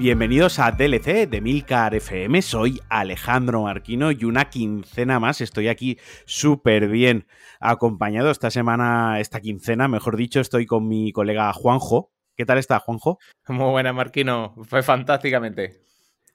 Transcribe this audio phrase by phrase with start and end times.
[0.00, 5.98] Bienvenidos a DLC de Milcar FM, soy Alejandro Marquino y una quincena más estoy aquí
[6.24, 7.26] súper bien
[7.60, 12.12] acompañado esta semana, esta quincena, mejor dicho, estoy con mi colega Juanjo.
[12.34, 13.18] ¿Qué tal está, Juanjo?
[13.48, 15.82] Muy buena, Marquino, fue fantásticamente.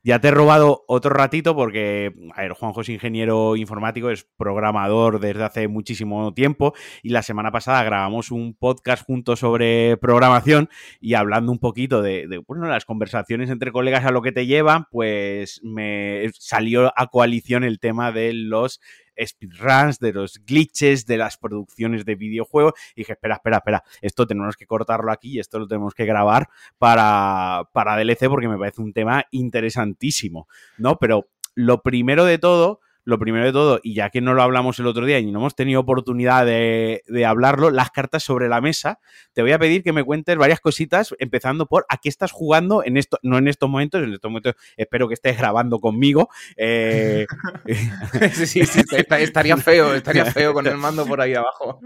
[0.06, 5.20] Ya te he robado otro ratito porque, a ver, Juanjo es ingeniero informático, es programador
[5.20, 10.70] desde hace muchísimo tiempo y la semana pasada grabamos un podcast juntos sobre programación
[11.02, 14.46] y hablando un poquito de, de bueno, las conversaciones entre colegas a lo que te
[14.46, 18.82] llevan, pues me salió a coalición el tema de los
[19.24, 22.74] speedruns, de los glitches, de las producciones de videojuegos.
[22.96, 26.06] Y dije, espera, espera, espera, esto tenemos que cortarlo aquí y esto lo tenemos que
[26.06, 30.48] grabar para, para DLC porque me parece un tema interesantísimo,
[30.78, 30.98] ¿no?
[30.98, 34.80] Pero lo primero de todo lo primero de todo, y ya que no lo hablamos
[34.80, 39.00] el otro día y no hemos tenido oportunidad de, hablarlo, las cartas sobre la mesa,
[39.34, 42.84] te voy a pedir que me cuentes varias cositas, empezando por a qué estás jugando
[42.84, 46.30] en esto, no en estos momentos, en estos momentos espero que estés grabando conmigo.
[46.58, 47.28] Eh,
[48.34, 51.80] sí, sí, estaría feo, estaría feo con el mando por ahí abajo.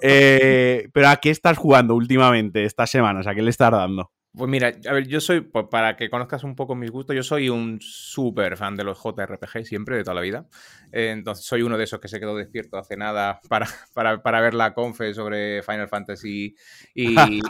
[0.00, 3.26] Eh, pero ¿a qué estás jugando últimamente estas semanas?
[3.26, 4.10] ¿A qué le estás dando?
[4.36, 7.22] Pues mira, a ver, yo soy, pues para que conozcas un poco mis gustos, yo
[7.22, 10.48] soy un súper fan de los JRPG siempre, de toda la vida.
[10.90, 13.66] Eh, entonces soy uno de esos que se quedó despierto hace nada para,
[14.24, 16.56] para, ver la confe sobre Final Fantasy
[16.96, 17.14] y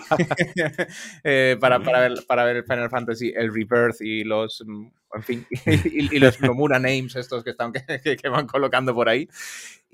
[1.25, 5.47] eh, para, para, ver, para ver Final Fantasy, el Rebirth y los mm, en fin,
[5.85, 7.73] y, los Nomura Names estos que, están,
[8.23, 9.29] que, van colocando por ahí.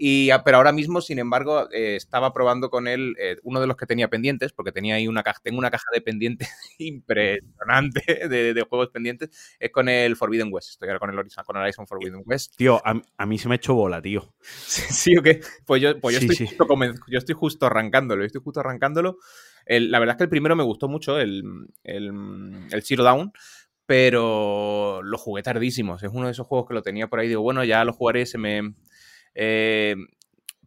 [0.03, 3.77] Y, pero ahora mismo, sin embargo, eh, estaba probando con él eh, uno de los
[3.77, 6.49] que tenía pendientes, porque tenía ahí una caja, tengo una caja de pendientes
[6.79, 10.71] impresionante de, juegos pendientes, es con el Forbidden West.
[10.71, 12.57] Estoy ahora con el Horizon, con Horizon Forbidden West.
[12.57, 14.35] Tío, a, mí se me ha hecho bola, tío.
[14.41, 15.41] Sí, ¿o qué?
[15.67, 16.67] Pues yo, pues yo, estoy Justo
[17.09, 19.19] yo estoy justo arrancándolo, estoy justo arrancándolo.
[19.67, 21.43] la verdad es que el primero me gustó mucho, el,
[21.85, 22.11] el,
[22.71, 23.33] el Zero Down
[23.91, 25.97] pero lo jugué tardísimo.
[25.97, 27.27] Es uno de esos juegos que lo tenía por ahí.
[27.27, 28.75] Digo, bueno, ya lo jugaré, se me...
[29.35, 29.97] Eh,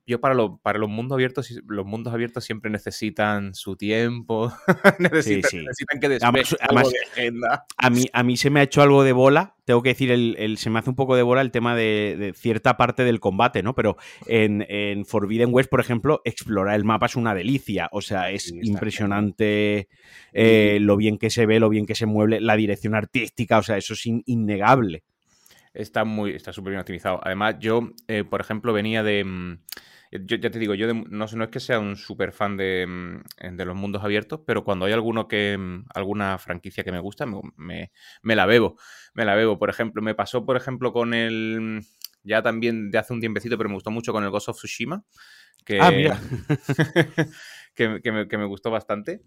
[0.06, 4.52] yo para, lo, para los mundos abiertos, los mundos abiertos siempre necesitan su tiempo,
[5.00, 5.64] necesitan,
[6.02, 6.54] que además,
[7.78, 10.58] A mí, a mí se me ha hecho algo de bola, tengo que decir, el,
[10.58, 13.76] se me hace un poco de bola el tema de, cierta parte del combate, ¿no?
[13.76, 13.96] Pero
[14.28, 19.88] en, Forbidden West, por ejemplo, explorar el mapa es una delicia, o sea, es impresionante
[20.34, 23.64] eh, lo bien que se ve, lo bien que se mueve, la dirección artística, o
[23.64, 25.04] sea, eso es innegable.
[25.74, 27.20] Está muy, está súper bien optimizado.
[27.24, 29.58] Además, yo, eh, por ejemplo, venía de mm,
[30.22, 33.66] yo ya te digo, yo no, no es que sea un súper fan mm, de,
[33.66, 37.92] los mundos abiertos, pero cuando hay alguno que, mm, alguna franquicia que me gusta, me,
[38.24, 38.78] la bebo.
[39.14, 39.58] Me la bebo.
[39.58, 41.60] Por ejemplo, me pasó, por ejemplo, con el.
[41.62, 41.80] Mm,
[42.24, 45.04] ya también de hace un tiempecito, pero me gustó mucho con el Ghost of Tsushima.
[45.66, 46.20] Que, ah, mira.
[47.76, 49.22] que, me, gustó bastante.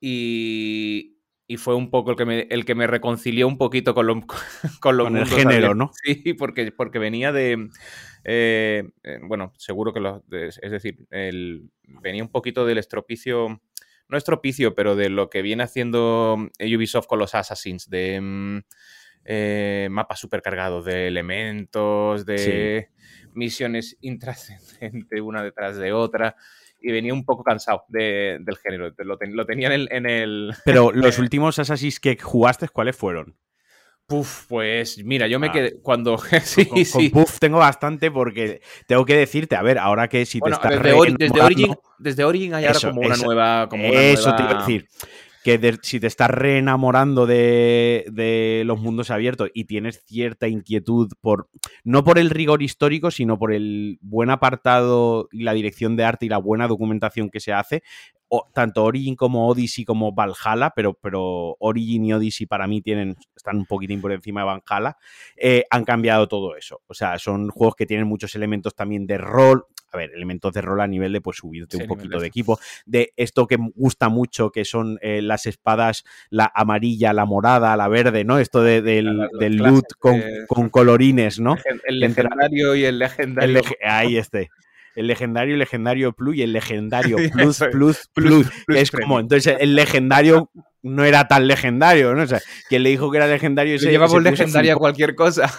[0.00, 1.10] Y,
[1.58, 4.14] fue un poco el que me, el que me reconcilió un poquito con, lo,
[4.80, 5.90] con, con el género, ¿no?
[6.02, 7.68] Sí, porque, porque venía de,
[8.24, 10.24] eh, eh, bueno, seguro que lo.
[10.30, 13.60] Es decir, el, venía un poquito del estropicio.
[14.08, 18.58] No estropicio, pero de lo que viene haciendo Ubisoft con los Assassins, de mm,
[19.24, 22.90] eh, mapas supercargados, de elementos, de
[23.32, 26.36] misiones intrascendentes una detrás de otra
[26.80, 28.92] y venía un poco cansado del género.
[28.98, 33.36] Lo, tenía en el, Pero los últimos Assassins que jugaste, ¿cuáles fueron?
[34.06, 35.52] Puf, pues mira, yo me ah.
[35.52, 37.08] quedé cuando sí, con, sí.
[37.08, 41.14] Puf tengo bastante porque tengo que decirte, a ver, ahora que si te estás desde,
[41.18, 44.88] desde, Origin, desde Origin hay ahora como una nueva como Eso te iba a decir
[45.44, 51.50] que si te estás reenamorando de, de, los mundos abiertos y tienes cierta inquietud por,
[51.84, 56.24] no por el rigor histórico, sino por el buen apartado y la dirección de arte
[56.24, 57.82] y la buena documentación que se hace,
[58.54, 63.58] tanto Origin como Odyssey como Valhalla, pero, pero Origin y Odyssey para mí tienen, están
[63.58, 64.96] un poquitín por encima de Valhalla,
[65.36, 66.80] eh, han cambiado todo eso.
[66.86, 70.62] O sea, son juegos que tienen muchos elementos también de rol, a ver, elementos de
[70.62, 74.50] rol a nivel de pues subirte un poquito de equipo, de esto que gusta mucho,
[74.50, 78.38] que son eh, las espadas, la amarilla, la morada, la verde, ¿no?
[78.38, 79.06] Esto de, del,
[79.56, 81.56] loot con, con, colorines, ¿no?
[81.84, 83.60] El, legendario y el legendario.
[83.84, 84.50] ahí esté
[84.94, 88.48] el legendario, legendario plus y el legendario plus, plus, plus.
[88.68, 90.50] es como, entonces el legendario
[90.84, 92.22] no era tan legendario, ¿no?
[92.22, 93.78] O sea, quien le dijo que era legendario...
[93.78, 95.50] Se lleva por legendario a cualquier cosa.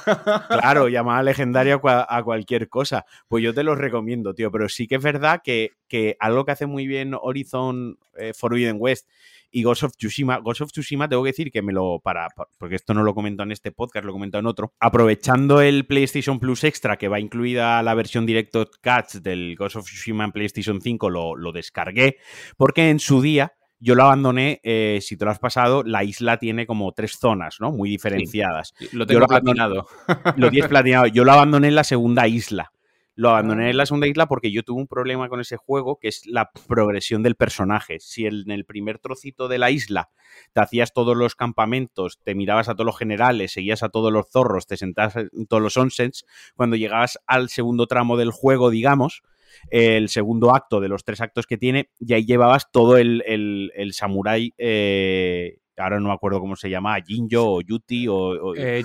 [0.48, 3.06] claro, llamaba legendario a cualquier cosa.
[3.28, 6.52] Pues yo te lo recomiendo, tío, pero sí que es verdad que, que algo que
[6.52, 9.10] hace muy bien Horizon eh, Forbidden West
[9.50, 10.38] y Ghost of Tsushima.
[10.40, 12.28] Ghost of Tsushima tengo que decir que me lo para,
[12.60, 14.74] porque esto no lo comento en este podcast, lo comento en otro.
[14.80, 19.86] Aprovechando el PlayStation Plus Extra que va incluida la versión Directo Cuts del Ghost of
[19.86, 22.18] Tsushima en PlayStation 5, lo, lo descargué
[22.58, 23.54] porque en su día
[23.86, 27.58] Yo lo abandoné, eh, si te lo has pasado, la isla tiene como tres zonas,
[27.60, 27.72] ¿no?
[27.72, 28.74] Muy diferenciadas.
[28.92, 29.86] lo tengo platinado.
[30.38, 31.06] Lo tienes platinado.
[31.06, 32.72] Yo lo abandoné en la segunda isla.
[33.14, 36.08] Lo abandoné en la segunda isla porque yo tuve un problema con ese juego, que
[36.08, 38.00] es la progresión del personaje.
[38.00, 40.10] Si en el primer trocito de la isla
[40.54, 44.26] te hacías todos los campamentos, te mirabas a todos los generales, seguías a todos los
[44.32, 49.22] zorros, te sentabas en todos los onsens, cuando llegabas al segundo tramo del juego, digamos,
[49.70, 53.94] el segundo acto de los tres actos que tiene, y ahí llevabas todo el, el,
[53.94, 54.54] samurái.
[54.58, 58.84] Eh, ahora no me acuerdo cómo se llama, Jinjo o Yuti o, o, eh,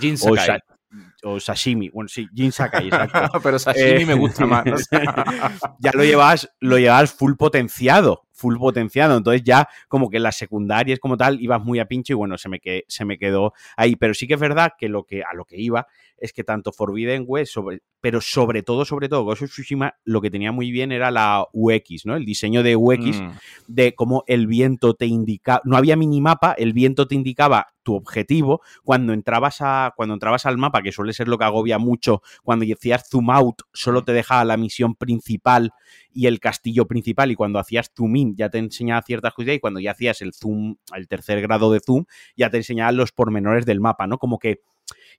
[1.23, 1.89] o sashimi.
[1.91, 3.41] Bueno, sí, Jin Sakai, exacto.
[3.43, 4.65] Pero sashimi me gusta más.
[5.79, 9.17] ya lo llevas, lo llevas full potenciado, full potenciado.
[9.17, 12.49] Entonces ya como que las secundarias como tal ibas muy a pincho y bueno, se
[12.49, 13.97] me, se me quedó ahí.
[13.97, 15.87] Pero sí que es verdad que, lo que a lo que iba
[16.21, 20.21] es que tanto Forbidden West, sobre, pero sobre todo, sobre todo, Ghost of Tsushima lo
[20.21, 22.15] que tenía muy bien era la UX, ¿no?
[22.15, 23.31] El diseño de UX, mm.
[23.69, 28.61] de cómo el viento te indicaba, no había minimapa, el viento te indicaba tu objetivo.
[28.85, 32.67] Cuando entrabas, a, cuando entrabas al mapa, que suele ser lo que agobia mucho, cuando
[32.67, 35.73] decías zoom out, solo te dejaba la misión principal
[36.13, 39.61] y el castillo principal, y cuando hacías zoom in ya te enseñaba ciertas cosas, y
[39.61, 42.05] cuando ya hacías el zoom, el tercer grado de zoom,
[42.37, 44.19] ya te enseñaba los pormenores del mapa, ¿no?
[44.19, 44.61] Como que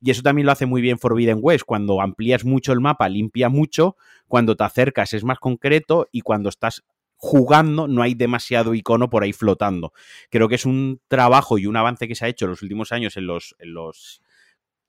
[0.02, 1.64] y eso también lo hace muy bien Forbidden West.
[1.64, 3.96] Cuando amplías mucho el mapa, limpia mucho.
[4.28, 6.08] Cuando te acercas es más concreto.
[6.12, 6.84] Y cuando estás
[7.22, 9.94] jugando no hay demasiado icono por ahí flotando.
[10.32, 12.92] Creo que es un trabajo y un avance que se ha hecho en los últimos
[12.92, 14.24] años en los, en los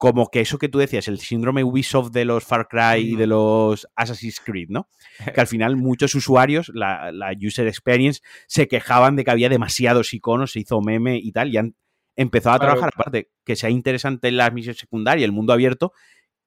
[0.03, 3.29] como que eso que tú decías, el síndrome Ubisoft de los Far Cry y de
[3.29, 4.89] los Assassin's Creed, ¿no?
[5.33, 10.13] Que al final muchos usuarios, la, la, user experience, se quejaban de que había demasiados
[10.13, 11.77] iconos, se hizo meme y tal, y han
[12.17, 15.93] empezado a trabajar, aparte, que sea interesante en la misión secundaria, el mundo abierto,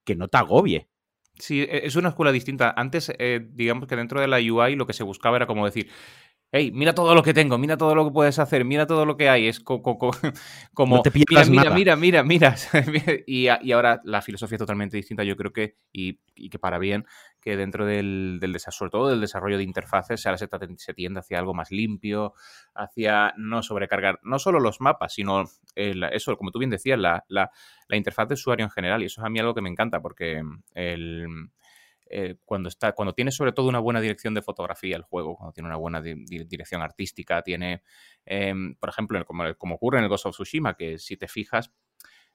[0.04, 0.90] que no te agobie.
[1.40, 2.74] Sí, e, es una escuela distinta.
[2.76, 5.90] Antes, eh, digamos que dentro de la UI lo que se buscaba era como decir,
[6.52, 9.18] hey, mira todo lo que tengo, mira todo lo que puedes hacer, mira todo lo
[9.18, 9.48] que hay.
[9.48, 12.56] Es como, te mira, mira, mira, mira,
[12.88, 15.24] mira, y, y, ahora la filosofía es totalmente distinta.
[15.24, 16.20] Yo creo que, y,
[16.50, 17.06] que para bien,
[17.42, 20.48] que dentro del, del desarrollo, sobre todo del desarrollo de interfaces, ahora se,
[20.78, 22.34] se, tiende hacia algo más limpio,
[22.74, 25.44] hacia no sobrecargar no solo los mapas, sino
[25.76, 27.52] eso, como tú bien decías, la, la,
[27.88, 29.04] la interfaz de usuario en general.
[29.04, 30.42] Y eso es a mí algo que me encanta, porque
[30.74, 31.50] el
[32.08, 35.54] eh, cuando, está, cuando tiene sobre todo una buena dirección de fotografía el juego, cuando
[35.54, 37.82] tiene una buena dirección artística, tiene,
[38.26, 41.72] em, por ejemplo, como, como, ocurre en el Ghost of Tsushima, que si te fijas,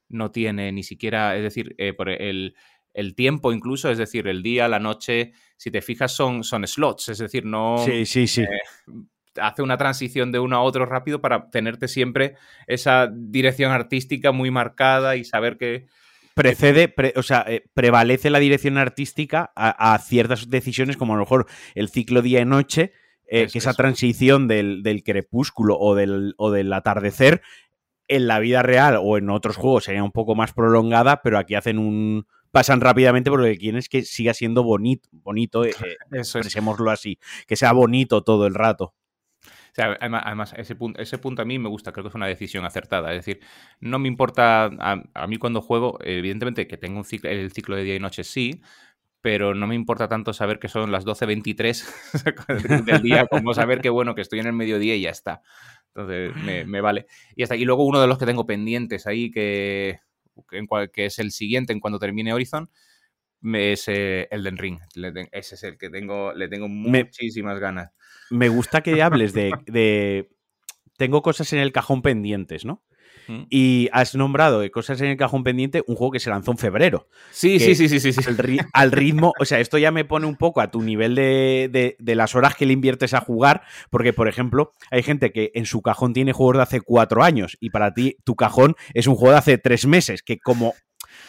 [0.08, 2.56] no tiene ni siquiera, es decir, eh, por el,
[2.94, 7.10] el, tiempo incluso, es decir, el día, la noche, si te fijas, son, son slots,
[7.10, 7.78] es decir, no...
[7.78, 8.42] Sí, sí, sí.
[8.42, 8.48] Eh,
[9.40, 12.34] hace una transición de uno a otro rápido para tenerte siempre
[12.66, 15.86] esa dirección artística muy marcada y saber que
[16.42, 21.46] precede, o sea, eh, prevalece la dirección artística a, ciertas decisiones, como a lo mejor
[21.74, 22.92] el ciclo día y noche,
[23.26, 27.42] eh, que esa transición del, crepúsculo o del, o del atardecer
[28.08, 31.54] en la vida real o en otros juegos sería un poco más prolongada, pero aquí
[31.54, 35.72] hacen un pasan rápidamente porque quieren es que siga siendo bonito, bonito, eh,
[36.12, 38.94] expresémoslo así, que sea bonito todo el rato
[39.76, 43.12] además, ese, punto, ese punto a mí me gusta, creo que es una decisión acertada.
[43.14, 43.40] Es decir,
[43.80, 47.84] no me importa, a, mí cuando juego, evidentemente que tengo un ciclo, el ciclo de
[47.84, 48.60] día y noche sí,
[49.20, 53.90] pero no me importa tanto saber que son las 12.23 del día como saber que
[53.90, 55.42] bueno, que estoy en el mediodía y ya está.
[55.94, 57.06] Entonces me, vale.
[57.36, 60.00] Y hasta y luego uno de los que tengo pendientes ahí, que,
[60.92, 62.70] que es el siguiente en cuando termine Horizon,
[63.42, 64.78] es eh, Elden Ring.
[65.32, 67.92] ese es el que tengo, le tengo muchísimas ganas
[68.30, 70.28] me gusta que hables de,
[70.96, 72.82] Tengo cosas en el cajón pendientes, ¿no?
[73.28, 73.42] Mm.
[73.50, 76.58] Y has nombrado de cosas en el cajón pendiente un juego que se lanzó en
[76.58, 77.08] febrero.
[77.30, 78.20] Sí, sí, sí, sí, sí.
[78.72, 82.14] Al, ritmo, o sea, esto ya me pone un poco a tu nivel de, de,
[82.14, 85.82] las horas que le inviertes a jugar, porque, por ejemplo, hay gente que en su
[85.82, 89.32] cajón tiene juegos de hace cuatro años y para ti tu cajón es un juego
[89.32, 90.74] de hace tres meses, que como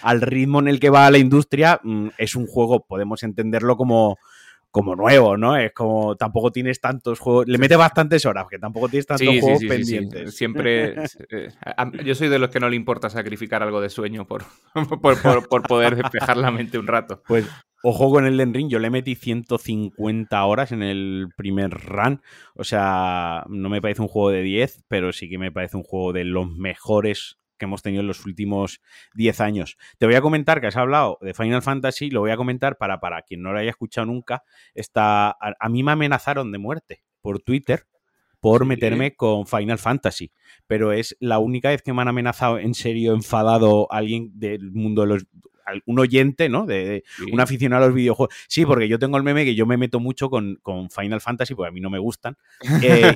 [0.02, 4.18] al ritmo en el que va la industria mm, es un juego, podemos entenderlo como
[4.72, 5.58] como nuevo, ¿no?
[5.58, 9.64] Es como tampoco tienes tantos juegos, le mete bastantes horas, que tampoco tienes tantos juegos
[9.68, 10.36] pendientes.
[10.36, 10.96] Siempre,
[11.30, 11.50] eh,
[12.06, 14.46] yo soy de los que no le importa sacrificar algo de sueño por,
[15.02, 17.22] por, poder despejar la mente un rato.
[17.28, 17.46] Pues
[17.84, 22.22] ojo con el Den Ring, yo le metí 150 horas en el primer run,
[22.56, 25.84] o sea, no me parece un juego de 10, pero sí que me parece un
[25.84, 28.82] juego de los mejores que hemos tenido en los últimos
[29.14, 29.78] 10 años.
[30.00, 33.00] Te voy a comentar que has hablado de Final Fantasy, lo voy a comentar para,
[33.00, 34.44] para quien no lo haya escuchado nunca.
[34.74, 37.86] Está, a, mí me amenazaron de muerte por Twitter
[38.40, 40.32] por meterme con Final Fantasy,
[40.66, 45.04] pero es la única vez que me han amenazado en serio, enfadado alguien del mundo
[45.04, 45.28] de los
[45.86, 46.66] un oyente, ¿no?
[46.66, 48.36] De, un aficionado a los videojuegos.
[48.48, 51.70] Sí, porque yo tengo el meme que yo me meto mucho con, Final Fantasy, porque
[51.70, 52.38] a mí no me gustan.
[52.84, 53.14] Eh,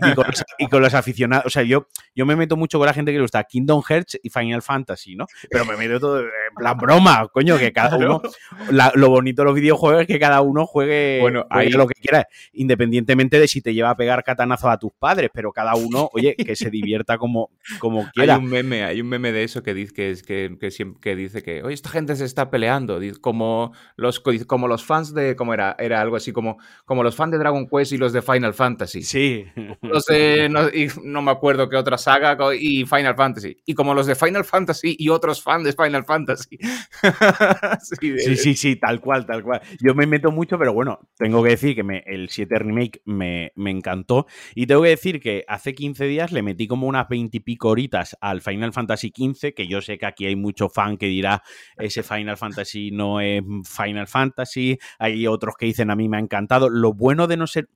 [0.59, 1.47] y, con los, aficionados.
[1.47, 4.19] O sea, yo, yo me meto mucho con la gente que le gusta Kingdom Hearts
[4.21, 5.25] y Final Fantasy, ¿no?
[5.49, 8.21] Pero me meto todo en plan broma, coño, que cada uno.
[8.69, 11.69] lo bonito de los videojuegos es que cada uno juegue, bueno, ahí...
[11.69, 15.51] lo que quiera, independientemente de si te lleva a pegar catanazo a tus padres, pero
[15.51, 17.49] cada uno, oye, que se divierta como,
[17.79, 18.35] como quiera.
[18.35, 21.43] Hay un meme, hay un meme de eso que dice que, que, que, que dice
[21.43, 25.75] que, oye, esta gente se está peleando, como los, como los fans de, ¿cómo era?
[25.79, 29.03] Era algo así como, como los fans de Dragon Quest y los de Final Fantasy.
[29.03, 29.45] Sí.
[29.81, 30.05] Los
[30.49, 33.57] no, y no me acuerdo qué otra saga y Final Fantasy.
[33.65, 36.57] Y como los de Final Fantasy y otros fans de Final Fantasy.
[37.99, 39.61] sí, sí, sí, tal cual, tal cual.
[39.79, 43.51] Yo me meto mucho, pero bueno, tengo que decir que me, el 7 Remake me,
[43.55, 44.27] me encantó.
[44.53, 47.69] Y tengo que decir que hace 15 días le metí como unas 20 y pico
[47.69, 51.43] horitas al Final Fantasy XV, que yo sé que aquí hay mucho fan que dirá
[51.77, 54.77] ese Final Fantasy no es Final Fantasy.
[54.99, 56.69] Hay otros que dicen a mí me ha encantado.
[56.69, 57.69] Lo bueno de no ser.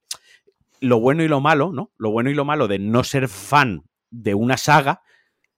[0.80, 1.92] Lo bueno y lo malo, ¿no?
[1.98, 5.02] Lo bueno y lo malo de no ser fan de una saga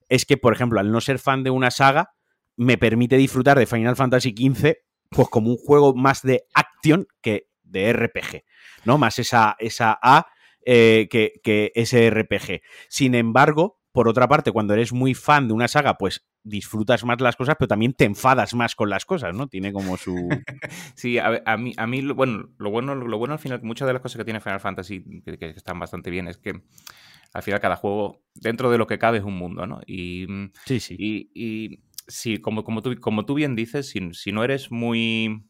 [0.08, 2.10] es que, por ejemplo, al no ser fan de una saga,
[2.56, 4.74] me permite disfrutar de Final Fantasy XV
[5.08, 8.44] pues como un juego más de acción que de RPG,
[8.84, 8.98] ¿no?
[8.98, 10.26] Más esa, esa A
[10.64, 12.62] eh, que, que ese RPG.
[12.88, 17.20] Sin embargo, por otra parte, cuando eres muy fan de una saga, pues disfrutas más
[17.20, 19.48] las cosas, pero también te enfadas más con las cosas, ¿no?
[19.48, 20.16] Tiene como su...
[20.94, 24.02] sí, a, mí, a mí bueno, lo bueno, lo bueno al final, muchas de las
[24.02, 26.62] cosas que tiene Final Fantasy, que, están bastante bien, es que
[27.34, 29.80] al final cada juego, dentro de lo que cabe, es un mundo, ¿no?
[29.86, 30.26] Y,
[30.64, 30.96] sí, sí.
[30.98, 35.44] Y, y sí, como, como, tú, como tú bien dices, si, si no eres muy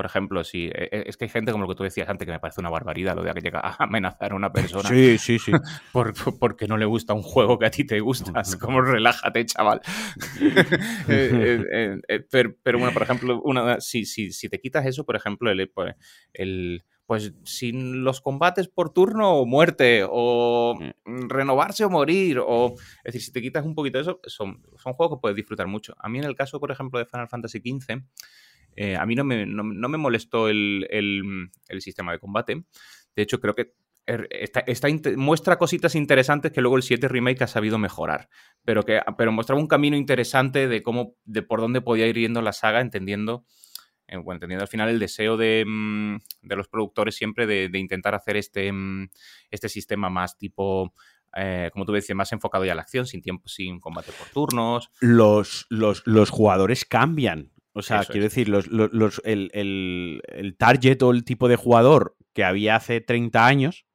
[0.00, 2.24] por ejemplo, si e, e, es que hay gente como lo que tú decías antes
[2.24, 4.88] que me parece una barbaridad lo de que llega a amenazar a una persona.
[4.88, 5.52] Sí, sí, sí.
[6.40, 8.40] porque no le gusta un juego que a ti te gusta.
[8.40, 9.82] Es como relájate, chaval.
[11.08, 15.16] Eh, eh, eh, pero, bueno, por ejemplo, una, si, si, si, te quitas eso, por
[15.16, 15.94] ejemplo, el, pues,
[16.32, 21.28] el pues sin los combates por turno o muerte, o mm.
[21.28, 24.94] renovarse o morir, o es decir, si te quitas un poquito de eso, son, son
[24.94, 25.94] juegos que puedes disfrutar mucho.
[25.98, 28.02] A mí en el caso, por ejemplo, de Final Fantasy XV,
[28.82, 32.64] eh, a mí no me, no, me molestó el, el, sistema de combate.
[33.14, 33.74] De hecho, creo que
[34.06, 38.30] er, está, muestra cositas interesantes que luego el 7 Remake ha sabido mejorar.
[38.64, 42.40] Pero, que, pero mostraba un camino interesante de cómo, de por dónde podía ir yendo
[42.40, 43.44] la saga, entendiendo,
[44.08, 48.38] eh, entendiendo al final el deseo de, mm, de los productores siempre de, intentar hacer
[48.38, 49.10] este, mm,
[49.50, 50.94] este sistema más tipo
[51.36, 54.28] eh, como tú decías, más enfocado ya a la acción, sin tiempo, sin combate por
[54.30, 54.90] turnos.
[55.00, 57.52] Los, los, los, jugadores cambian.
[57.72, 58.66] O sea, quiero decir, los,
[59.24, 63.86] el, target o el tipo de jugador que había hace 30 años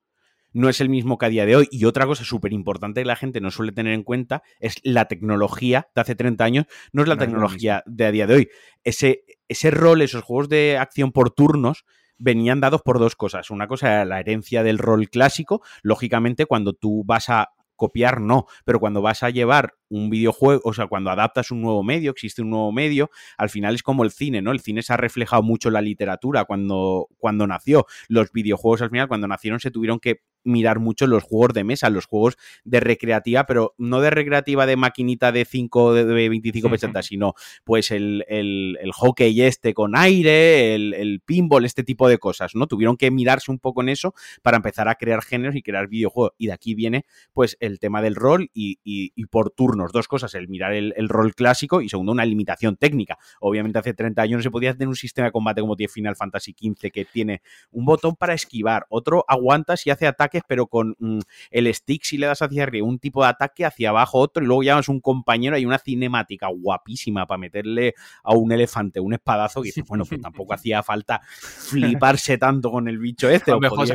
[0.53, 1.67] no es el mismo que a día de hoy.
[1.69, 5.05] Y otra cosa súper importante que la gente no suele tener en cuenta es la
[5.05, 8.49] tecnología de hace 30 años, no es la tecnología de a día de hoy.
[8.85, 11.83] Ese, ese rol, esos juegos de acción por turnos,
[12.17, 13.51] venían dados por dos cosas.
[13.51, 15.61] Una cosa era la herencia del rol clásico.
[15.81, 20.73] Lógicamente, cuando tú vas a copiar, no, pero cuando vas a llevar un videojuego, o
[20.73, 24.11] sea, cuando adaptas un nuevo medio, existe un nuevo medio, al final es como el
[24.11, 24.51] cine, ¿no?
[24.51, 27.85] El cine se ha reflejado mucho en la literatura cuando, cuando nació.
[28.07, 31.89] Los videojuegos al final, cuando nacieron, se tuvieron que mirar mucho los juegos de mesa,
[31.89, 37.07] los juegos de recreativa, pero no de recreativa de maquinita de 5, de 25 pesetas,
[37.07, 37.33] sino
[37.63, 42.67] pues el, el, hockey este con aire, el, el, pinball, este tipo de cosas, ¿no?
[42.67, 46.33] Tuvieron que mirarse un poco en eso para empezar a crear géneros y crear videojuegos.
[46.37, 50.07] Y de aquí viene pues el tema del rol y, y, y por turno dos
[50.07, 53.17] cosas, el mirar el, rol clásico y segundo, una limitación técnica.
[53.39, 56.15] Obviamente hace 30 años no se podía tener un sistema de combate como tiene Final
[56.15, 60.95] Fantasy XV, que tiene un botón para esquivar, otro aguanta si hace ataques, pero con
[60.99, 61.19] mm,
[61.51, 64.47] el stick si le das hacia arriba, un tipo de ataque hacia abajo, otro, y
[64.47, 69.61] luego llamas un compañero y una cinemática guapísima para meterle a un elefante un espadazo,
[69.61, 73.51] que dices, bueno, pues tampoco hacía falta fliparse tanto con el bicho este.
[73.51, 73.87] A lo mejor,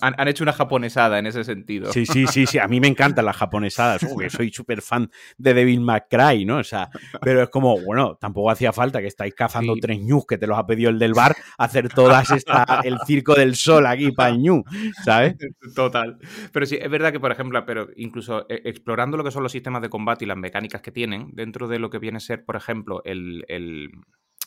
[0.00, 1.92] han, hecho una japonesada en ese sentido.
[1.92, 2.58] Sí, sí, sí, sí.
[2.58, 6.58] A mí me encantan las japonesadas, porque soy súper fan de Devil McCray, ¿no?
[6.58, 10.38] O sea, pero es como, bueno, tampoco hacía falta que estáis cazando tres ñus que
[10.38, 14.12] te los ha pedido el del bar, hacer todas esta, el circo del sol aquí
[14.12, 14.64] para el ñu,
[15.04, 15.36] ¿sabes?
[15.74, 16.18] Total.
[16.52, 19.52] Pero sí, es verdad que, por ejemplo, pero incluso eh, explorando lo que son los
[19.52, 22.44] sistemas de combate y las mecánicas que tienen, dentro de lo que viene a ser,
[22.44, 23.90] por ejemplo, el, el,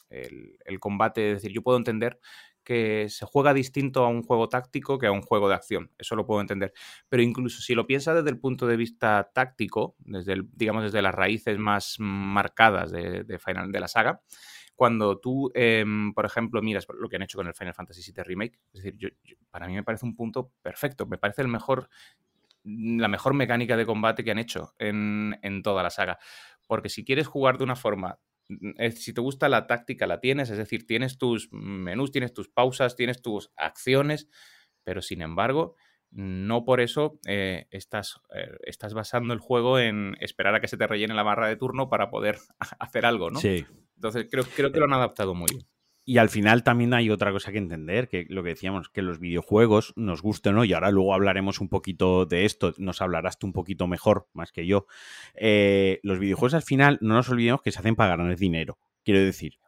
[0.10, 2.20] el combate, es decir, yo puedo entender
[2.64, 5.90] que se juega distinto a un juego táctico que a un juego de acción.
[5.98, 6.74] Eso lo puedo entender.
[7.08, 11.02] Pero incluso si lo piensas desde el punto de vista táctico, desde el, digamos desde
[11.02, 14.22] las raíces más marcadas de, Final, de la saga,
[14.78, 18.24] cuando tú, em, por ejemplo, miras lo que han hecho con el Final Fantasy VII
[18.24, 19.18] Remake, es decir,
[19.50, 21.90] para mí me parece un punto perfecto, me parece mejor,
[22.64, 26.20] la mejor mecánica de combate que han hecho en, toda la saga.
[26.68, 28.20] Porque si quieres jugar de una forma
[28.50, 32.48] mm, si te gusta la táctica, la tienes, es decir, tienes tus menús, tienes tus
[32.48, 34.30] pausas, tienes tus acciones,
[34.84, 35.76] pero sin embargo,
[36.12, 40.78] no por eso eh, estás, eh, estás basando el juego en esperar a que se
[40.78, 42.38] te rellene la barra de turno para poder
[42.80, 43.40] hacer algo, ¿no?
[43.40, 43.66] Sí.
[43.98, 45.66] Entonces creo, creo que lo han adaptado muy bien.
[46.10, 49.20] Y al final también hay otra cosa que entender, que lo que decíamos, que los
[49.20, 53.38] videojuegos nos gusten o no, y ahora luego hablaremos un poquito de esto, nos hablarás
[53.38, 54.86] tú un poquito mejor, más que yo.
[55.36, 58.80] Eh, los videojuegos al final, no nos olvidemos que se hacen para ganar dinero.
[59.04, 59.60] Quiero decir,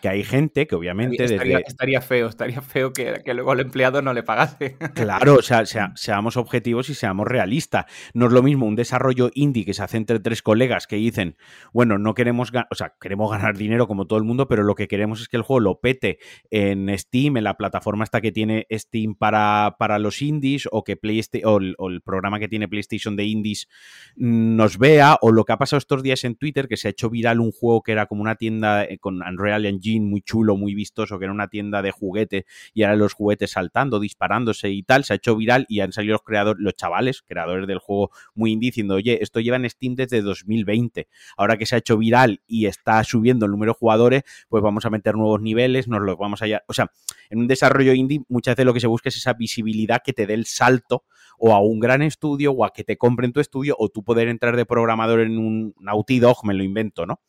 [0.00, 1.24] que hay gente que obviamente...
[1.24, 4.76] Estaría, estaría feo, estaría feo que, luego el empleado no le pagase.
[4.94, 5.64] Claro, o sea,
[5.94, 7.86] seamos objetivos y seamos realistas.
[8.14, 11.36] No es lo mismo un desarrollo indie que se hace entre tres colegas que dicen,
[11.72, 14.88] bueno, no queremos, o sea, queremos ganar dinero como todo el mundo, pero lo que
[14.88, 16.18] queremos es que el juego lo pete
[16.50, 20.96] en Steam, en la plataforma esta que tiene Steam para, para los indies, o que
[20.96, 23.68] PlayStation, o el, programa que tiene PlayStation de indies
[24.16, 27.10] nos vea, o lo que ha pasado estos días en Twitter, que se ha hecho
[27.10, 30.74] viral un juego que era como una tienda eh, con Unreal Engine muy chulo, muy
[30.74, 35.04] vistoso, que era una tienda de juguete y ahora los juguetes saltando, disparándose y tal,
[35.04, 38.52] se ha hecho viral y han salido los creadores, los chavales, creadores del juego muy
[38.52, 41.08] indie, diciendo, oye, esto lleva en Steam desde 2020.
[41.36, 44.84] Ahora que se ha hecho viral y está subiendo el número de jugadores, pues vamos
[44.84, 46.46] a meter nuevos niveles, nos los vamos a...
[46.66, 46.90] O sea,
[47.30, 50.26] en un desarrollo indie muchas veces lo que se busca es esa visibilidad que te
[50.26, 51.04] dé el salto
[51.38, 54.28] o a un gran estudio o a que te compren tu estudio o tú poder
[54.28, 57.20] entrar de programador en un Naughty Dog, me lo invento, ¿no?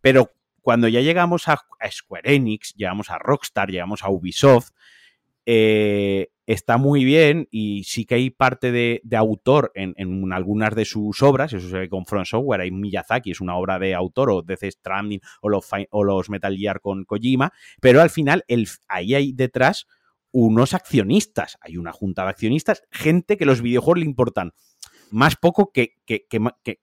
[0.00, 0.30] Pero
[0.62, 1.58] cuando ya llegamos a,
[1.90, 4.70] Square Enix, llegamos a Rockstar, llegamos a Ubisoft,
[5.46, 11.22] eh, está muy bien y sí que hay parte de, autor en, algunas de sus
[11.22, 14.42] obras, eso se ve con Front Software, hay Miyazaki, es una obra de autor, o
[14.42, 18.44] Death Stranding, o los, o los Metal Gear con Kojima, pero al final
[18.88, 19.86] ahí hay detrás
[20.30, 24.52] unos accionistas, hay una junta de accionistas, gente que los videojuegos le importan
[25.10, 25.94] más poco que,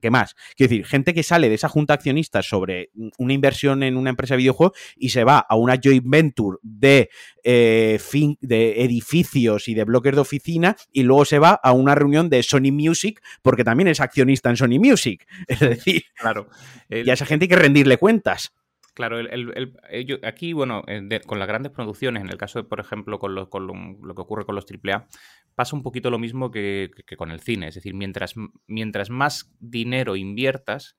[0.09, 0.35] más.
[0.55, 4.09] Quiero decir, gente que sale de esa junta de accionistas sobre una inversión en una
[4.09, 7.09] empresa de videojuegos y se va a una joint venture de,
[7.43, 7.99] eh,
[8.41, 12.43] de edificios y de bloques de oficina y luego se va a una reunión de
[12.43, 15.25] Sony Music porque también es accionista en Sony Music.
[15.47, 16.49] Es decir, claro.
[16.89, 18.53] y a esa gente hay que rendirle cuentas.
[18.95, 19.77] Claro, el,
[20.23, 23.49] aquí, bueno, eh, con las grandes producciones, en el caso, de, por ejemplo, con lo,
[23.49, 25.09] con lo, que ocurre con los AAA,
[25.53, 27.67] pasa un poquito lo mismo que, con el cine.
[27.67, 28.35] Es decir, mientras,
[28.67, 30.97] mientras más dinero inviertas,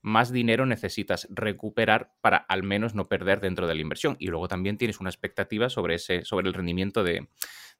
[0.00, 4.16] más dinero necesitas recuperar para al menos no perder dentro de la inversión.
[4.18, 7.28] Y luego también tienes una expectativa sobre, ese, sobre el rendimiento de,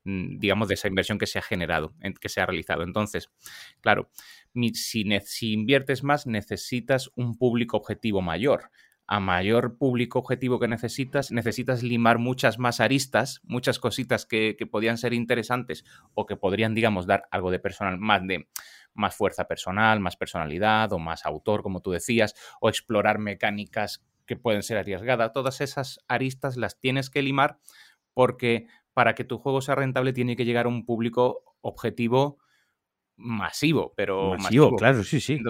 [0.04, 2.82] mm, digamos, de esa inversión que se ha generado, que se ha realizado.
[2.82, 3.30] Entonces,
[3.80, 4.10] claro,
[4.74, 8.70] si inviertes más, necesitas un público objetivo mayor
[9.06, 14.96] a mayor público objetivo que necesitas, necesitas limar muchas más aristas, muchas cositas que, podían
[14.96, 18.48] ser interesantes o que podrían, digamos, dar algo de personal, más de
[18.94, 24.36] más fuerza personal, más personalidad o más autor, como tú decías, o explorar mecánicas que
[24.36, 25.32] pueden ser arriesgadas.
[25.32, 27.58] Todas esas aristas las tienes que limar
[28.14, 32.38] porque para que tu juego sea rentable tiene que llegar a un público objetivo
[33.16, 35.40] masivo, pero masivo, claro, sí, sí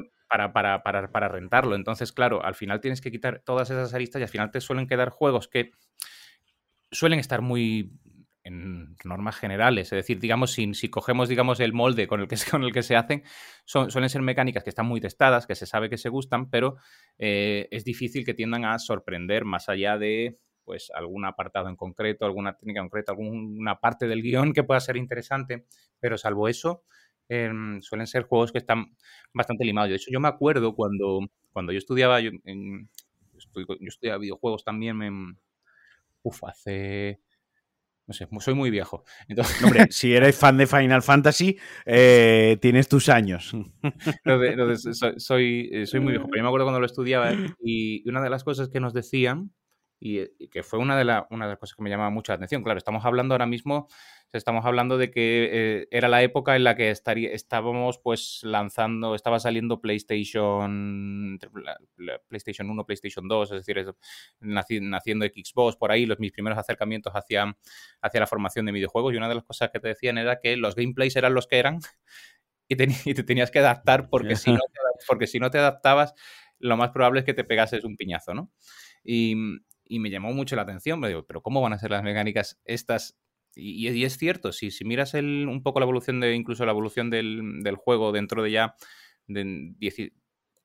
[0.53, 1.75] para, rentarlo.
[1.75, 4.87] Entonces, claro, al final tienes que quitar todas esas aristas y al final te suelen
[4.87, 5.73] quedar juegos que
[6.91, 7.93] suelen estar muy
[8.45, 12.63] en normas generales, es decir, digamos, si, cogemos, digamos, el molde con el que, con
[12.63, 13.23] el que se hacen,
[13.65, 16.77] suelen ser mecánicas que están muy testadas, que se sabe que se gustan, pero
[17.19, 22.25] eh, es difícil que tiendan a sorprender más allá de pues algún apartado en concreto,
[22.25, 25.67] alguna técnica en concreto, alguna parte del guion que pueda ser interesante,
[26.01, 26.85] pero salvo eso,
[27.29, 28.95] Em, suelen ser juegos que están
[29.33, 29.91] bastante limados.
[29.91, 31.21] De hecho, yo me acuerdo cuando,
[31.53, 32.31] cuando yo estudiaba, yo,
[33.81, 35.11] estudiaba videojuegos también, me,
[36.23, 37.21] uf, hace...
[38.07, 39.03] No sé, soy muy viejo.
[39.29, 41.57] Entonces, Hombre, si eres fan de Final Fantasy,
[41.87, 43.53] eh, tienes tus años.
[45.17, 47.33] soy, eh, soy, muy viejo, pero yo me acuerdo cuando lo estudiaba
[47.63, 49.51] y una de las cosas que nos decían
[50.05, 52.63] y, que fue una de, una de las cosas que me llamaba mucho la atención.
[52.63, 53.89] Claro, estamos hablando ahora mismo
[54.39, 59.15] estamos hablando de que eh, era la época en la que estaría, estábamos pues lanzando,
[59.15, 61.39] estaba saliendo PlayStation,
[62.29, 63.95] PlayStation 1, PlayStation 2, es decir,
[64.41, 67.57] naciendo Xbox, por ahí los, mis primeros acercamientos hacia,
[68.01, 70.57] hacia la formación de videojuegos y una de las cosas que te decían era que
[70.57, 71.79] los gameplays eran los que eran
[72.69, 76.15] y, te tenías que adaptar porque si, no te, porque si no te adaptabas
[76.59, 78.51] lo más probable es que te pegases un piñazo, ¿no?
[79.05, 79.37] Y,
[79.85, 82.61] y me llamó mucho la atención, me digo, pero ¿cómo van a ser las mecánicas
[82.65, 83.19] estas
[83.57, 87.77] y, es cierto, si, miras el, un poco la evolución de, incluso la evolución del,
[87.77, 88.75] juego dentro de ya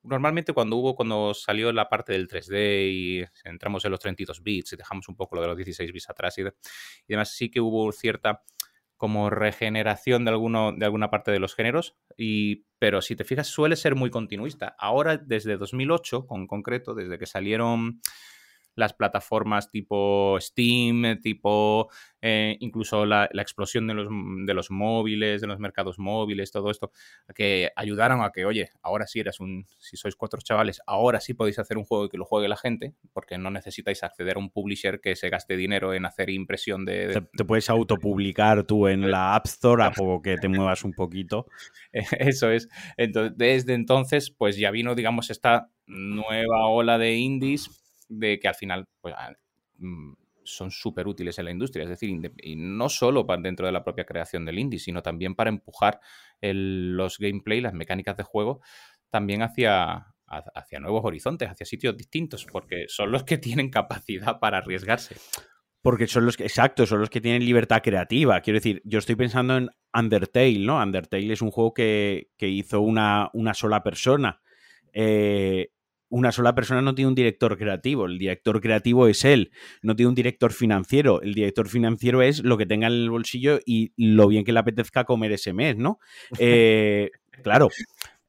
[0.01, 4.73] normalmente cuando hubo, cuando salió la parte del 3D y entramos en los 32 bits
[4.73, 6.45] y dejamos un poco lo de los 16 bits atrás y, y
[7.08, 8.43] demás, sí que hubo cierta
[8.97, 13.47] como regeneración de, alguno, de alguna parte de los géneros, y, pero si te fijas
[13.47, 14.75] suele ser muy continuista.
[14.77, 18.01] Ahora, desde 2008, con concreto, desde que salieron
[18.75, 21.89] las plataformas tipo Steam, tipo
[22.21, 24.08] eh, incluso la, explosión de los,
[24.45, 26.91] de los, móviles, de los mercados móviles, todo esto,
[27.36, 31.34] que ayudaron a que, oye, ahora sí eres un, si sois cuatro chavales, ahora sí
[31.34, 34.39] podéis hacer un juego y que lo juegue la gente, porque no necesitáis acceder a
[34.39, 37.21] un publisher que se gaste dinero en hacer impresión de...
[37.36, 41.47] Te, puedes autopublicar tú en la App Store a poco que te muevas un poquito.
[41.91, 42.69] Eso es.
[42.97, 47.69] Entonces, desde entonces, pues ya vino, digamos, esta nueva ola de indies
[48.09, 49.15] de que al final pues,
[49.77, 51.83] mm, son súper útiles en la industria.
[51.83, 52.09] Es decir,
[52.43, 55.99] y no solo para dentro de la propia creación del indie, sino también para empujar
[56.41, 58.61] los gameplay, las mecánicas de juego,
[59.09, 64.57] también hacia, hacia nuevos horizontes, hacia sitios distintos, porque son los que tienen capacidad para
[64.57, 65.15] arriesgarse.
[65.81, 68.41] Porque son los que, exacto, son los que tienen libertad creativa.
[68.41, 70.81] Quiero decir, yo estoy pensando en Undertale, ¿no?
[70.81, 74.41] Undertale es un juego que, que hizo una, una sola persona.
[74.91, 75.71] Eh,
[76.09, 80.09] una sola persona no tiene un director creativo, el director creativo es él, no tiene
[80.09, 84.27] un director financiero, el director financiero es lo que tenga en el bolsillo y lo
[84.27, 85.99] bien que le apetezca comer ese mes, ¿no?
[86.39, 87.11] Eh,
[87.43, 87.69] claro,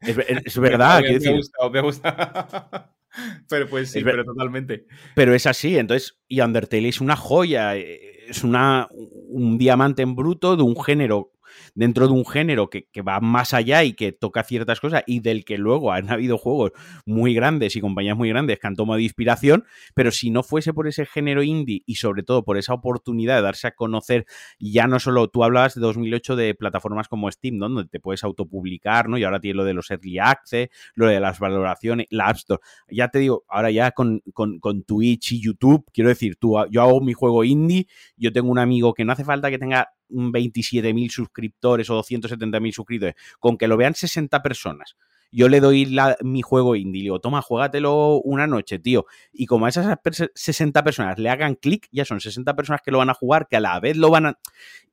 [0.01, 1.03] es, verdad.
[1.03, 2.95] me, gusta, me gusta.
[3.49, 4.87] pero pues sí, pero totalmente.
[5.15, 10.57] Pero es así, entonces, y Undertale es una joya, es una, un diamante en bruto
[10.57, 11.33] de un género
[11.75, 15.45] dentro de un género que, va más allá y que toca ciertas cosas y del
[15.45, 16.73] que luego han habido juegos
[17.07, 20.87] muy grandes y compañías muy grandes que han tomado inspiración, pero si no fuese por
[20.87, 24.27] ese género indie y sobre todo por esa oportunidad de darse a conocer,
[24.59, 29.09] ya no solo tú hablabas de 2008 de plataformas como Steam, donde te puedes autopublicar,
[29.09, 29.19] ¿no?
[29.19, 32.61] Y ahora tienes lo de los early access, lo de las valoraciones, la App Store.
[32.89, 36.83] Ya te digo, ahora ya con, con, con Twitch y YouTube, quiero decir, tú, yo
[36.83, 41.11] hago mi juego indie, yo tengo un amigo que no hace falta que tenga 27.000
[41.11, 44.97] suscriptores o 270.000 suscriptores, con que lo vean 60 personas.
[45.33, 49.07] Yo le doy mi juego indie, digo, toma, juégatelo una noche, tío.
[49.33, 49.97] Y como a esas
[50.35, 53.57] 60 personas le hagan clic, ya son 60 personas que lo van a jugar, que
[53.57, 54.39] a la vez lo van a...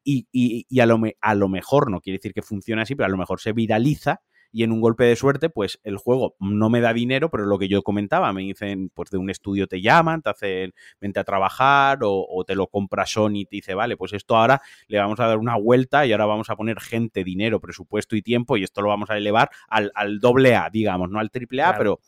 [0.03, 3.09] Y, y, a, lo a lo mejor, no quiere decir que funcione así, pero a
[3.09, 6.81] lo mejor se viraliza y en un golpe de suerte, pues el juego no me
[6.81, 10.21] da dinero, pero lo que yo comentaba, me dicen, pues de un estudio te llaman,
[10.21, 14.13] te hacen, vente a trabajar o, te lo compra Sony y te dice, vale, pues
[14.13, 17.59] esto ahora le vamos a dar una vuelta y ahora vamos a poner gente, dinero,
[17.59, 21.31] presupuesto y tiempo y esto lo vamos a elevar al, doble A, digamos, no al
[21.31, 21.99] triple A, pero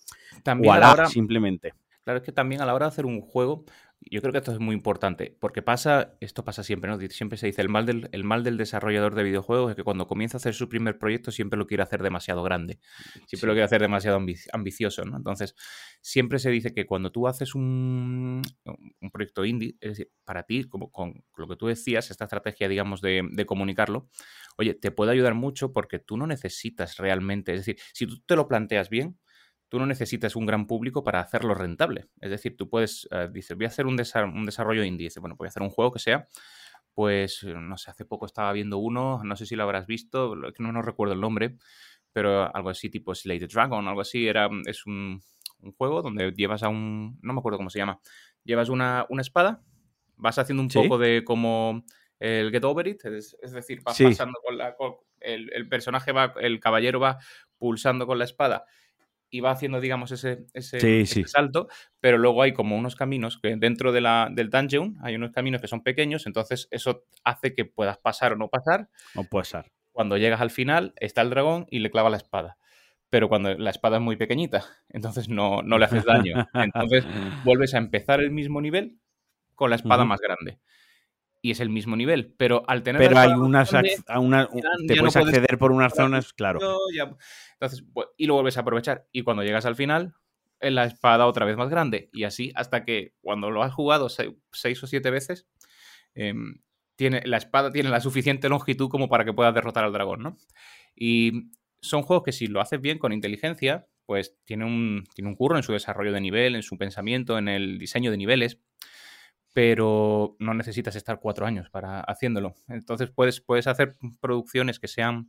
[0.43, 1.73] también a simplemente.
[2.03, 3.65] Claro, es que también a la hora de hacer un juego,
[4.01, 6.99] yo creo que esto es muy importante, porque pasa, esto pasa siempre, ¿no?
[7.09, 10.07] Siempre se dice, el mal, del, el mal del desarrollador de videojuegos es que cuando
[10.07, 12.79] comienza a hacer su primer proyecto siempre lo quiere hacer demasiado grande,
[13.27, 14.19] siempre lo quiere hacer demasiado
[14.53, 15.17] ambicioso, ¿no?
[15.17, 15.55] Entonces,
[16.01, 20.63] siempre se dice que cuando tú haces un, un proyecto indie, es decir, para ti,
[20.63, 24.09] como con lo que tú decías, esta estrategia, digamos, de, de comunicarlo,
[24.57, 28.35] oye, te puede ayudar mucho porque tú no necesitas realmente, es decir, si tú te
[28.35, 29.19] lo planteas bien,
[29.69, 32.07] tú no necesitas un gran público para hacerlo rentable.
[32.19, 35.05] Es decir, tú puedes, uh, dices, voy a hacer un, desarrollo indie.
[35.05, 36.27] Dices, bueno, voy a hacer un juego que sea,
[36.93, 40.71] pues, no sé, hace poco estaba viendo uno, no sé si lo habrás visto, no,
[40.71, 41.55] no recuerdo el nombre,
[42.11, 45.21] pero algo así tipo Slay the Dragon, algo así, era, es un,
[45.77, 48.01] juego donde llevas a un, no me acuerdo cómo se llama,
[48.43, 49.61] llevas una, espada,
[50.15, 51.83] vas haciendo un poco de como
[52.19, 54.75] el Get Over It, es, decir, vas pasando con la...
[55.21, 57.19] el, personaje va, el caballero va
[57.57, 58.65] pulsando con la espada
[59.29, 61.67] y va haciendo, digamos, ese, ese, salto,
[61.99, 65.61] pero luego hay como unos caminos que dentro de la, del dungeon hay unos caminos
[65.61, 68.89] que son pequeños, entonces eso hace que puedas pasar o no pasar.
[69.15, 69.71] No pasar.
[69.91, 72.57] Cuando llegas al final, está el dragón y le clava la espada.
[73.09, 76.47] Pero cuando la espada es muy pequeñita, entonces no, no le haces daño.
[76.53, 77.05] Entonces
[77.43, 78.99] vuelves a empezar el mismo nivel
[79.55, 80.59] con la espada más grande
[81.41, 83.01] y es el mismo nivel, pero al tener...
[83.01, 83.73] Pero hay unas...
[83.73, 84.47] a una,
[84.87, 86.59] te puedes acceder por unas zonas, claro.
[87.53, 87.85] entonces,
[88.17, 89.07] y lo vuelves a aprovechar.
[89.11, 90.13] Y cuando llegas al final,
[90.59, 92.09] es la espada otra vez más grande.
[92.11, 95.47] Y así hasta que cuando lo has jugado seis, o siete veces,
[96.13, 96.61] em,
[96.95, 100.37] tiene, la espada tiene la suficiente longitud como para que puedas derrotar al dragón, ¿no?
[100.95, 105.35] Y son juegos que si lo haces bien con inteligencia, pues tiene un, tiene un
[105.35, 108.59] curro en su desarrollo de nivel, en su pensamiento, en el diseño de niveles
[109.53, 112.55] pero no necesitas estar cuatro años para haciéndolo.
[112.67, 115.27] Entonces puedes, puedes hacer producciones que sean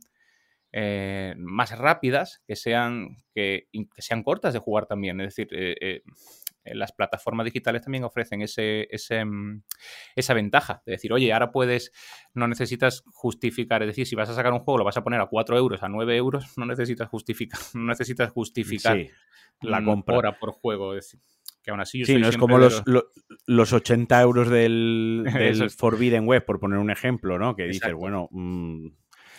[0.73, 5.19] eh, más rápidas, que sean, que, sean cortas de jugar también.
[5.21, 6.03] Es decir, eh, eh,
[6.75, 8.87] las plataformas digitales también ofrecen ese,
[9.25, 9.63] mm,
[10.15, 11.91] esa ventaja de decir, oye, ahora puedes,
[12.33, 15.19] no necesitas justificar, es decir, si vas a sacar un juego, lo vas a poner
[15.19, 18.97] a 4 euros, a 9 euros, no necesitas justificar, no necesitas justificar
[19.61, 20.95] la compra por juego.
[20.95, 21.19] Es decir,
[21.63, 23.05] que aún así yo Sí, no es como los, lo-
[23.45, 25.75] los 80 euros del, del Eso es.
[25.75, 27.55] Forbidden Web, por poner un ejemplo, ¿no?
[27.55, 27.97] Que dices, Exacto.
[27.97, 28.87] bueno, mm,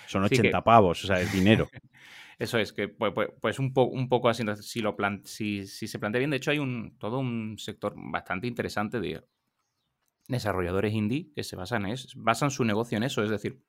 [0.06, 1.68] son Sí, que- 80 pavos, o sea, es dinero.
[2.38, 5.86] Eso es, que pues, pues- un, po- un poco así, si, lo plan- si, si
[5.86, 9.22] se plantea bien, de hecho hay un, todo un sector bastante interesante de
[10.28, 13.60] desarrolladores indie que se basan, es, basan su negocio en eso, es decir,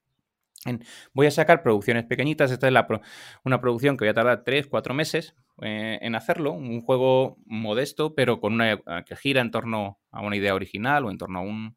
[1.13, 3.01] voy a sacar producciones pequeñitas, esta es la pro-
[3.43, 8.15] una producción que voy a tardar 3, 4 meses eh, en hacerlo, un juego modesto,
[8.15, 11.39] pero con una eh, que gira en torno a una idea original o en torno
[11.39, 11.75] a un,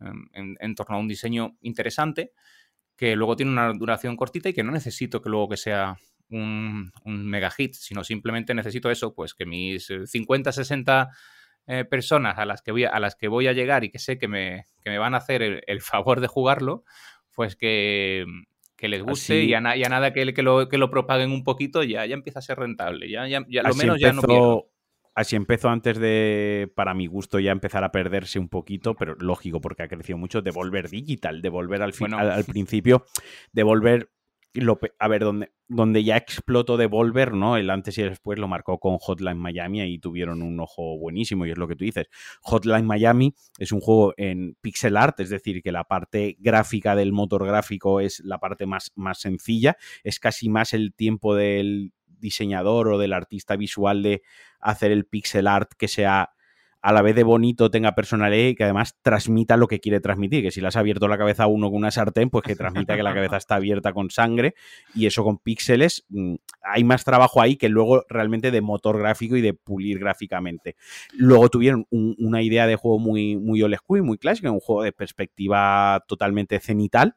[0.00, 2.32] em, en- torno a un diseño interesante
[2.96, 5.96] que luego tiene una duración cortita y que no necesito que luego que sea
[6.30, 11.10] un, un mega hit, sino simplemente necesito eso, pues que mis eh, 50, 60
[11.66, 14.18] eh, personas a las, que voy a, las que voy a llegar y que sé
[14.18, 16.84] que me, que me van a hacer el favor de jugarlo,
[17.38, 18.26] pues que,
[18.76, 20.90] que les guste Así- y, a, na- y a nada que, que, lo, que lo
[20.90, 23.08] propaguen un poquito ya, ya empieza a ser rentable.
[23.08, 24.34] Ya, ya, ya lo Así menos ya no pierdo.
[24.64, 24.72] empezó,
[25.14, 29.60] así empezó antes de, para mi gusto, ya empezar a perderse un poquito, pero lógico,
[29.60, 32.18] porque ha crecido mucho, Devolver Digital, Devolver al, fin- Bueno.
[32.18, 33.04] al, al principio,
[33.52, 34.10] Devolver,
[34.98, 37.56] a ver, donde, donde ya explotó Devolver, ¿no?
[37.56, 41.46] El antes y el después lo marcó con Hotline Miami y tuvieron un ojo buenísimo,
[41.46, 42.08] y es lo que tú dices.
[42.42, 47.12] Hotline Miami es un juego en pixel art, es decir, que la parte gráfica del
[47.12, 52.88] motor gráfico es la parte más, más sencilla, es casi más el tiempo del diseñador
[52.88, 54.22] o del artista visual de
[54.60, 56.30] hacer el pixel art que sea
[56.88, 60.42] a la vez de bonito, tenga personalidad y que además transmita lo que quiere transmitir.
[60.42, 62.96] Que si le has abierto la cabeza a uno con una sartén, pues que transmita
[62.96, 64.54] que la cabeza está abierta con sangre
[64.94, 66.04] y eso con píxeles.
[66.08, 70.76] mm, Hay más trabajo ahí que luego realmente de motor gráfico y de pulir gráficamente.
[71.14, 74.82] Luego tuvieron un- una idea de juego muy, muy old school muy clásica, un juego
[74.82, 77.14] de perspectiva totalmente cenital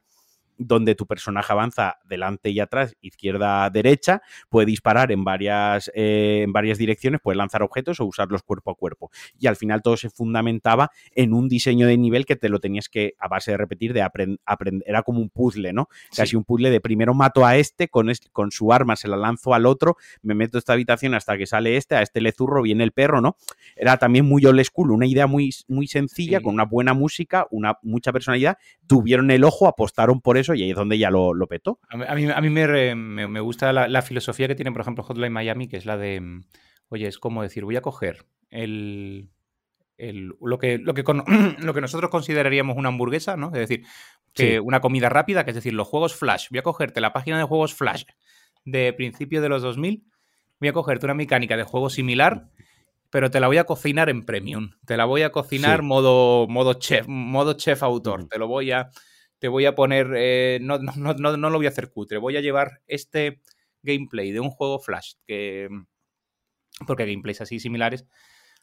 [0.58, 6.54] donde tu personaje avanza delante y atrás, izquierda, derecha, puede disparar en varias, eh, en
[6.54, 9.12] varias direcciones, puede lanzar objetos o usarlos cuerpo a cuerpo.
[9.40, 12.90] Y al final todo se fundamentaba en un diseño de nivel que te lo tenías
[12.90, 14.84] que, a base de repetir, de aprender.
[14.86, 15.90] Era como un puzzle, ¿no?
[16.16, 19.18] Casi un puzzle de primero mato a este, con, este, con su arma se la
[19.18, 22.32] lanzo al otro, me meto a esta habitación hasta que sale este, a este le
[22.32, 23.36] zurro, viene el perro, ¿no?
[23.76, 26.44] Era también muy old school, una idea muy, muy sencilla, Sí.
[26.44, 30.70] con una buena música, una mucha personalidad, tuvieron el ojo, apostaron por eso y ahí
[30.72, 31.80] es donde ya lo, lo petó.
[31.90, 34.82] A mí, a mí, me, re- me- me gusta la, la filosofía que tiene, por
[34.82, 36.44] ejemplo, Hotline Miami, que es la de, mm,
[36.90, 39.30] oye, es como decir, voy a coger el,
[39.98, 41.24] el- lo, que, lo, que con-
[41.60, 43.48] lo que nosotros consideraríamos una hamburguesa, ¿no?
[43.48, 43.84] Es decir,
[44.34, 44.60] que Sí.
[44.60, 46.48] una comida rápida, que es decir, los juegos Flash.
[46.52, 48.04] Voy a cogerte la página de juegos Flash
[48.66, 50.04] de principios de los 2000,
[50.60, 52.48] voy a cogerte una mecánica de juego similar,
[53.10, 54.70] pero te la voy a cocinar en premium.
[54.86, 55.86] Te la voy a cocinar Sí.
[55.86, 58.28] modo, modo chef, modo chef autor.
[58.30, 58.90] Te lo voy a
[59.42, 62.38] te voy a poner, eh, no, no, no, no, lo voy a hacer cutre, voy
[62.38, 63.42] a llevar este
[63.82, 65.68] gameplay de un juego Flash, que
[66.86, 68.06] porque gameplays así similares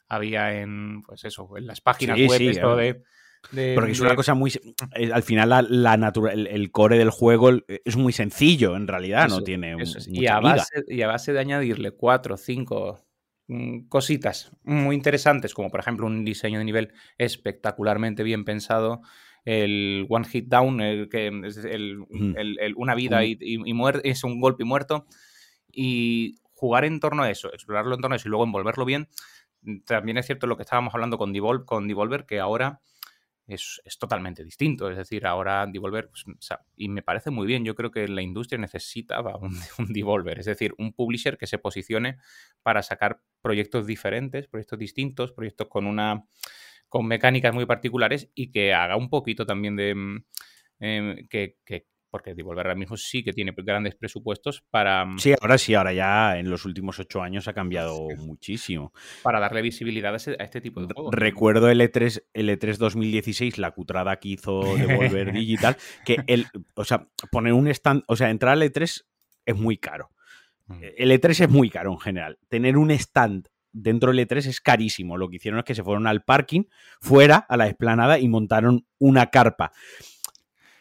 [0.08, 3.02] había en, pues eso, en las páginas Sí, web, sí, esto a de,
[3.50, 4.52] de- Porque es de- una cosa muy.
[4.94, 8.86] eh, Al final, la, la natura- el, el core del juego es muy sencillo, en
[8.86, 10.06] realidad, no tiene un- es.
[10.06, 13.04] y, mucha a base, y a base de añadirle cuatro o cinco
[13.48, 19.00] mm, cositas muy interesantes, como por ejemplo un diseño de nivel espectacularmente bien pensado,
[19.50, 22.34] el One Hit Down, el que es el, Ujú.
[22.36, 25.06] el- el una vida y, y- y muer- es un golpe y muerto,
[25.72, 29.08] y jugar en torno a eso, explorarlo en torno a eso y luego envolverlo bien,
[29.86, 32.80] también es cierto lo que estábamos hablando con, Devol- con Devolver, que ahora
[33.46, 34.90] es, es totalmente distinto.
[34.90, 38.06] Es decir, ahora Devolver, pues, o sea, y me parece muy bien, yo creo que
[38.06, 42.18] la industria necesitaba un, un Devolver, es decir, un publisher que se posicione
[42.62, 46.24] para sacar proyectos diferentes, proyectos distintos, proyectos con una
[46.88, 50.24] con mecánicas muy particulares y que haga un poquito también de mm,
[50.80, 55.34] em, que, que- porque Devolver ahora mismo sí que tiene grandes presupuestos para, mm, Sí,
[55.38, 58.16] ahora sí, ahora ya en los últimos ocho años ha cambiado Sí.
[58.24, 58.92] muchísimo.
[59.22, 61.14] para darle visibilidad a, ese- a este tipo de juegos.
[61.14, 66.84] Recuerdo el E3, el E3 2016, la cutrada que hizo Devolver Digital, que el, o
[66.84, 69.04] sea, poner un stand, o sea, entrar al E3
[69.44, 70.10] es muy caro.
[70.66, 70.80] Mm.
[70.96, 72.38] El E3 es muy caro en general.
[72.48, 75.16] Tener un stand dentro del E3 es carísimo.
[75.16, 76.64] Lo que hicieron es que se fueron al parking,
[77.00, 79.72] fuera, a la explanada y montaron una carpa.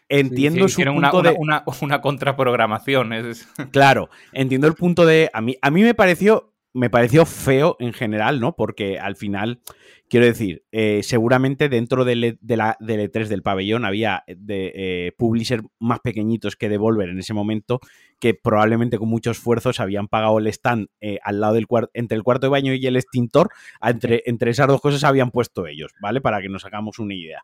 [0.09, 1.35] Entiendo Sí, su hicieron punto una, de...
[1.37, 3.13] una, una, una contraprogramación.
[3.13, 5.29] Es, Claro, entiendo el punto de.
[5.33, 6.53] A mí, a mí me pareció.
[6.73, 8.55] Me pareció feo en general, ¿no?
[8.55, 9.61] Porque al final
[10.09, 14.71] Quiero decir, eh, seguramente dentro del, E- de la, del E3 del pabellón había de
[14.73, 17.81] eh, publishers más pequeñitos que Devolver en ese momento
[18.19, 22.15] que probablemente con mucho esfuerzo se habían pagado el stand eh, al lado del entre
[22.17, 23.49] el cuarto de baño y el extintor,
[23.81, 26.21] entre, entre esas dos cosas se habían puesto ellos, ¿vale?
[26.21, 27.43] Para que nos hagamos una idea.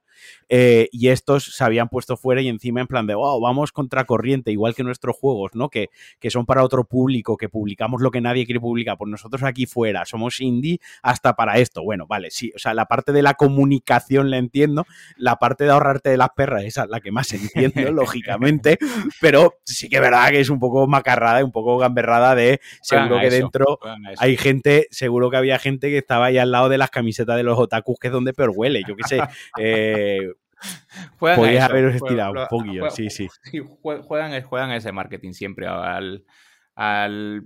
[0.49, 4.05] Eh, y estos se habían puesto fuera y encima en plan de, wow, vamos contra
[4.05, 5.69] corriente, igual que nuestros juegos, ¿no?
[5.69, 9.43] Que, que son para otro público, que publicamos lo que nadie quiere publicar, pues nosotros
[9.43, 11.83] aquí fuera somos indie hasta para esto.
[11.83, 14.85] Bueno, vale, sí, o sea, la parte de la comunicación la entiendo,
[15.17, 18.77] la parte de ahorrarte de las perras, esa es la que más entiendo, lógicamente,
[19.21, 22.59] pero sí que es verdad que es un poco macarrada y un poco gamberrada de
[22.81, 23.79] seguro Juegan a que eso, dentro
[24.19, 27.43] hay gente, seguro que había gente que estaba ahí al lado de las camisetas de
[27.43, 29.19] los otakus, que es donde peor huele, yo qué sé.
[29.59, 30.19] Eh,
[31.19, 33.27] podías eso, haberos juegan- estirado un poquillo, juegan- sí, sí.
[33.43, 36.23] sí, jue- juegan, juegan ese marketing siempre al,
[36.75, 37.43] al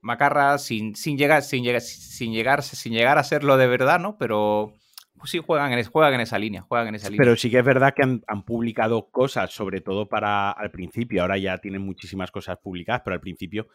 [0.00, 4.16] Macarra sin, sin llegar sin llegar sin llegar sin llegar a serlo de verdad, ¿no?
[4.18, 4.72] Pero
[5.18, 7.24] pues sí juegan en, juegan en esa línea, juegan en esa línea.
[7.24, 11.22] Pero sí que es verdad que han, han publicado cosas, sobre todo para al principio,
[11.22, 13.68] ahora ya tienen muchísimas cosas publicadas, pero al principio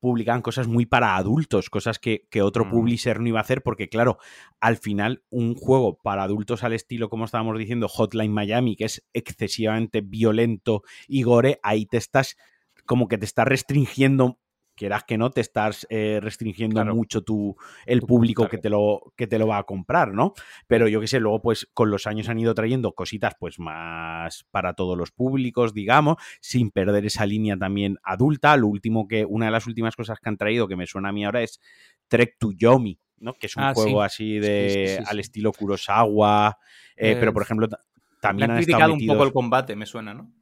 [0.00, 2.76] publicaban cosas muy para adultos, cosas que, que otro Ujú.
[2.76, 4.18] publisher no iba a hacer, porque claro,
[4.60, 9.06] al final un juego para adultos al estilo, como estábamos diciendo, Hotline Miami, que es
[9.12, 12.36] excesivamente violento y gore, ahí te estás
[12.84, 14.38] como que te estás restringiendo
[14.76, 16.94] quieras que no, te estás eh, restringiendo Claro.
[16.94, 20.34] mucho tu, el Tu público que te, lo, que te lo va a comprar, ¿no?
[20.68, 24.44] Pero yo qué sé, luego pues con los años han ido trayendo cositas pues más
[24.50, 28.56] para todos los públicos, digamos, sin perder esa línea también adulta.
[28.56, 31.12] Lo último que, una de las últimas cosas que han traído que me suena a
[31.12, 31.60] mí ahora es
[32.08, 33.32] Trek to Yomi, ¿no?
[33.34, 33.80] Que es un Ah, sí.
[33.80, 36.58] juego así de Sí, sí, sí, al estilo Kurosawa,
[36.96, 37.68] eh, Eh, pero por ejemplo
[38.20, 40.32] también han han criticado un poco el combate, me suena, ¿no?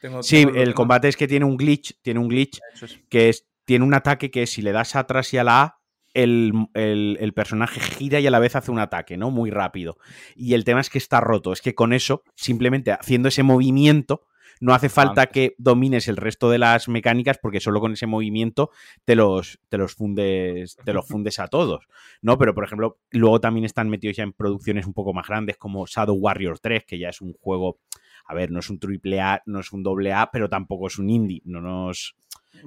[0.00, 2.98] Tengo- Sí, tengo- el combate es que tiene un glitch, tiene un glitch es.
[3.08, 5.78] que es, tiene un ataque que si le das atrás y a la A,
[6.12, 9.30] el, el- el personaje gira y a la vez hace un ataque, ¿no?
[9.30, 9.96] Muy rápido.
[10.36, 11.52] Y el tema es que está roto.
[11.52, 14.22] Es que con eso, simplemente haciendo ese movimiento,
[14.60, 18.70] no hace falta que domines el resto de las mecánicas, porque solo con ese movimiento
[19.04, 21.88] te los, te los fundes, te los fundes a todos.
[22.22, 22.38] ¿No?
[22.38, 25.84] Pero, por ejemplo, luego también están metidos ya en producciones un poco más grandes, como
[25.86, 27.80] Shadow Warrior 3, que ya es un juego.
[28.26, 30.98] A ver, no es un triple A, no es un doble A, pero tampoco es
[31.00, 31.42] un indie.
[31.44, 32.14] No nos,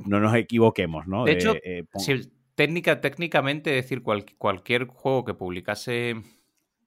[0.06, 1.23] no nos equivoquemos, ¿no?
[1.26, 1.84] De hecho, eh,
[2.56, 6.15] técnica, técnicamente, decir, cual- cualquier juego que publicase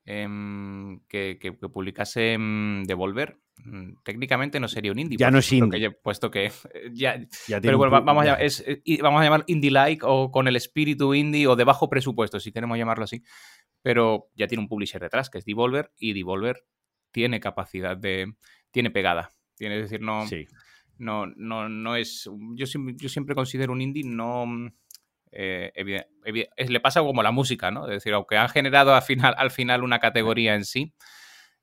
[0.07, 5.19] em, que, que- que publicase em, Devolver, mm, técnicamente no sería un indie.
[5.19, 5.91] Ya no es que indie.
[5.93, 6.53] puesto que eh,
[6.93, 10.57] ya, ya pero bueno, vamos a, es, eh, vamos a llamar indie-like o con el
[10.57, 13.23] espíritu indie o de bajo presupuesto, si queremos llamarlo así.
[13.83, 16.65] Pero ya tiene un publisher detrás, que es Devolver, y Devolver
[17.13, 18.35] tiene capacidad de...
[18.71, 19.31] tiene pegada.
[19.57, 20.47] Tiene, es decir, no, Sí.
[21.01, 22.25] No, no, no es.
[22.55, 24.47] Yo, yo siempre considero un indie no.
[24.47, 24.73] mm,
[25.33, 27.85] eh, evi- evi- es- le pasa como la música, ¿no?
[27.87, 30.93] Es decir, aunque han generado al final, al final una categoría en sí.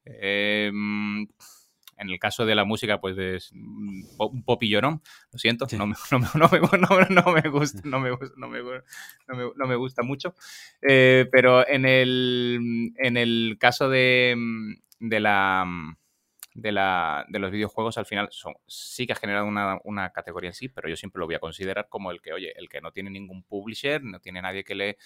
[0.06, 1.26] eh, mm,
[2.00, 5.02] en el caso de la música, pues es mm, un popillonón.
[5.32, 7.98] Lo siento, no, me, gusta, no
[9.68, 10.36] me, gusta- mucho.
[10.88, 14.36] Eh, pero en el, en el caso de,
[15.00, 15.66] de la
[16.58, 20.50] de, la, de los videojuegos al final son, sí que ha generado una, una categoría
[20.50, 22.82] en sí, pero yo siempre lo voy a considerar como el que, oye, el que
[22.82, 24.98] no tiene ningún publisher, no tiene nadie que le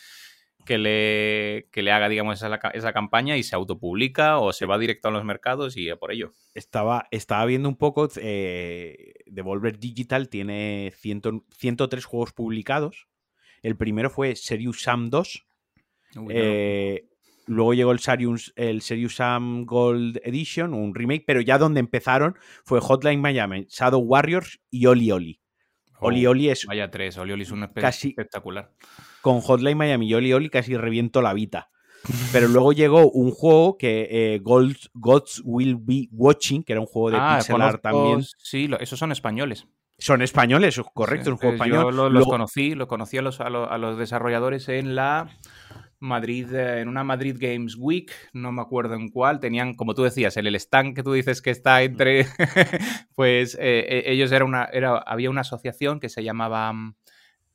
[0.64, 4.78] que le, que le haga, digamos, esa, esa campaña y se autopublica o se va
[4.78, 6.32] directo a los mercados y a por ello.
[6.54, 13.08] Estaba, estaba viendo un poco, eh, Devolver Digital tiene 100 103 juegos publicados.
[13.64, 15.48] El primero fue Serious Sam 2.
[16.18, 16.30] Uy, no.
[16.30, 17.08] eh,
[17.48, 22.36] luego llegó el Serious, el Serious Sam Gold Edition, un remake, pero ya donde empezaron
[22.66, 25.40] fue Hotline Miami, Shadow Warriors y Oli Oli.
[26.00, 28.72] Oh, Oli Oli es Vaya tres, Oli Oli es un Casi- espectacular.
[29.22, 31.70] con Hotline Miami y Oli Oli casi reviento la vida.
[32.32, 36.88] Pero luego llegó un juego que eh, Gold- Gods Will Be Watching, que era un
[36.88, 38.24] juego de Ah, pixel art conozco- también.
[38.40, 39.68] Sí, lo- esos son españoles.
[40.00, 41.84] Son españoles, correcto, Sí, es un juego español.
[41.84, 44.96] Yo lo- los Luego- conocí, lo conocí a los, a, los, a los desarrolladores en
[44.96, 45.30] la
[46.02, 50.04] Madrid, eh, en una Madrid Games Week, no me acuerdo en cuál, tenían, como tú
[50.04, 52.26] decías, en el stand que tú dices que está entre,
[53.16, 56.74] pues eh, eh, ellos era una, era, había una asociación que se llamaba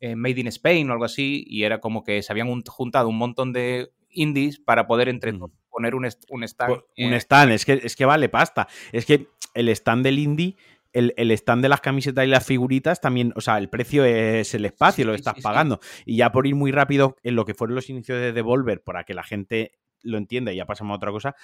[0.00, 3.08] eh, Made in Spain o algo así, y era como que se habían un- juntado
[3.08, 5.32] un montón de indies para poder entre
[5.70, 6.72] poner un, un stand.
[6.74, 8.66] Pues, un stand, es que, es que vale pasta.
[8.92, 10.56] Es que el stand del indie,
[10.92, 14.54] el, el stand de las camisetas y las figuritas también, o sea, el precio es
[14.54, 15.42] el espacio, Sí, lo estás sí.
[15.42, 15.80] pagando.
[16.04, 19.04] Y ya por ir muy rápido en lo que fueron los inicios de Devolver, para
[19.04, 19.72] que la gente
[20.02, 21.34] lo entienda y ya pasamos a otra cosa,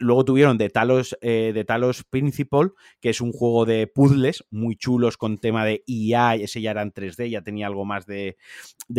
[0.00, 4.74] Luego tuvieron The Talos, eh, de Talos Principal, que es un juego de puzzles muy
[4.76, 8.38] chulos con tema de IA, ese ya era en 3D, ya tenía algo más de,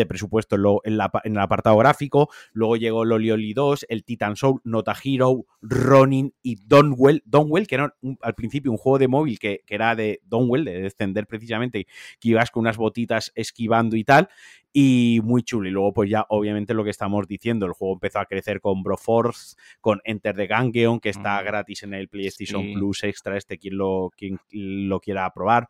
[0.08, 2.30] presupuesto en, el apartado gráfico.
[2.54, 7.24] Luego llegó Loli Oli 2, el Titan Soul, Nota Hero, Ronin y Donwell.
[7.26, 10.84] Donwell, que era al principio un juego de móvil que, que era de Donwell, de
[10.84, 11.88] descender precisamente,
[12.20, 14.30] que ibas con unas botitas esquivando y tal
[14.74, 15.68] y muy chulo.
[15.68, 18.84] Y luego, pues ya, obviamente, lo que estamos diciendo, el juego empezó a crecer con
[18.84, 23.78] Broforce, con Enter the Gungeon, que está gratis en el PlayStation Plus Extra, este quien
[23.78, 25.68] lo, quien lo quiera probar,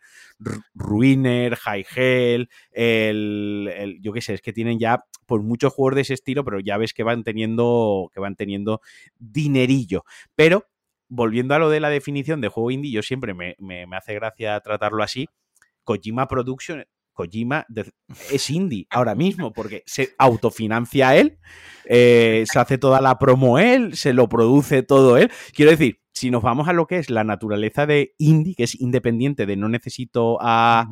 [0.73, 6.01] Ruiner, High Hell, el, yo qué sé, es que tienen ya pues muchos juegos de
[6.01, 8.81] ese estilo, pero ya ves que van teniendo, que van teniendo
[9.17, 10.03] dinerillo.
[10.35, 10.67] Pero,
[11.07, 14.13] volviendo a lo de la definición de juego indie, yo siempre me, me, me hace
[14.13, 15.27] gracia tratarlo así.
[15.83, 17.65] Kojima Production Kojima
[18.31, 21.37] es indie ahora mismo porque se autofinancia él,
[21.85, 25.31] eh, se hace toda la promo él, se lo produce todo él.
[25.53, 28.79] Quiero decir, si nos vamos a lo que es la naturaleza de indie, que es
[28.79, 30.89] independiente de no necesito a,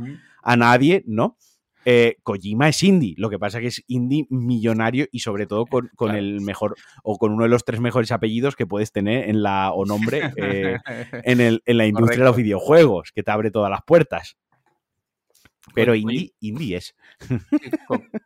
[0.57, 1.37] nadie, ¿no?
[1.85, 5.65] Eh, Kojima es indie, lo que pasa es que es indie millonario y sobre todo
[5.65, 9.41] con, el mejor o con uno de los tres mejores apellidos que puedes tener en
[9.41, 10.77] la o nombre eh,
[11.23, 14.35] en, el, en, la industria de los videojuegos, que te abre todas las puertas.
[15.73, 16.95] Pero indie, indie es.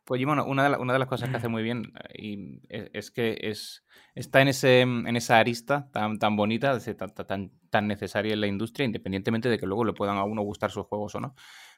[0.06, 3.84] Kojima, una de, una de las cosas que hace muy bien y es, que es,
[4.16, 8.86] está en, ese, en esa arista tan, tan bonita, tan, tan, necesaria en la industria,
[8.86, 11.36] independientemente de que luego le puedan a uno gustar sus juegos o no.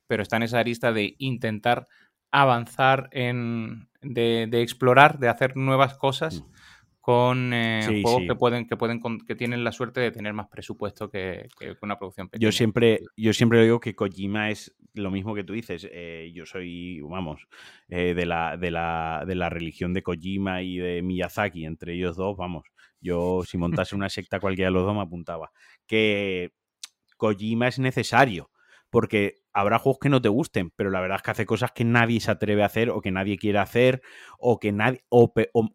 [0.08, 1.88] Pero está en esa arista de intentar
[2.32, 6.42] avanzar en, de, de explorar, de hacer nuevas cosas.
[6.42, 6.65] Mm
[7.06, 11.08] con eh, juegos que pueden, que pueden que tienen la suerte de tener más presupuesto
[11.08, 11.50] que,
[11.84, 12.48] una producción pequeña.
[12.48, 15.88] Yo siempre, yo siempre digo que Kojima es lo mismo que tú dices.
[15.92, 17.48] Eh, yo soy, vamos,
[17.90, 22.18] eh, de, la, de, la, de la religión de Kojima y de Miyazaki, entre ellos
[22.18, 22.64] dos, vamos.
[23.00, 25.52] Yo, si montase una secta cualquiera de los dos, me apuntaba.
[25.86, 26.54] Que
[27.18, 28.50] Kojima es necesario
[28.96, 31.84] porque habrá juegos que no te gusten, pero la verdad es que hace cosas que
[31.84, 34.02] nadie se atreve a hacer o que nadie quiere hacer
[34.40, 35.34] o que nadie, o,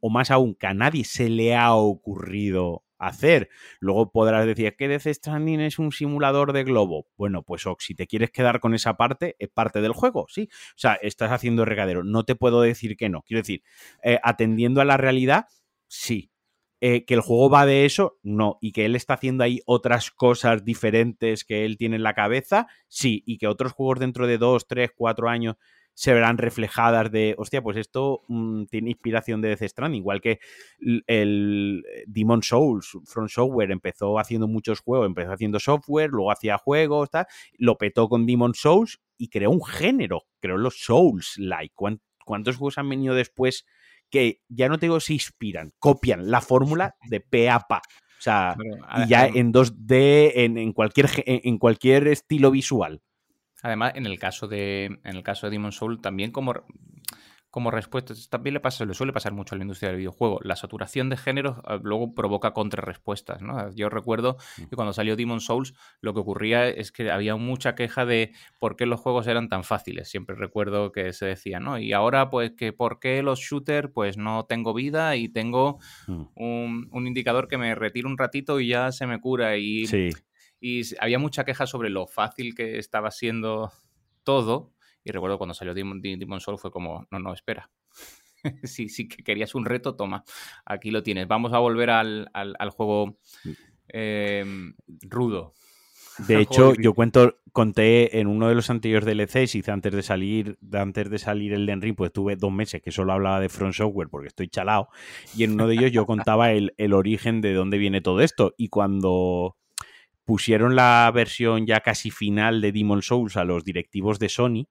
[0.09, 3.51] más aún, que a nadie se le ha ocurrido hacer.
[3.79, 7.09] Luego podrás decir que Death Stranding es un simulador de globo.
[7.19, 10.49] Bueno, pues si te quieres quedar con esa parte, es parte del juego, sí.
[10.71, 12.03] O sea, estás haciendo regadero.
[12.05, 13.21] No te puedo decir que no.
[13.21, 13.63] Quiero decir,
[14.03, 15.45] eh, atendiendo a la realidad,
[15.89, 16.30] sí.
[16.83, 18.59] Eh, que el juego va de eso, no.
[18.61, 22.69] Y que él está haciendo ahí otras cosas diferentes que él tiene en la cabeza,
[22.89, 23.23] sí.
[23.27, 25.57] Y que otros juegos dentro de dos, tres, cuatro años
[25.95, 30.39] se verán reflejadas de, hostia, pues esto mm, tiene inspiración de Death Stranding, igual que
[31.07, 37.11] el Demon Souls, From Software empezó haciendo muchos juegos, empezó haciendo software, luego hacía juegos,
[37.11, 37.27] tal,
[37.59, 41.75] lo petó con Demon Souls y creó un género, creó los Souls-like.
[42.25, 43.67] ¿Cuántos juegos han venido después
[44.11, 47.79] que ya no te digo se inspiran, copian la fórmula de pe a pa.
[47.79, 48.55] O sea,
[48.99, 53.01] y ya en 2D, en, cualquier, en, cualquier estilo visual.
[53.63, 56.53] Además, en el caso de, en el caso de Demon Soul, también como
[57.51, 60.39] como respuesta, también le, pasa, le suele pasar mucho a la industria del videojuego.
[60.43, 63.43] La saturación de géneros ah, luego provoca contrarrespuestas.
[63.43, 63.75] ¿no?
[63.75, 64.65] Yo recuerdo mm.
[64.67, 68.77] que cuando salió Demon Souls, lo que ocurría es que había mucha queja de por
[68.77, 70.09] qué los juegos eran tan fáciles.
[70.09, 71.79] Siempre recuerdo que se decía, ¿no?
[71.79, 76.23] Y ahora, pues, que por qué los shooters, pues no tengo vida y tengo mm.
[76.37, 79.57] un, indicador que me retira un ratito y ya se me cura.
[79.57, 79.87] Y,
[80.61, 83.73] y había mucha queja sobre lo fácil que estaba siendo
[84.23, 84.73] todo
[85.05, 87.71] y recuerdo cuando salió Demon, Demon Soul fue como, no, no, espera.
[88.65, 90.25] si, que querías un reto, toma,
[90.65, 91.29] aquí lo tienes.
[91.29, 92.29] Vamos a volver al,
[92.77, 93.19] juego
[93.89, 95.55] em, rudo.
[96.27, 100.59] De hecho, yo cuento, conté en uno de los anteriores DLCs, hice antes de salir,
[100.73, 103.75] antes de salir el Den Ring, pues tuve dos meses que solo hablaba de Front
[103.75, 104.89] Software porque estoy chalado.
[105.35, 108.55] Y en uno de ellos yo contaba el, el origen de dónde viene todo esto.
[108.59, 109.57] Y cuando
[110.25, 114.69] pusieron la versión ya casi final de Demon Souls a los directivos de Sony,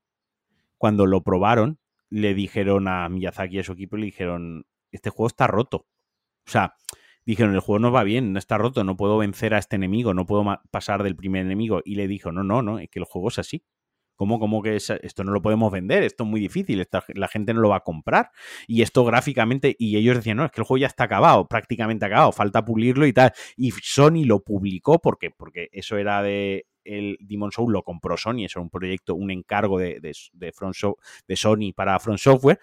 [0.80, 1.78] cuando lo probaron,
[2.10, 5.86] le dijeron a Miyazaki y a su equipo, le dijeron, este juego está roto.
[6.48, 6.74] O sea,
[7.26, 10.16] dijeron, el juego no va bien, no está roto, no puedo vencer a este enemigo,
[10.16, 11.82] no puedo pasar del primer enemigo.
[11.86, 13.64] Y le dijo, no, no, no, es que el juego es así.
[14.16, 16.04] ¿Cómo, que esto no lo podemos vender?
[16.04, 18.32] Esto es muy difícil, la gente no lo va a comprar.
[18.68, 22.06] Y esto gráficamente, y ellos decían, no, es que el juego ya está acabado, prácticamente
[22.06, 23.32] acabado, falta pulirlo y tal.
[23.56, 28.46] Y Sony lo publicó porque, porque eso era de el Demon Soul lo compró Sony,
[28.46, 32.60] eso era un proyecto, un encargo de, de, de Sony para Front Software.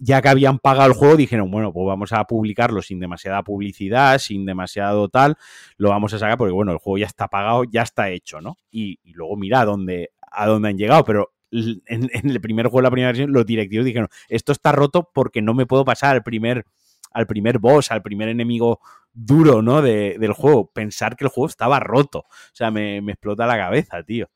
[0.00, 4.18] Ya que habían pagado el juego, dijeron, bueno, pues vamos a publicarlo sin demasiada publicidad,
[4.18, 5.36] sin demasiado tal,
[5.76, 8.58] lo vamos a sacar porque, bueno, el juego ya está pagado, ya está hecho, ¿no?
[8.70, 12.90] Y, luego mira a dónde, a dónde han llegado, pero en, el primer juego, la
[12.90, 16.64] primera versión, los directivos dijeron, esto está roto porque no me puedo pasar al primer,
[17.12, 18.80] al primer boss, al primer enemigo
[19.18, 19.82] duro, ¿no?
[19.82, 20.70] del juego.
[20.72, 22.20] Pensar que el juego estaba roto.
[22.20, 24.30] O sea, me, explota la cabeza, tío.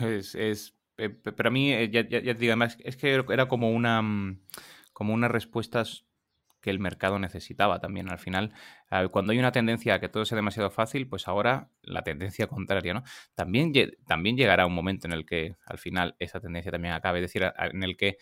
[0.00, 3.48] Es, es eh, pero a mí, eh, ya, ya, te digo, además, es que era
[3.48, 4.40] como una, mm,
[4.92, 6.04] como unas respuestas
[6.60, 8.08] que el mercado necesitaba también.
[8.08, 8.52] Al final,
[9.10, 12.94] cuando hay una tendencia a que todo sea demasiado fácil, pues ahora la tendencia contraria,
[12.94, 13.02] ¿no?
[13.34, 13.72] También,
[14.06, 17.52] también llegará un momento en el que al final esa tendencia también acabe, es decir,
[17.58, 18.18] en el que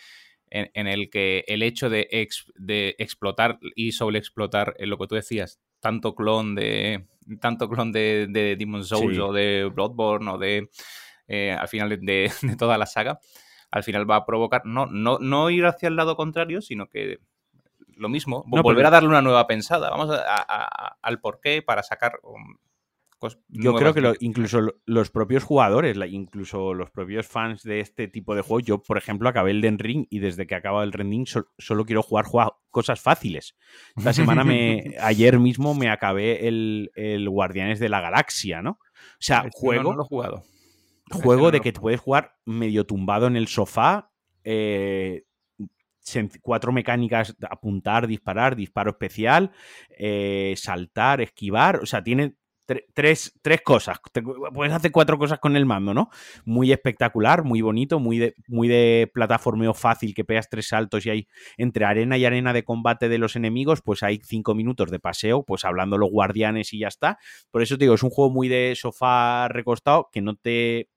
[0.51, 2.09] en, el que el hecho de,
[2.57, 7.07] de explotar y sobreexplotar lo que tú decías, tanto clon de
[7.41, 10.69] tanto clon de, de Demon's Souls o de Bloodborne o de
[11.29, 13.21] eh, al final de, toda la saga,
[13.71, 17.19] al final va a provocar no, no, no ir hacia el lado contrario, sino que
[17.97, 19.91] lo mismo, volver a darle una nueva pensada.
[19.91, 22.19] Vamos a, al porqué para sacar
[23.49, 28.43] yo creo que incluso los propios jugadores, incluso los propios fans de este tipo de
[28.43, 31.27] juegos, yo, por ejemplo, acabé el Den Ring y desde que acaba el Ring
[31.59, 32.27] solo quiero jugar,
[32.71, 33.57] cosas fáciles.
[33.97, 38.73] Esta semana, me, ayer mismo, me acabé el, Guardianes de la Galaxia, ¿no?
[38.73, 39.95] O sea, juego.
[39.95, 40.45] No, jugado.
[41.11, 44.11] Juego de que te puedes jugar medio tumbado en el sofá.
[44.45, 45.25] Eh,
[46.41, 49.53] cuatro mecánicas, apuntar, disparar, disparo especial,
[49.97, 52.35] eh, saltar, esquivar, o sea, tiene
[52.95, 53.99] tres, tres cosas.
[54.55, 56.11] puedes hacer cuatro cosas con el mando, ¿no?
[56.45, 61.11] Muy espectacular, muy bonito, muy de, muy de plataformeo fácil, que pegas tres saltos y
[61.11, 64.99] hay entre arena y arena de combate de los enemigos, pues hay cinco minutos de
[64.99, 67.19] paseo, pues hablando los guardianes y ya está.
[67.51, 70.89] Por eso te digo, es un juego muy de sofá recostado que no te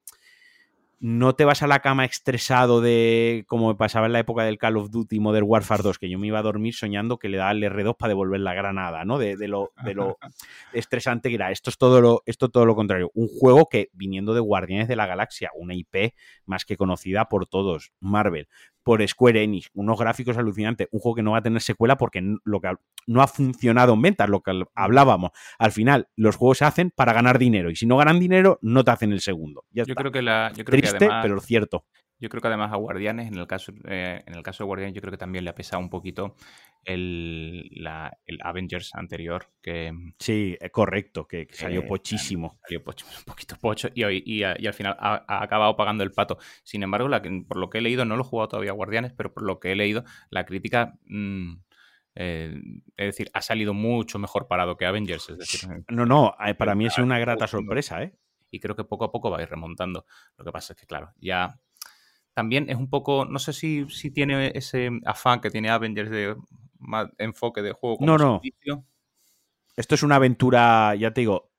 [1.04, 4.56] no te vas a la cama estresado de como me pasaba en la época del
[4.56, 7.36] Call of Duty Modern Warfare 2, que yo me iba a dormir soñando que le
[7.36, 9.18] daba el R2 para devolver la granada, ¿no?
[9.18, 10.16] De, lo, de lo
[10.72, 11.50] estresante que era.
[11.50, 13.10] Esto es todo lo, esto todo lo contrario.
[13.12, 16.14] Un juego que, viniendo de Guardianes de la Galaxia, una IP
[16.46, 18.48] más que conocida por todos, Marvel,
[18.84, 22.22] por Square Enix, unos gráficos alucinantes, un juego que no va a tener secuela porque
[22.44, 22.72] lo que
[23.06, 25.30] no ha funcionado en ventas, lo que hablábamos.
[25.58, 28.84] Al final, los juegos se hacen para ganar dinero y si no ganan dinero, no
[28.84, 29.64] te hacen el segundo.
[29.72, 31.84] yo creo que la yo creo Triste, pero cierto.
[32.24, 34.94] Yo creo que además a Guardianes, en el caso, eh, en el caso de Guardianes,
[34.94, 36.36] yo creo que también le ha pesado un poquito
[36.82, 37.70] el,
[38.24, 39.50] el Avengers anterior.
[39.60, 42.58] que Sí, es correcto, que, salió pochísimo.
[42.62, 42.78] Salió
[43.18, 46.38] un poquito pocho y, y, y, al final ha, acabado pagando el pato.
[46.62, 49.12] Sin embargo, la, por lo que he leído, no lo he jugado todavía a Guardianes,
[49.12, 50.94] pero por lo que he leído, la crítica...
[51.04, 51.56] Mm,
[52.14, 52.58] eh,
[52.96, 55.28] es decir, ha salido mucho mejor parado que Avengers.
[55.28, 58.16] Es decir, no, no, eh, para mí es una grata sorpresa, ¿eh?
[58.50, 60.06] Y creo que poco a poco va a ir remontando.
[60.38, 61.58] Lo que pasa es que, claro, ya
[62.34, 66.36] también es un poco, no sé si, si tiene ese afán que tiene Avengers de
[66.78, 68.42] más enfoque de juego como no, no.
[69.76, 71.50] Esto es una aventura, ya te digo,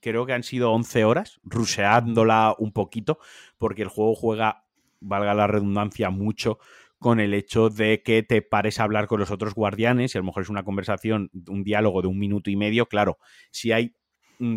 [0.00, 3.18] creo que han sido 11 horas, ruseándola un poquito,
[3.58, 4.64] porque el juego juega,
[5.00, 6.58] valga la redundancia, mucho
[6.98, 10.20] con el hecho de que te pares a hablar con los otros guardianes, y a
[10.22, 13.18] lo mejor es una conversación, un diálogo de un minuto y medio, claro,
[13.50, 13.94] si hay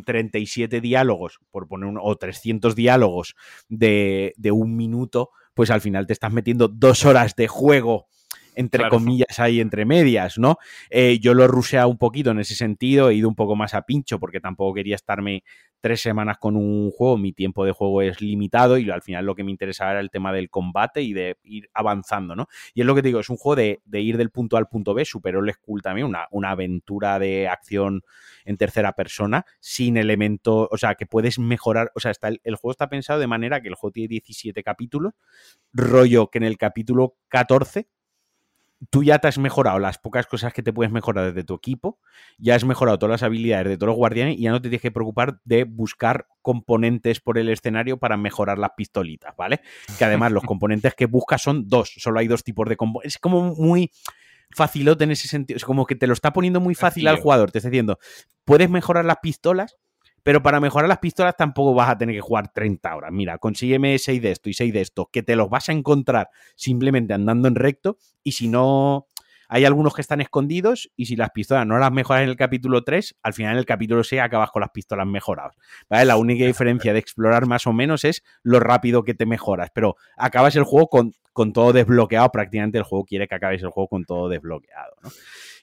[0.06, 3.36] 37 diálogos, por poner o 300 diálogos
[3.70, 8.06] de, de un minuto, pues al final te estás metiendo dos horas de juego
[8.58, 10.58] entre comillas ahí entre medias, ¿no?
[10.90, 13.74] Eh, yo lo he ruseado un poquito en ese sentido, he ido un poco más
[13.74, 15.44] a pincho porque tampoco quería estarme
[15.80, 19.36] tres semanas con un juego, mi tiempo de juego es limitado y al final lo
[19.36, 22.48] que me interesaba era el tema del combate y de ir avanzando, ¿no?
[22.74, 24.68] Y es lo que te digo, es un juego de, ir del punto A al
[24.68, 28.02] punto B, super old school también, una, una aventura de acción
[28.44, 32.56] en tercera persona, sin elementos, o sea, que puedes mejorar, o sea, está el, el,
[32.56, 35.14] juego está pensado de manera que el juego tiene 17 capítulos,
[35.74, 37.88] rollo que en el capítulo 14
[38.90, 42.00] tú ya te has mejorado las pocas cosas que te puedes mejorar desde tu equipo,
[42.38, 44.82] ya has mejorado todas las habilidades de todos los guardianes y ya no te tienes
[44.82, 49.62] que preocupar de buscar componentes por el escenario para mejorar las pistolitas, ¿vale?
[49.98, 53.16] Que además los componentes que buscas son dos, solo hay dos tipos de componentes.
[53.16, 53.92] Es como muy
[54.52, 57.52] facilote en ese sentido, es como que te lo está poniendo muy fácil al jugador,
[57.52, 58.00] te está diciendo,
[58.46, 59.78] puedes mejorar las pistolas,
[60.28, 63.14] pero para mejorar las pistolas tampoco vas a tener que jugar 30 horas.
[63.14, 66.32] Mira, consígueme 6 de esto y 6 de esto, que te los vas a encontrar
[66.58, 67.98] simplemente andando en recto.
[68.24, 69.08] Y si no,
[69.48, 72.84] hay algunos que están escondidos y si las pistolas no las mejoras en el capítulo
[72.84, 75.56] 3, al final en el capítulo 6 acabas con las pistolas mejoradas.
[75.90, 76.04] ¿vale?
[76.04, 79.96] La única diferencia de explorar más o menos es lo rápido que te mejoras, pero
[80.18, 82.30] acabas el juego con, con todo desbloqueado.
[82.34, 84.94] Prácticamente el juego quiere que acabes el juego con todo desbloqueado.
[85.04, 85.10] ¿no?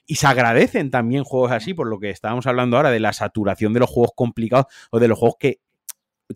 [0.05, 3.73] Y se agradecen también juegos así, por lo que estábamos hablando ahora de la saturación
[3.73, 5.59] de los juegos complicados o de los juegos que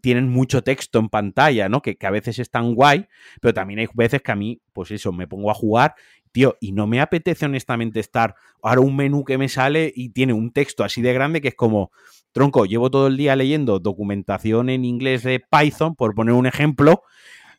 [0.01, 1.82] tienen mucho texto en pantalla, ¿no?
[1.82, 3.07] Que, a veces están guay,
[3.41, 5.95] pero también hay veces que a mí, pues eso, me pongo a jugar,
[6.32, 10.34] tío, y no me apetece honestamente estar ahora un menú que me sale y tiene
[10.34, 11.91] un texto así de grande que es como,
[12.32, 17.03] tronco, llevo todo el día leyendo documentación en inglés de Python, por poner un ejemplo,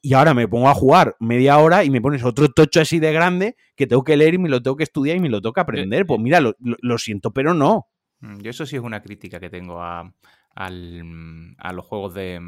[0.02, 3.12] y ahora me pongo a jugar media hora y me pones otro tocho así de
[3.12, 5.52] grande que tengo que leer y me lo tengo que estudiar y me lo tengo
[5.52, 6.06] que aprender.
[6.06, 7.88] Pues mira, lo, siento, pero no.
[8.20, 10.12] Mm, yo eso sí es una crítica que tengo a,
[10.54, 12.40] a los juegos de,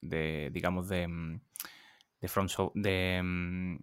[0.00, 1.40] de digamos, de,
[2.20, 3.78] de From de,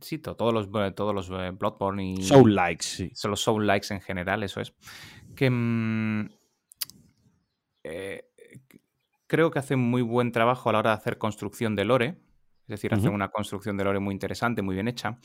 [0.00, 2.22] sí, todos los, todos los eh, Bloodborne y...
[2.22, 3.10] Soul Likes, sí.
[3.14, 4.72] Son los Soul Likes en general, eso es.
[5.36, 6.30] Que mm,
[7.84, 8.31] eh,
[9.32, 12.18] creo que hacen muy buen trabajo a la hora de hacer construcción de lore.
[12.64, 15.18] Es decir, hacen una construcción de lore muy interesante, muy bien hecha.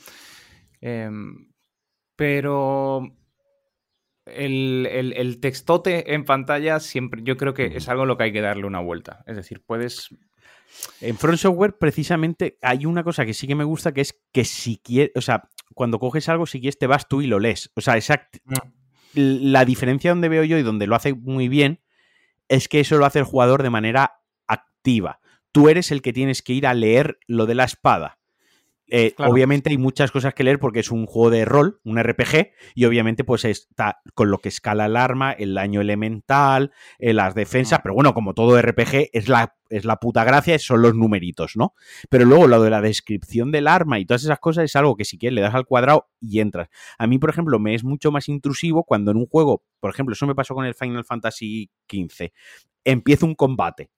[0.80, 1.52] Em,
[2.16, 3.02] pero
[4.24, 8.40] el, textote en pantalla siempre, yo creo que es algo a lo que hay que
[8.40, 9.24] darle una vuelta.
[9.26, 10.08] Es decir, puedes.
[11.02, 14.46] En Front Software, precisamente, hay una cosa que sí que me gusta, que es que
[14.46, 17.70] si quieres, o sea, cuando coges algo, si quieres te vas tú y lo lees.
[17.74, 18.38] O sea, exacto.
[18.46, 18.56] Mm.
[19.52, 21.82] La diferencia donde veo yo y donde lo hace muy bien
[22.48, 25.20] es que eso lo hace el jugador de manera activa.
[25.52, 28.17] Tú eres el que tienes que ir a leer lo de la espada.
[28.90, 32.52] Eh, obviamente hay muchas cosas que leer porque es un juego de rol, un RPG,
[32.74, 37.34] y obviamente pues está con lo que escala el arma, el daño elemental, eh, las
[37.34, 41.56] defensas, pero bueno, como todo RPG es la, es la puta gracia, son los numeritos,
[41.56, 41.74] ¿no?
[42.08, 45.04] Pero luego lo de la descripción del arma y todas esas cosas es algo que
[45.04, 46.68] si quieres le das al cuadrado y entras.
[46.98, 50.14] A mí, por ejemplo, me es mucho más intrusivo cuando en un juego, por ejemplo,
[50.14, 52.30] eso me pasó con el Final Fantasy XV,
[52.84, 53.90] empiezo un combate,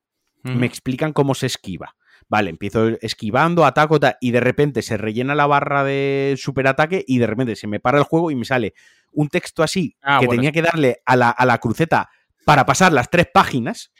[0.42, 1.94] me explican cómo se esquiva
[2.28, 7.26] Vale, empiezo esquivando, ataco, y de repente se rellena la barra de superataque y de
[7.26, 8.74] repente se me para el juego y me sale
[9.12, 12.10] un texto así ah, que tenía que darle a la, a la cruceta
[12.44, 13.90] para pasar las tres páginas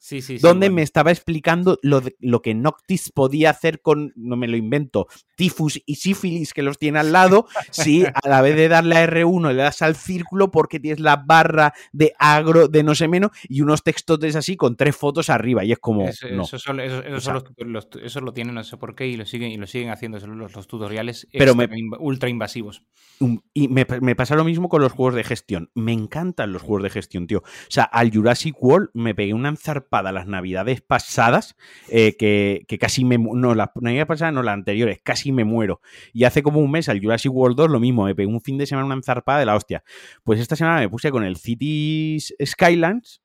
[0.00, 4.46] Sí, sí, donde me estaba explicando lo, lo, que Noctis podía hacer con, no me
[4.46, 8.68] lo invento, tifus y sífilis que los tiene al lado, si a la vez de
[8.68, 12.94] darle a R1 le das al círculo porque tienes la barra de agro de no
[12.94, 16.06] sé menos y unos textotes así con tres fotos arriba y es como...
[16.06, 16.44] Eso, no.
[16.44, 20.54] eso, lo tienen, no sé por qué, y lo siguen, y lo siguen haciendo los,
[20.54, 21.54] los tutoriales pero
[21.98, 22.84] ultra invasivos.
[23.52, 25.70] Y me, me, pasa lo mismo con los juegos de gestión.
[25.74, 27.38] Me encantan los juegos de gestión, tío.
[27.38, 31.56] O sea, al Jurassic World me pegué una enzarpada las navidades pasadas,
[31.88, 33.18] eh, que, casi me...
[33.18, 35.80] No, las navidades pasadas, no, las anteriores, casi me muero.
[36.12, 38.58] Y hace como un mes al Jurassic World 2 lo mismo, me pegué un fin
[38.58, 39.82] de semana una enzarpada de la hostia.
[40.24, 43.22] Pues esta semana me puse con el Cities Skylands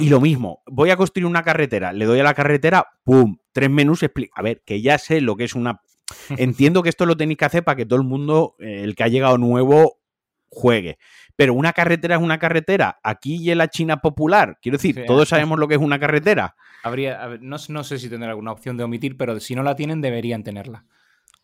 [0.00, 3.36] y lo mismo, voy a construir una carretera, le doy a la carretera, ¡pum!
[3.52, 4.32] Tres menús, explica.
[4.36, 5.82] A ver, que ya sé lo que es una
[6.38, 9.04] Entiendo que esto lo tenéis que hacer para que todo el mundo, eh, el que
[9.04, 10.00] ha llegado nuevo,
[10.48, 10.98] juegue.
[11.36, 12.98] Pero una carretera es una carretera.
[13.02, 14.58] Aquí y en la China popular.
[14.60, 16.56] Quiero decir, todos sabemos lo que es una carretera.
[16.82, 20.42] Habría, no, sé si tendrá alguna opción de omitir, pero si no la tienen, deberían
[20.42, 20.84] tenerla.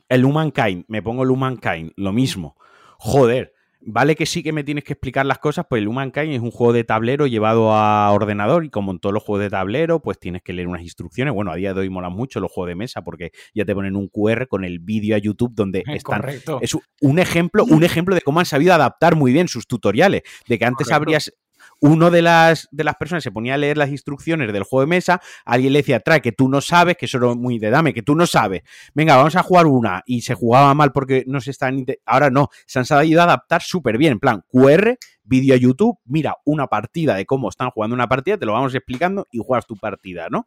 [0.09, 2.57] El Humankind, me pongo el Humankind, lo mismo.
[2.99, 6.41] Joder, Vale que sí que me tienes que explicar las cosas, pues el Humankind es
[6.41, 10.03] un juego de tablero llevado a ordenador y como en todos los juegos de tablero,
[10.03, 11.33] pues tienes que leer unas instrucciones.
[11.33, 13.95] Bueno, a día de hoy molan mucho los juegos de mesa porque ya te ponen
[13.95, 16.23] un QR con el vídeo a YouTube donde están.
[16.61, 20.23] Es un ejemplo, un ejemplo de cómo han sabido adaptar muy bien sus tutoriales.
[20.49, 21.33] De que antes habrías
[21.81, 24.89] uno de las, de las personas se ponía a leer las instrucciones del juego de
[24.89, 27.95] mesa, alguien le decía, trae, que tú no sabes, que eso era muy de dame,
[27.95, 28.63] que tú no sabes,
[28.95, 31.85] venga, vamos a jugar una, y se jugaba mal porque no se están...
[32.05, 36.37] Ahora no, se han sabido adaptar súper bien, en plan, QR, vídeo a YouTube, mira
[36.45, 39.77] una partida de cómo están jugando una partida, te lo vamos explicando y juegas tu
[39.77, 40.47] partida, ¿no?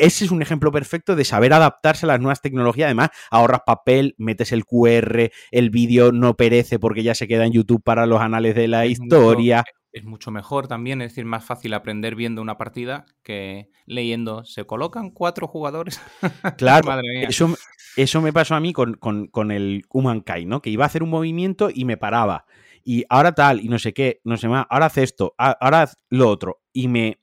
[0.00, 2.86] ese es un ejemplo perfecto de saber adaptarse a las nuevas tecnologías.
[2.86, 7.52] Además, ahorras papel, metes el QR, el vídeo no perece porque ya se queda en
[7.52, 11.74] YouTube para los anales de la historia es mucho mejor también, es decir, más fácil
[11.74, 14.44] aprender viendo una partida que leyendo.
[14.44, 16.00] Se colocan cuatro jugadores.
[16.56, 17.54] Claro, Eso,
[17.96, 20.62] eso me pasó a mí con, con, el Humankind, ¿no?
[20.62, 22.46] Que iba a hacer un movimiento y me paraba.
[22.84, 25.96] Y ahora tal, y no sé qué, no sé más, ahora hace esto, ahora haz
[26.08, 26.62] lo otro.
[26.72, 27.20] Y me,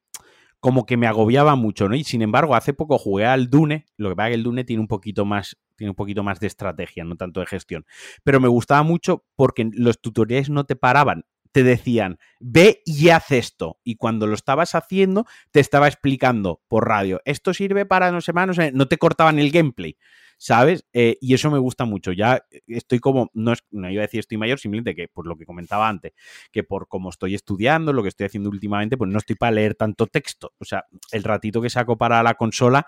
[0.60, 1.96] como que me agobiaba mucho, ¿no?
[1.96, 4.64] Y sin embargo, hace poco jugué al Dune, lo que pasa es que el Dune
[4.64, 7.86] tiene un poquito más, tiene un poquito más de estrategia, no tanto de gestión.
[8.24, 11.26] Pero me gustaba mucho porque los tutoriales no te paraban
[11.56, 13.80] te decían, ve y haz esto.
[13.86, 18.34] Y cuando lo estabas haciendo, te estaba explicando por radio, esto sirve para no sé
[18.34, 19.96] más, no sé, no te cortaban el gameplay.
[20.38, 20.86] ¿Sabes?
[20.92, 22.12] Eh, y eso me gusta mucho.
[22.12, 25.38] Ya estoy como, no, es, no iba a decir estoy mayor, simplemente que por lo
[25.38, 26.12] que comentaba antes,
[26.52, 29.76] que por como estoy estudiando, lo que estoy haciendo últimamente, pues no estoy para leer
[29.76, 30.52] tanto texto.
[30.60, 30.84] O sea,
[31.14, 32.86] el ratito que saco para la consola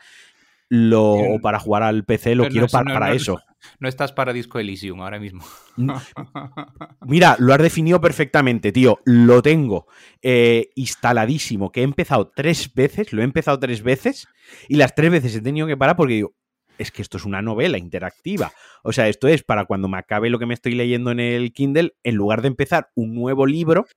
[0.67, 3.39] lo, o para jugar al PC lo quiero para, eso.
[3.79, 5.43] No estás para Disco Elysium ahora mismo.
[7.01, 8.99] Mira, lo has definido perfectamente, tío.
[9.05, 9.87] Lo tengo
[10.21, 14.27] eh, instaladísimo, que he empezado tres veces, lo he empezado tres veces,
[14.67, 16.33] y las tres veces he tenido que parar porque digo,
[16.77, 18.51] es que esto es una novela interactiva.
[18.83, 21.51] O sea, esto es para cuando me acabe lo que me estoy leyendo en el
[21.53, 23.87] Kindle, en lugar de empezar un nuevo libro,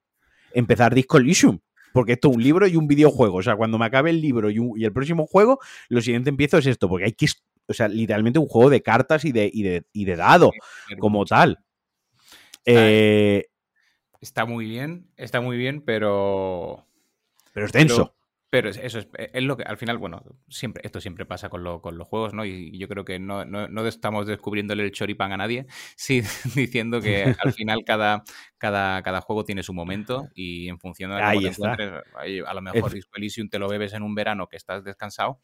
[0.52, 1.60] empezar Disco Elysium.
[1.92, 3.38] Porque esto es un libro y un videojuego.
[3.38, 5.58] O sea, cuando me acabe el libro y, y el próximo juego,
[5.88, 7.26] lo siguiente empiezo es esto, porque hay que
[7.70, 10.50] o sea, literalmente un juego de cartas y de, y de, dado,
[10.98, 11.58] como tal.
[12.66, 13.46] Eh,
[14.20, 16.86] Está muy bien, está muy bien, pero.
[17.54, 18.14] Pero es denso.
[18.50, 21.62] Pero eso es, eh, es, lo que al final, bueno, siempre, esto siempre pasa con,
[21.62, 22.44] lo, con los juegos, ¿no?
[22.44, 25.66] Y yo creo que no, no, no, estamos descubriéndole el choripán a nadie,
[25.96, 26.22] sí,
[26.56, 28.24] diciendo que al final cada,
[28.58, 31.74] cada, cada juego tiene su momento y en función de la Ahí está.
[31.74, 35.40] a lo mejor Disco Elysium te lo bebes en un verano que estás descansado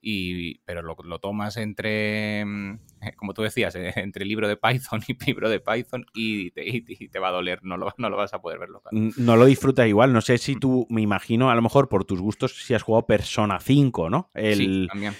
[0.00, 2.78] y, pero lo, lo, tomas entre, mm,
[3.16, 7.08] como tú decías, eh, entre libro de Python y libro de Python y te, y
[7.08, 8.82] te va a doler, no lo, no lo, vas a poder verlo.
[8.92, 12.20] No lo disfrutas igual, no sé si tú, me imagino, a lo mejor por tus
[12.20, 14.30] gustos, si has jugado Persona 5, ¿no?
[14.34, 15.14] El, sí, también.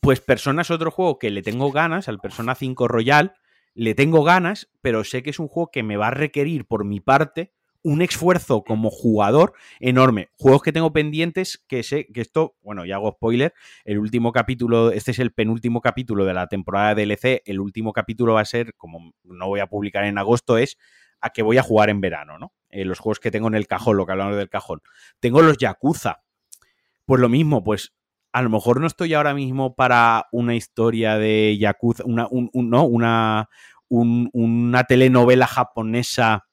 [0.00, 3.34] Pues Persona es otro juego que le tengo ganas, al Persona 5 Royal,
[3.74, 6.84] le tengo ganas, pero sé que es un juego que me va a requerir por
[6.84, 7.55] mi parte
[7.86, 10.30] un esfuerzo como jugador enorme.
[10.36, 14.90] Juegos que tengo pendientes que sé que esto, bueno, ya hago spoiler, el último capítulo,
[14.90, 18.44] este es el penúltimo capítulo de la temporada de DLC, el último capítulo va a
[18.44, 20.78] ser, como no voy a publicar en agosto, es
[21.20, 22.52] a que voy a jugar en verano, ¿no?
[22.70, 24.82] Eh, los juegos que tengo en el cajón, lo que hablamos del cajón.
[25.20, 26.24] Tengo los Yakuza.
[27.04, 27.94] Pues lo mismo, pues
[28.32, 32.68] a lo mejor no estoy ahora mismo para una historia de Yakuza, una, un, un,
[32.68, 32.84] ¿no?
[32.84, 33.48] una,
[33.88, 36.45] un, una telenovela japonesa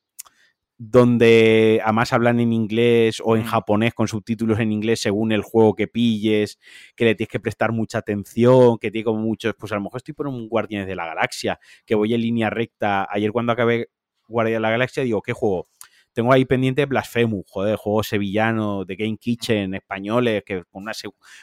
[0.85, 5.75] donde además hablan en inglés o en japonés con subtítulos en inglés según el juego
[5.75, 6.59] que pilles,
[6.95, 9.97] que le tienes que prestar mucha atención, que tiene como muchos, pues a lo mejor
[9.99, 13.07] estoy por un Guardianes de la Galaxia, que voy en línea recta.
[13.09, 13.87] Ayer cuando acabé
[14.27, 15.69] Guardianes de la Galaxia digo, ¿qué juego?
[16.13, 20.93] Tengo ahí pendiente Blasphemous, joder, juego sevillano de Game Kitchen, españoles, que con una,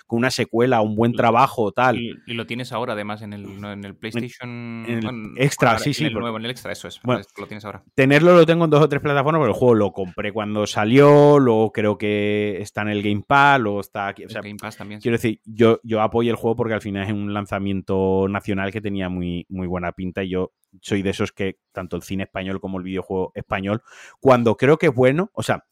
[0.06, 1.98] con una secuela, un buen trabajo, tal.
[1.98, 6.04] Y, lo tienes ahora, además, en el, en el PlayStation en el extra, sí, sí.
[6.04, 7.00] En el nuevo, en el extra, eso es.
[7.02, 7.82] Bueno, lo tienes ahora.
[7.94, 11.38] Tenerlo lo tengo en dos o tres plataformas, pero el juego lo compré cuando salió,
[11.38, 14.24] luego creo que está en el Game Pass, luego está aquí.
[14.24, 15.00] O sea, Game Pass también.
[15.00, 18.80] Quiero decir, yo, yo apoyo el juego porque al final es un lanzamiento nacional que
[18.80, 22.60] tenía muy, muy buena pinta y yo soy de esos que tanto el cine español
[22.60, 23.82] como el videojuego español,
[24.20, 25.64] cuando creo que es bueno, o sea,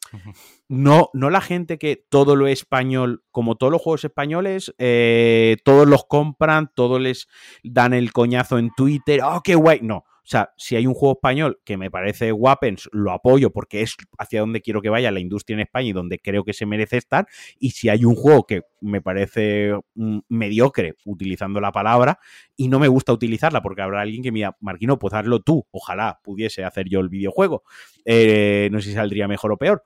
[0.67, 5.87] no, no la gente que todo lo español, como todos los juegos españoles, eh, todos
[5.87, 7.29] los compran, todos les
[7.63, 10.05] dan el coñazo en Twitter, oh, qué guay, no.
[10.29, 13.97] O sea, si hay un juego español que me parece Weapons, lo apoyo porque es
[14.19, 16.99] hacia donde quiero que vaya la industria en España y donde creo que se merece
[16.99, 17.27] estar.
[17.59, 22.19] Y si hay un juego que me parece mm, mediocre, utilizando la palabra,
[22.59, 25.67] y no me gusta utilizarla porque habrá alguien que me diga, Marquino, pues hazlo tú.
[25.71, 27.63] Ojalá pudiese hacer yo el videojuego.
[28.05, 29.83] Eh, no sé si saldría mejor o peor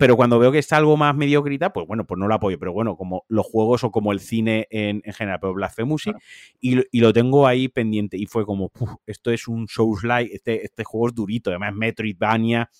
[0.00, 2.58] pero cuando veo que está algo más mediocrita, pues bueno, pues no lo apoyo.
[2.58, 6.18] Pero bueno, como los juegos o como el cine en, general, pero Blasphemous claro.
[6.58, 8.16] y, y, lo tengo ahí pendiente.
[8.16, 12.70] Y fue como, puf, esto es un Souls-like, este, este juego es durito, además Metroidvania,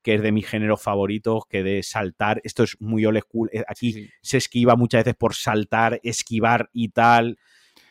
[0.00, 3.62] que es de mis géneros favoritos, que de saltar, esto es muy old school, eh,
[3.68, 4.10] aquí sí, sí.
[4.22, 7.36] se esquiva muchas veces por saltar, esquivar y tal.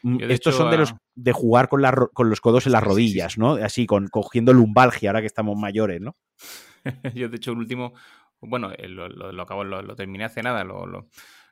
[0.01, 2.83] Mm, Estos hecho, son de los de jugar con, la, con los codos en las
[2.83, 3.53] rodillas, ¿no?
[3.53, 6.15] Así, con, cogiendo lumbalgia, ahora que estamos mayores, ¿no?
[7.13, 7.93] Yo, de hecho, el último,
[8.41, 11.07] bueno, eh, lo, lo, lo acabo, lo, lo, terminé hace nada, lo, lo,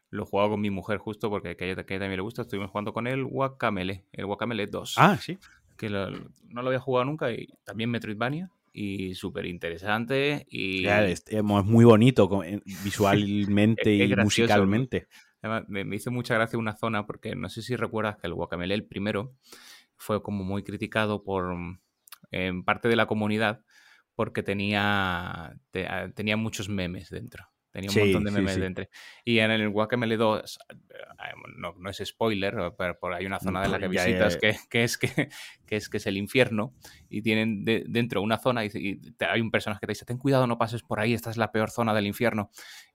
[0.09, 2.43] lo he jugado con mi mujer justo porque a ella, a ella también le gusta.
[2.43, 4.95] Estuvimos jugando con el Guacamele, el Guacamele 2.
[4.97, 5.37] Ah, sí.
[5.77, 10.45] Que no lo había jugado nunca y también Metroidvania y súper interesante.
[10.49, 10.85] Y...
[10.87, 12.29] Es, es, muy bonito
[12.83, 15.07] visualmente y musicalmente.
[15.41, 18.33] Además, me, me, hizo mucha gracia una zona porque no sé si recuerdas que el
[18.33, 19.35] Guacamele, el primero,
[19.95, 21.55] fue como muy criticado por
[22.31, 23.61] en parte de la comunidad
[24.17, 27.45] porque tenía, te, tenía muchos memes dentro.
[27.69, 28.61] Tenía un sí, montón de memes sí, sí.
[28.61, 28.87] dentro.
[29.23, 30.59] Y en el Guacamele 2,
[31.55, 34.57] no, no es spoiler, pero por hay una zona de la que visitas ya, que,
[34.71, 35.07] que, es, que,
[35.67, 36.73] que, es, que es el infierno
[37.09, 40.17] y tienen de, dentro una zona y, y, hay un personaje que te dice, ten
[40.17, 42.49] cuidado, no pases por ahí, esta es la peor zona del infierno.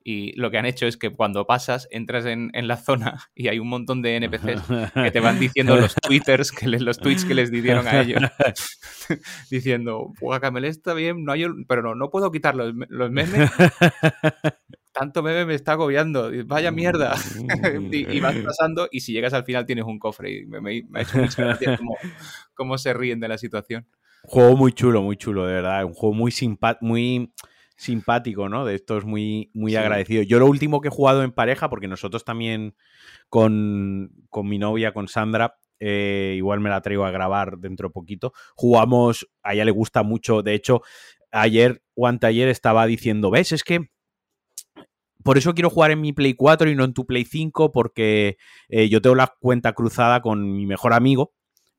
[0.05, 3.49] Y lo que han hecho es que cuando pasas, entras en, en la zona y
[3.49, 4.63] hay un montón de NPCs
[4.95, 8.23] que te van diciendo los twitters, que les, los tweets que les dieron a ellos,
[9.51, 13.51] diciendo, Guacamele está bien, no hay, pero no, no puedo quitar los, los memes
[14.93, 17.15] tanto meme me está agobiando, vaya mierda.
[17.91, 20.83] y, y, vas pasando y si llegas al final tienes un cofre y me, me,
[20.89, 21.97] me ha hecho mucha gracia cómo,
[22.55, 23.87] cómo, se ríen de la situación.
[24.25, 25.85] Juego muy chulo, muy chulo, de verdad.
[25.85, 27.33] Un juego muy, simpa muy
[27.77, 28.65] simpático, ¿no?
[28.65, 29.77] De estos muy, muy sí.
[29.77, 30.23] agradecido.
[30.23, 32.75] Yo lo último que he jugado en pareja, porque nosotros también
[33.29, 37.93] con, con mi novia, con Sandra, eh, igual me la traigo a grabar dentro de
[37.93, 38.33] poquito.
[38.55, 40.83] Jugamos, a ella le gusta mucho, de hecho,
[41.33, 43.53] ayer o anteayer estaba diciendo, ¿ves?
[43.53, 43.91] Es que
[45.23, 48.37] por eso quiero jugar en mi Play 4 y no en tu Play 5, porque
[48.69, 51.33] eh, yo tengo la cuenta cruzada con mi mejor amigo.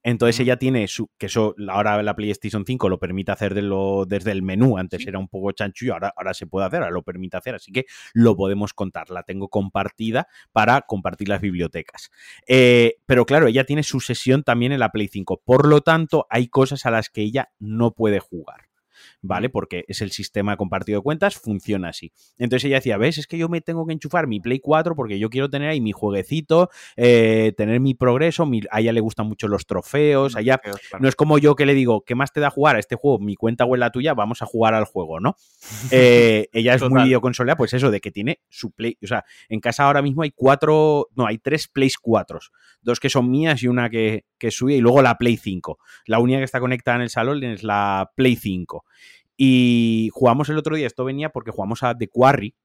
[0.04, 4.06] Entonces ella tiene su, que eso ahora la PlayStation 5 lo permite hacer de lo,
[4.06, 5.10] desde el menú, antes sí.
[5.10, 7.86] era un poco chanchullo, ahora, ahora se puede hacer, ahora lo permite hacer, así que
[8.14, 12.12] lo podemos contar, la tengo compartida para compartir las bibliotecas.
[12.48, 16.28] Eh, pero claro, ella tiene su sesión también en la Play 5, por lo tanto
[16.30, 18.73] hay cosas a las que ella no puede jugar.
[19.24, 19.50] ¿Vale?
[19.50, 22.12] Porque es el sistema compartido de cuentas, funciona así.
[22.38, 23.18] Entonces ella decía, ¿ves?
[23.18, 25.82] Es que yo me tengo que enchufar mi Play 4 porque yo quiero tener ahí
[25.82, 30.62] mi jueguecito, eh, tener mi progreso, a ella le gustan mucho los trofeos, allá
[31.00, 33.20] no es como yo que le digo, ¿qué más te da jugar a este juego?
[33.20, 35.36] Mi cuenta o la tuya, vamos a jugar al juego, ¿no?
[35.96, 39.60] Eh, ella es muy videoconsolera, pues eso, de que tiene su Play, o sea, en
[39.60, 42.40] casa ahora mismo hay cuatro, no, hay tres Play 4,
[42.82, 45.78] dos que son mías y una que, que sube y luego la Play 5.
[46.06, 48.86] La única que está conectada en el salón es la Play 5.
[49.46, 52.56] Y jugamos el otro día, esto venía porque jugamos a The Quarry,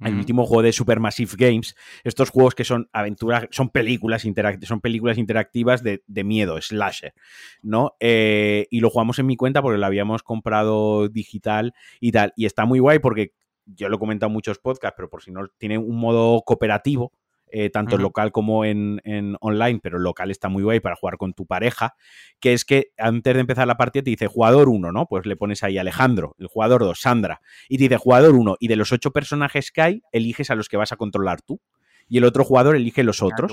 [0.00, 4.26] el último juego de Supermassive Games, estos juegos que son aventuras, son películas,
[4.62, 7.14] son películas interactivas de, miedo, slasher,
[7.62, 7.94] ¿no?
[8.00, 12.32] Eh, y lo jugamos en mi cuenta porque lo habíamos comprado digital y tal.
[12.34, 13.34] Y está muy guay porque
[13.66, 17.12] yo lo he comentado en muchos podcasts, pero por si no, tiene un modo cooperativo
[17.52, 19.00] eh, tanto local como en,
[19.40, 21.94] online, pero local está muy guay para jugar con tu pareja,
[22.40, 25.06] que es que antes de empezar la partida te dice jugador 1, ¿no?
[25.06, 28.68] Pues le pones ahí Alejandro, el jugador 2, Sandra, y te dice jugador 1, y
[28.68, 31.60] de los ocho personajes que hay, eliges a los que vas a controlar tú,
[32.08, 33.52] y el otro jugador elige los ah, otros.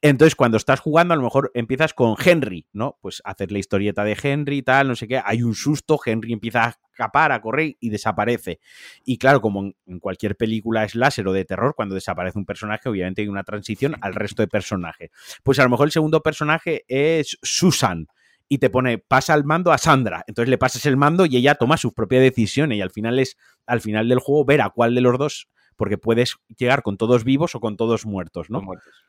[0.00, 2.98] Entonces, cuando estás jugando, a lo mejor empiezas con Henry, ¿no?
[3.00, 5.20] Pues hacer la historieta de Henry y tal, no sé qué.
[5.24, 8.60] Hay un susto, Henry empieza a escapar, a correr y desaparece.
[9.04, 13.22] Y claro, como en cualquier película slasher o de terror, cuando desaparece un personaje, obviamente
[13.22, 15.10] hay una transición al resto de personajes.
[15.42, 18.06] Pues a lo mejor el segundo personaje es Susan
[18.48, 20.22] y te pone, pasa el mando a Sandra.
[20.28, 23.36] Entonces le pasas el mando y ella toma sus propias decisiones y al final es,
[23.66, 27.24] al final del juego, ver a cuál de los dos, porque puedes llegar con todos
[27.24, 28.62] vivos o con todos muertos, ¿no?
[28.62, 29.08] muertos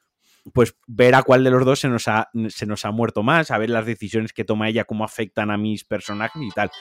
[0.54, 3.52] pues ver a cuál de los dos se nos, ha, se nos ha muerto más,
[3.52, 6.72] a ver las decisiones que toma ella, cómo afectan a mis personajes y tal.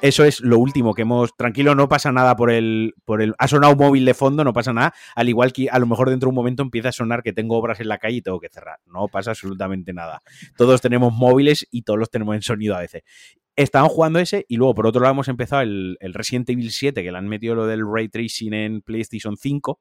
[0.00, 1.34] Eso es lo último que hemos.
[1.36, 2.94] Tranquilo, no pasa nada por el.
[3.04, 3.34] por el.
[3.38, 4.92] Ha sonado un móvil de fondo, no pasa nada.
[5.14, 7.56] Al igual que a lo mejor dentro de un momento empieza a sonar que tengo
[7.56, 8.80] obras en la calle y tengo que cerrar.
[8.86, 10.20] No pasa absolutamente nada.
[10.56, 13.02] Todos tenemos móviles y todos los tenemos en sonido a veces.
[13.56, 17.02] Estaban jugando ese y luego por otro lado hemos empezado el, el Resident Evil 7,
[17.02, 19.80] que le han metido lo del ray tracing en PlayStation 5.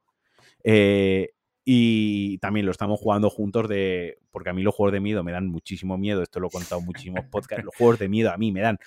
[0.63, 1.31] Eh,
[1.65, 4.19] y también lo estamos jugando juntos de.
[4.31, 6.21] Porque a mí los juegos de miedo me dan muchísimo miedo.
[6.21, 7.63] Esto lo he contado en muchísimos podcasts.
[7.63, 8.77] Los juegos de miedo a mí me dan.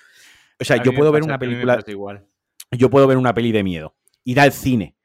[0.59, 1.83] O sea, yo puedo ver una película.
[1.87, 2.25] Igual.
[2.71, 3.95] Yo puedo ver una peli de miedo.
[4.23, 4.95] Ir al cine.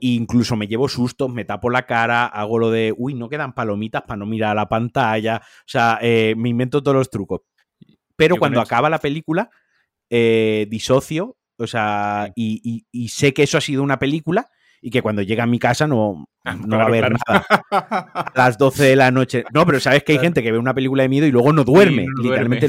[0.00, 4.02] incluso me llevo sustos, me tapo la cara, hago lo de, uy, no quedan palomitas
[4.02, 5.42] para no mirar a la pantalla.
[5.42, 7.40] O sea, eh, me invento todos los trucos.
[8.16, 9.50] Pero cuando acaba la película,
[10.08, 14.50] eh, disocio, o sea, y, sé que eso ha sido una película
[14.84, 17.46] y que cuando llega a mi casa no, ah, no va a haber nada.
[17.70, 19.44] A las 12 de la noche.
[19.54, 21.62] No, pero sabes que hay gente que ve una película de miedo y luego no
[21.62, 22.04] duerme.
[22.20, 22.68] Literalmente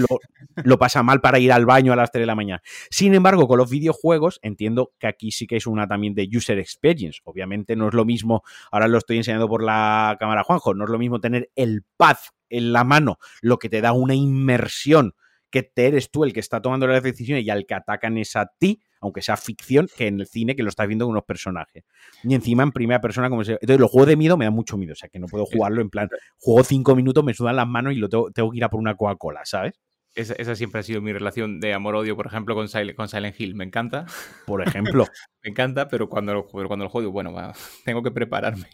[0.64, 2.62] Lo, pasa mal para ir al baño a las 3 de la mañana.
[2.92, 6.60] Sin embargo, con los videojuegos, entiendo que aquí sí que es una también de user
[6.60, 7.20] experience.
[7.24, 10.92] Obviamente no es lo mismo, ahora lo estoy enseñando por la cámara Juanjo, no es
[10.92, 12.18] lo mismo tener el pad
[12.50, 15.16] en la mano, lo que te da una inmersión
[15.50, 18.36] que te eres tú el que está tomando las decisiones y al que atacan es
[18.36, 21.26] a ti, aunque sea ficción, que en el cine que lo estás viendo con unos
[21.26, 21.84] personajes.
[22.24, 23.54] Y encima en primera persona, como se...
[23.54, 25.82] Entonces, los juegos de miedo me dan mucho miedo, o sea, que no puedo jugarlo
[25.82, 28.70] en plan, juego cinco minutos, me sudan las manos y lo tengo, que ir a
[28.70, 29.80] por una Coca-Cola, ¿sabes?
[30.16, 33.56] Esa, siempre ha sido mi relación de amor-odio, por ejemplo, con Silent, con Silent Hill.
[33.56, 34.06] Me encanta.
[34.46, 35.08] Por ejemplo.
[35.44, 37.34] me encanta, pero cuando lo, cuando lo juego, bueno,
[37.86, 38.68] tengo que prepararme.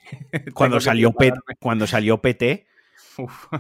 [0.54, 1.14] cuando, salió
[1.60, 2.68] cuando salió PT,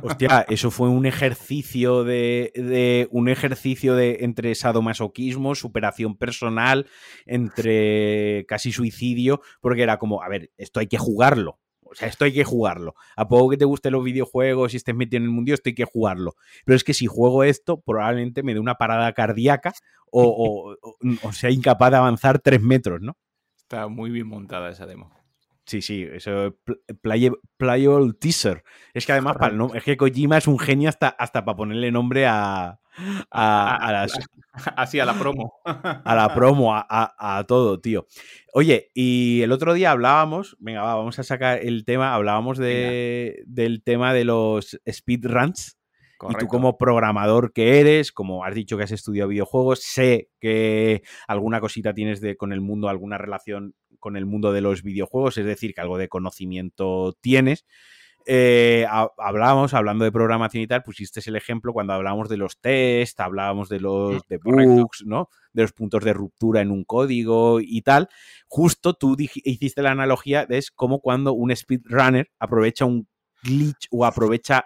[0.01, 6.87] Hostia, eso fue un ejercicio de, un ejercicio de entre sadomasoquismo, superación personal,
[7.25, 11.59] entre casi suicidio, porque era como, a ver, esto hay que jugarlo.
[11.81, 12.93] O sea, esto hay que jugarlo.
[13.15, 15.75] A poco que te gusten los videojuegos y estés metido en el mundo, esto hay
[15.75, 16.35] que jugarlo.
[16.63, 19.73] Pero es que si juego esto, probablemente me dé una parada cardíaca
[20.11, 20.75] o,
[21.23, 23.17] o sea incapaz de avanzar tres metros, ¿no?
[23.57, 25.18] Está muy bien montada esa demo.
[25.69, 26.57] Sí, sí, eso
[26.99, 28.63] playable teaser.
[28.91, 32.25] Es que además, para es que Kojima es un genio hasta, hasta para ponerle nombre
[32.25, 32.79] a,
[33.29, 34.13] a, las,
[34.75, 35.53] así a la promo.
[35.65, 38.07] A la promo, a, todo, tío.
[38.51, 43.83] Oye, y el otro día hablábamos, venga, vamos a sacar el tema, hablábamos de, del
[43.83, 45.77] tema de los speedruns.
[46.29, 51.03] Y tú como programador que eres, como has dicho que has estudiado videojuegos, sé que
[51.27, 55.37] alguna cosita tienes de, con el mundo, alguna relación con el mundo de los videojuegos,
[55.37, 57.65] es decir, que algo de conocimiento tienes.
[58.25, 58.85] Eh,
[59.17, 63.69] hablábamos, hablando de programación y tal, pusiste el ejemplo cuando hablábamos de los tests, hablábamos
[63.69, 65.29] de los mm, debugs, ¿no?
[65.53, 68.09] De los puntos de ruptura en un código y tal.
[68.47, 73.07] Justo tú hiciste la analogía de es como cuando un speedrunner aprovecha un
[73.41, 74.65] glitch o aprovecha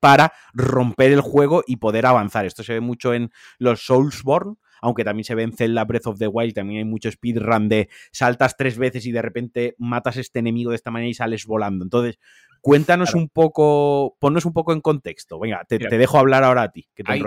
[0.00, 2.46] para romper el juego y poder avanzar.
[2.46, 6.18] Esto se ve mucho en los Soulsborne, aunque también se ve en Zelda Breath of
[6.18, 10.20] the Wild, también hay mucho speedrun de saltas tres veces y de repente matas a
[10.20, 11.84] este enemigo de esta manera y sales volando.
[11.84, 12.18] Entonces,
[12.60, 15.38] cuéntanos un poco, ponnos un poco en contexto.
[15.38, 17.22] Venga, te, dejo hablar ahora a ti, que te hay,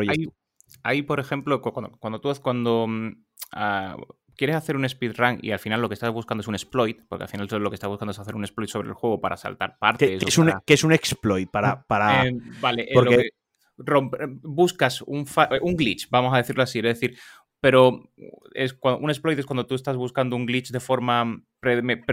[0.84, 3.12] hay, por ejemplo, cuando, tú cuando mm,
[4.36, 7.24] quieres hacer un speedrun y al final lo que estás buscando es un exploit, porque
[7.24, 9.78] al final lo que estás buscando es hacer un exploit sobre el juego para saltar
[9.80, 10.20] partes.
[10.20, 11.50] ¿Qué, es, un, es, un, exploit?
[11.50, 12.28] Para, para...
[12.28, 13.30] Eh, vale, eh, porque...
[14.44, 15.26] buscas un,
[15.62, 17.18] un glitch, vamos a decirlo así, es decir,
[17.60, 18.12] pero
[18.54, 22.06] es, un exploit es cuando tú estás buscando un glitch de forma premeditada.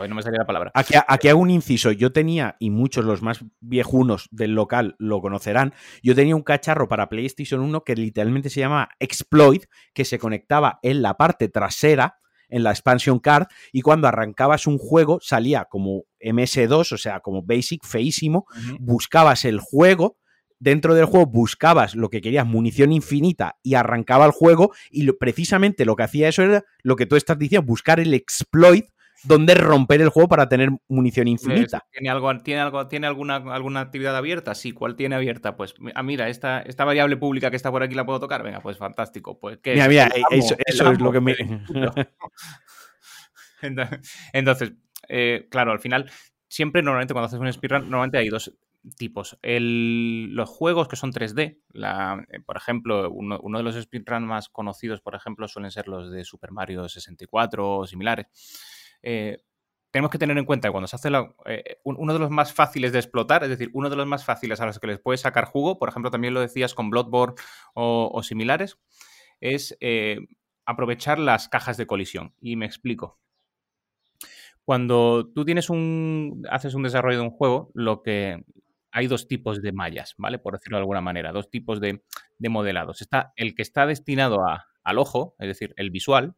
[0.00, 0.70] Hoy no me salía la palabra.
[0.74, 1.92] Aquí, aquí, hago un inciso.
[1.92, 6.88] Yo tenía, y muchos los más viejunos del local lo conocerán, yo tenía un cacharro
[6.88, 12.18] para PlayStation 1 que literalmente se llama Exploit, que se conectaba en la parte trasera
[12.48, 17.42] en la expansion card y cuando arrancabas un juego salía como MS2, o sea, como
[17.42, 18.46] basic, feísimo,
[18.78, 20.18] buscabas el juego,
[20.58, 25.84] dentro del juego buscabas lo que querías, munición infinita, y arrancaba el juego, y precisamente
[25.84, 28.86] lo que hacía eso era lo que tú estás diciendo, buscar el exploit
[29.24, 31.84] donde romper el juego para tener munición infinita.
[31.90, 34.54] ¿Tiene, algo, tiene, algo, ¿tiene alguna, alguna actividad abierta?
[34.54, 35.56] Sí, ¿cuál tiene abierta?
[35.56, 38.42] Pues, ah, mira, esta, esta variable pública que está por aquí la puedo tocar.
[38.42, 39.38] Venga, pues fantástico.
[39.38, 41.34] Pues, mira, mira, eso, es lo que me...
[44.32, 44.74] Entonces,
[45.08, 46.10] eh, claro, al final,
[46.48, 48.52] siempre normalmente cuando haces un speedrun, normalmente hay dos,
[48.94, 49.38] tipos.
[49.42, 55.14] los juegos que son 3D, eh, por ejemplo, uno, de los speedruns más conocidos, por
[55.14, 58.26] ejemplo, suelen ser los de Super Mario 64 o similares.
[59.02, 59.38] Eh,
[59.90, 61.08] tenemos que tener en cuenta que cuando se hace
[61.46, 64.60] eh, uno de los más fáciles de explotar, es decir, uno de los más fáciles
[64.60, 67.36] a los que les puedes sacar jugo, por ejemplo, también lo decías con Bloodborne
[67.74, 68.78] o, similares,
[69.40, 69.76] es
[70.66, 72.34] aprovechar las cajas de colisión.
[72.40, 73.18] Y me explico.
[74.66, 76.44] Cuando tú tienes un.
[76.50, 78.44] haces un desarrollo de un juego, lo que
[78.96, 80.38] hay dos tipos de mallas, ¿vale?
[80.38, 82.00] Por decirlo de alguna manera, dos tipos de,
[82.38, 83.02] modelados.
[83.02, 84.38] Está el que está destinado
[84.82, 86.34] al ojo, es decir, el visual,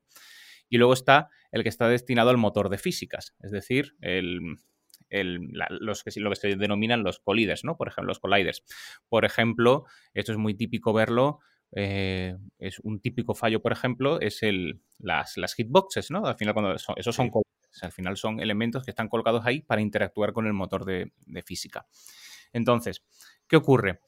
[0.68, 6.20] y luego está el que está destinado al motor de físicas, es decir, los que,
[6.20, 7.76] lo que se denominan los colliders, ¿no?
[7.76, 8.64] Por ejemplo, los colliders.
[9.08, 11.38] Por ejemplo, esto es muy típico verlo.
[11.70, 16.26] Eh, es un típico fallo, por ejemplo, es el, las, hitboxes, ¿no?
[16.26, 19.80] Al final, cuando esos son colliders, al final son elementos que están colocados ahí para
[19.80, 21.12] interactuar con el motor de
[21.46, 21.86] física.
[22.52, 23.04] Entonces,
[23.46, 24.00] ¿qué ocurre?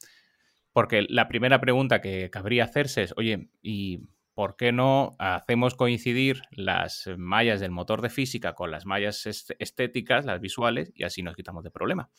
[0.72, 6.42] Porque la primera pregunta que cabría hacerse es, oye, ¿y por qué no hacemos coincidir
[6.50, 9.26] las mallas del motor de física con las mallas
[9.58, 12.10] estéticas, las visuales, y así nos quitamos de problema?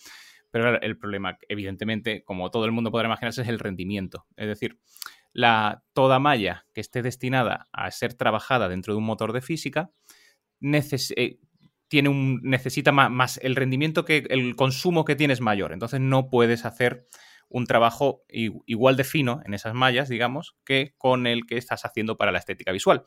[0.52, 4.28] Pero el problema, evidentemente, como todo el mundo podrá imaginarse, es el rendimiento.
[4.36, 4.80] Es decir,
[5.32, 9.92] la, toda malla que esté destinada a ser trabajada dentro de un motor de física
[10.62, 11.40] eh,
[11.92, 15.74] tiene un, necesita más, el rendimiento que el consumo que tienes mayor.
[15.74, 17.06] Entonces no puedes hacer
[17.50, 22.16] un trabajo igual de fino en esas mallas, digamos, que con el que estás haciendo
[22.16, 23.04] para la estética visual.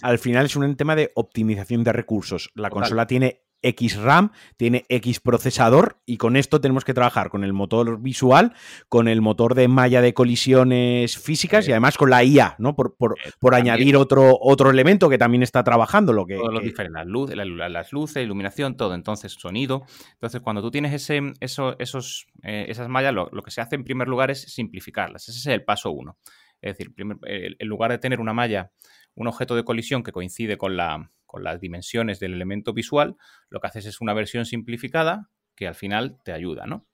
[0.00, 2.52] Al final es un tema de optimización de recursos.
[2.54, 7.44] La consola tiene X RAM, tiene X procesador y con esto tenemos que trabajar con
[7.44, 8.52] el motor visual,
[8.88, 12.76] con el motor de malla de colisiones físicas y además con la IA, ¿no?
[12.76, 16.12] Por, por, añadir otro, otro elemento que también está trabajando.
[16.12, 16.36] Lo que,
[17.34, 18.94] las, las luces, iluminación, todo.
[18.94, 19.84] Entonces, sonido.
[20.12, 23.84] Entonces, cuando tú tienes ese, eso, esos, eh, esas mallas, lo, que se hace en
[23.84, 25.28] primer lugar es simplificarlas.
[25.28, 26.18] Ese es el paso uno.
[26.60, 28.70] Es decir, en lugar de tener una malla,
[29.14, 33.16] un objeto de colisión que coincide con la, con las dimensiones del elemento visual,
[33.50, 36.86] lo que haces es una versión simplificada que al final te ayuda, ¿no?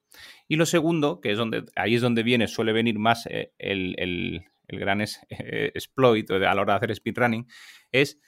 [0.49, 4.43] Y lo segundo, que es donde, ahí es donde viene, suele venir más eh, el,
[4.67, 5.07] gran eh,
[5.75, 7.49] exploit a la hora de hacer speedrunning,
[7.93, 8.19] es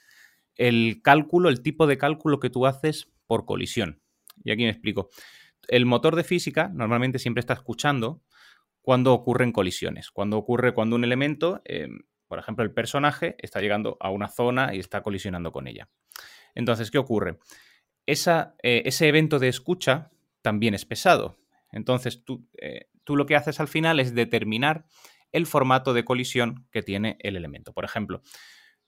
[0.53, 4.03] el cálculo, el tipo de cálculo que tú haces por colisión.
[4.43, 5.09] Y aquí me explico.
[5.67, 8.21] El motor de física normalmente siempre está escuchando
[8.83, 13.97] cuando ocurren colisiones, cuando ocurre cuando un elemento em, por ejemplo, el personaje está llegando
[13.99, 15.89] a una zona y está colisionando con ella.
[16.55, 17.37] Entonces, ¿qué ocurre?
[18.05, 18.15] Eh,
[18.61, 20.11] ese evento de escucha
[20.41, 21.37] también es pesado.
[21.71, 24.85] Entonces, tú, eh, tú lo que haces al final es determinar
[25.31, 27.73] el formato de colisión que tiene el elemento.
[27.73, 28.21] Por ejemplo,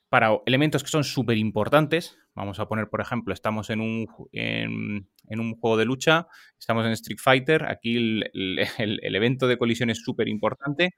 [0.10, 5.40] para elementos que son súper importantes, vamos a poner, por ejemplo, estamos en un, en,
[5.40, 6.28] un, juego de lucha,
[6.60, 10.92] estamos en Street Fighter, aquí el evento de colisión es súper importante,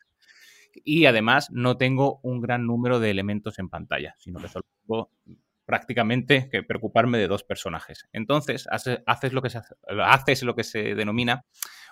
[0.83, 5.11] y además no tengo un gran número de elementos en pantalla, sino que solo tengo
[5.65, 8.07] prácticamente que preocuparme de dos personajes.
[8.13, 9.61] Entonces, haces lo que se,
[10.05, 11.45] haces lo que se denomina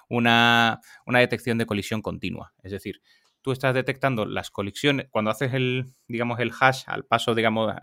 [0.08, 2.54] una, detección de colisión continua.
[2.64, 3.02] Es decir,
[3.42, 7.74] tú estás detectando las colisiones, cuando haces el, digamos, el hash al paso, digamos,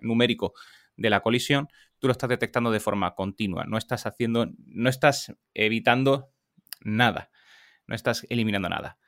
[0.00, 0.54] numérico
[0.96, 1.68] de la colisión,
[1.98, 3.64] tú lo estás detectando de forma continua.
[3.64, 6.30] No estás haciendo, no estás evitando
[6.80, 7.30] nada.
[7.86, 8.98] No estás eliminando nada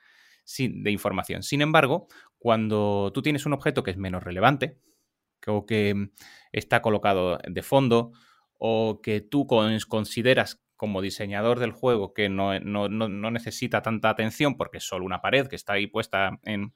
[0.57, 1.43] de información.
[1.43, 4.79] Sin embargo, cuando tú tienes un objeto que es menos relevante,
[5.47, 6.11] o que mm,
[6.51, 8.11] está colocado de fondo,
[8.57, 12.57] o que tú consideras como diseñador del juego que no,
[13.31, 16.73] necesita tanta atención porque es solo una pared que está ahí puesta en...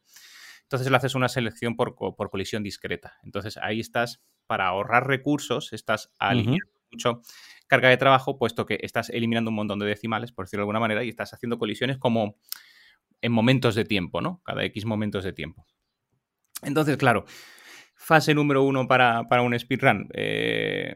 [0.64, 3.18] entonces le haces una selección por, colisión discreta.
[3.24, 7.22] Entonces ahí estás, para ahorrar recursos, estás alineando mucho
[7.68, 10.80] carga de trabajo, puesto que estás eliminando un montón de decimales, por decirlo de alguna
[10.80, 12.38] manera, y estás haciendo colisiones como
[13.24, 14.42] en momentos de tiempo, ¿no?
[14.44, 15.66] Cada X momentos de tiempo.
[16.62, 17.26] Entonces, claro,
[17.96, 20.10] fase número uno para, un speedrun.
[20.14, 20.96] Eh,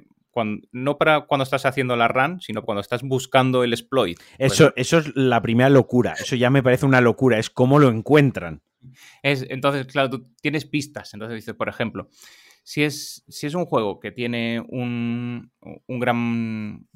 [0.71, 4.19] no para cuando estás haciendo la run, sino cuando estás buscando el exploit.
[4.37, 6.13] Eso, eso es la primera locura.
[6.13, 7.39] Eso ya me parece una locura.
[7.39, 8.61] Es cómo lo encuentran.
[9.23, 11.13] Es, entonces, claro, tú tienes pistas.
[11.13, 12.09] Entonces dices, por ejemplo,
[12.63, 15.51] si es, si es un juego que tiene un,
[15.87, 16.87] gran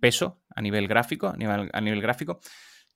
[0.00, 2.40] peso a nivel gráfico, a nivel, a nivel gráfico,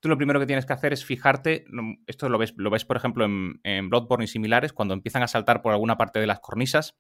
[0.01, 1.65] tú lo primero que tienes que hacer es fijarte,
[2.07, 5.29] esto lo ves, lo ves por ejemplo en, en Bloodborne y similares, cuando empiezan a
[5.29, 6.97] saltar por alguna parte de las cornisas,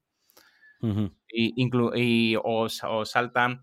[1.29, 2.69] y, o,
[3.05, 3.61] saltan.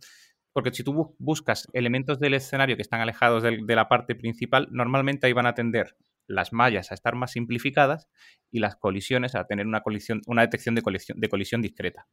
[0.52, 5.26] Porque si tú buscas elementos del escenario que están alejados de, la parte principal, normalmente
[5.26, 8.08] ahí van a tender las mallas a estar más simplificadas
[8.52, 12.08] y las colisiones a tener una colisión, una detección de colisión, de colisión discreta.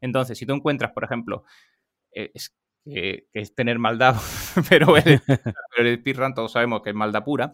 [0.00, 1.44] Entonces, si tú encuentras, por ejemplo,
[2.12, 2.54] eh, es,
[2.92, 4.16] que es tener maldad,
[4.68, 5.20] pero el,
[5.76, 7.52] pero el speedrun todos sabemos que es maldad pura.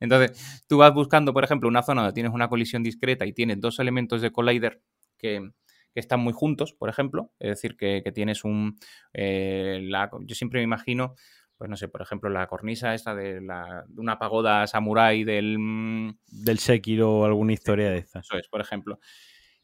[0.00, 3.60] Entonces, tú vas buscando, por ejemplo, una zona donde tienes una colisión discreta y tienes
[3.60, 4.82] dos elementos de collider
[5.16, 5.50] que,
[5.94, 7.32] que están muy juntos, por ejemplo.
[7.38, 8.76] Es decir, que, tienes un...
[9.12, 9.88] Eh,
[10.26, 11.14] yo siempre me imagino,
[11.56, 15.56] pues no sé, por ejemplo, la cornisa esta de, la, una pagoda samurái del...
[15.58, 18.26] Mm, del Sekiro o alguna historia de estas.
[18.26, 18.98] Eso es, por ejemplo.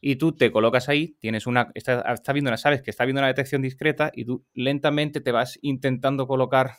[0.00, 1.70] Y tú te colocas ahí, tienes una...
[1.74, 5.58] Está, está viendo, sabes que está viendo una detección discreta y tú lentamente te vas
[5.62, 6.72] intentando colocar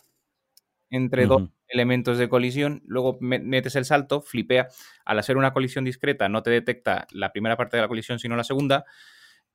[0.90, 4.68] entre dos elementos de colisión, luego metes el salto, flipea.
[5.06, 8.36] Al hacer una colisión discreta no te detecta la primera parte de la colisión, sino
[8.36, 8.86] la segunda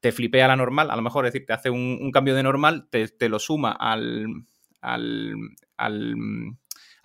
[0.01, 2.89] te flipea la normal, a lo mejor, es decir, te hace un, cambio de normal,
[2.91, 4.27] te, lo suma al,
[4.81, 5.35] al,
[5.77, 6.15] al,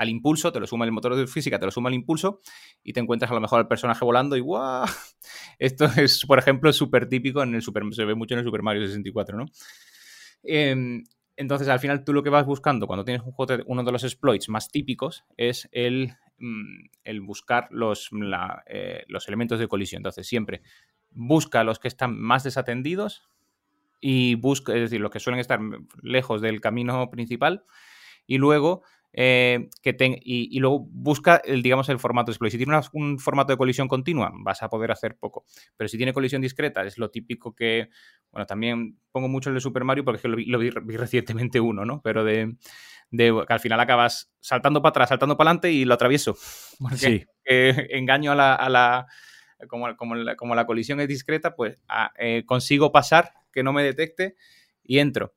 [0.09, 2.41] impulso, te lo suma el motor de física, te lo suma el impulso
[2.83, 4.85] y te encuentras a lo mejor al personaje volando y ¡guau!
[5.59, 8.63] Esto es, por ejemplo, súper típico en el Super, se ve mucho en el Super
[8.63, 9.45] Mario 64, ¿no?
[10.43, 11.03] Em,
[11.37, 14.03] entonces, al final, tú lo que vas buscando cuando tienes un juego, uno de los
[14.03, 18.09] exploits más típicos es el, mm, el buscar los,
[18.67, 19.99] eh, los elementos de colisión.
[19.99, 20.61] Entonces, siempre
[21.11, 23.27] busca los que están más desatendidos
[23.99, 25.59] y busca, es decir, los que suelen estar
[26.01, 27.65] lejos del camino principal
[28.25, 28.83] y luego
[29.13, 32.51] eh, que y, luego busca el, digamos, el formato de exploit.
[32.51, 35.45] Si tiene un formato de colisión continua, vas a poder hacer poco.
[35.77, 37.89] Pero si tiene colisión discreta, es lo típico que,
[38.31, 42.01] bueno, también pongo mucho el de Super Mario porque lo vi, recientemente uno, ¿no?
[42.01, 42.55] Pero de,
[43.11, 46.35] que al final acabas saltando para atrás, saltando para adelante y lo atravieso.
[46.95, 47.25] sí.
[47.45, 49.07] engaño a la
[49.67, 50.15] como, como,
[50.55, 54.35] la, colisión es discreta, pues ah, eh, consigo pasar, que no me detecte
[54.83, 55.33] y entro.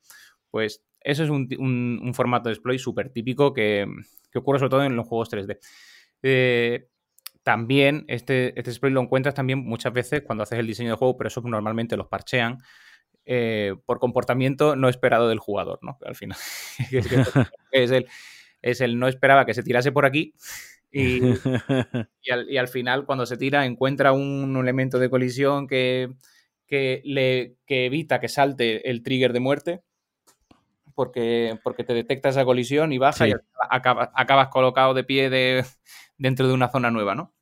[0.50, 3.86] Pues eso es un, formato de exploit súper típico que,
[4.34, 5.58] ocurre sobre todo en los juegos 3D.
[6.22, 6.88] Eh,
[7.44, 11.16] también este, este exploit lo encuentras también muchas veces cuando haces el diseño de juego,
[11.16, 12.58] pero eso normalmente los parchean
[13.26, 15.98] eh, por comportamiento no esperado del jugador, ¿no?
[16.04, 16.38] Al final.
[17.70, 18.06] es, el,
[18.62, 20.34] es el no esperaba que se tirase por aquí
[20.90, 21.20] Y,
[22.58, 26.14] al, final, cuando se tira, encuentra un elemento de colisión que,
[26.68, 29.80] le, evita que salte el trigger de muerte.
[30.94, 33.32] Porque, porque te detecta esa colisión y baja y
[33.68, 35.64] acabas, colocado de pie de,
[36.18, 37.34] dentro de una zona nueva, ¿no?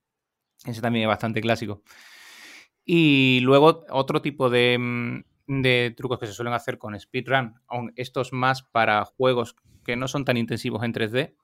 [0.64, 1.82] Ese también es bastante clásico.
[2.84, 7.60] Y luego otro tipo de, mm, de trucos que se suelen hacer con speedrun,
[7.96, 11.34] estos más para juegos que no son tan intensivos en 3D,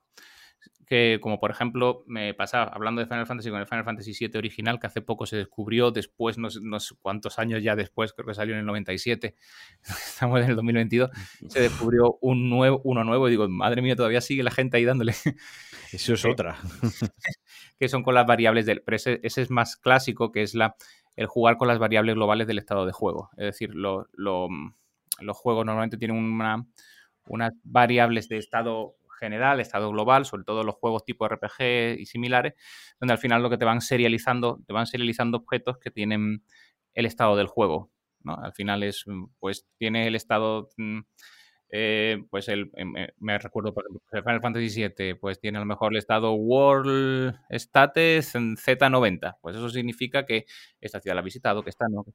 [0.88, 4.38] que como por ejemplo me pasaba hablando de Final Fantasy con el Final Fantasy VII
[4.38, 6.60] original que hace poco se descubrió después, no sé,
[7.02, 9.34] cuántos años ya después, creo que salió en el 97,
[9.82, 11.10] estamos en el 2022,
[11.48, 14.84] se descubrió un nuevo, uno nuevo y digo, madre mía, todavía sigue la gente ahí
[14.84, 15.12] dándole.
[15.92, 16.58] Eso es otra.
[17.78, 18.82] que son con las variables del...
[18.82, 20.76] Pero ese, es más clásico, que es la,
[21.16, 23.30] el jugar con las variables globales del estado de juego.
[23.36, 24.08] Es decir, los
[25.34, 26.66] juegos normalmente tienen una,
[27.26, 32.54] unas variables de estado general, estado global, sobre todo los juegos tipo RPG y similares,
[33.00, 36.42] donde al final lo que te van serializando, te van serializando objetos que tienen
[36.94, 37.90] el estado del juego.
[38.22, 38.36] ¿no?
[38.36, 41.00] Al final es, mm, pues, tiene el estado, mm,
[41.70, 45.60] eh, pues, el, em, eh, me recuerdo, por ejemplo, Final Fantasy VII, pues tiene a
[45.60, 49.38] lo mejor el estado World Status en Z90.
[49.42, 50.46] Pues eso significa que
[50.80, 52.06] esta ciudad la ha visitado, que está, ¿no?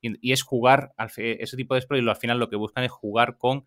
[0.00, 3.64] Y, es jugar, ese tipo de exploits, al final lo que buscan es jugar con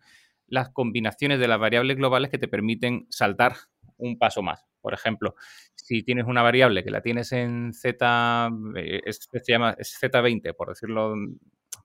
[0.48, 3.54] las combinaciones de las variables globales que te permiten saltar
[3.96, 4.64] un paso más.
[4.80, 5.34] Por ejemplo,
[5.74, 11.14] si tienes una variable que la tienes en Z, eh, se llama Z20, por decirlo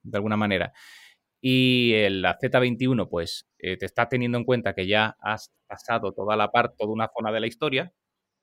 [0.03, 0.73] de alguna manera,
[1.41, 6.35] y la Z21, pues eh, te está teniendo en cuenta que ya has pasado toda
[6.37, 7.93] la parte, toda una zona de la historia,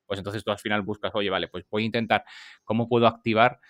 [0.06, 2.24] Pues entonces tú al final buscas, oye, vale, pues voy a intentar
[2.64, 3.60] cómo puedo activar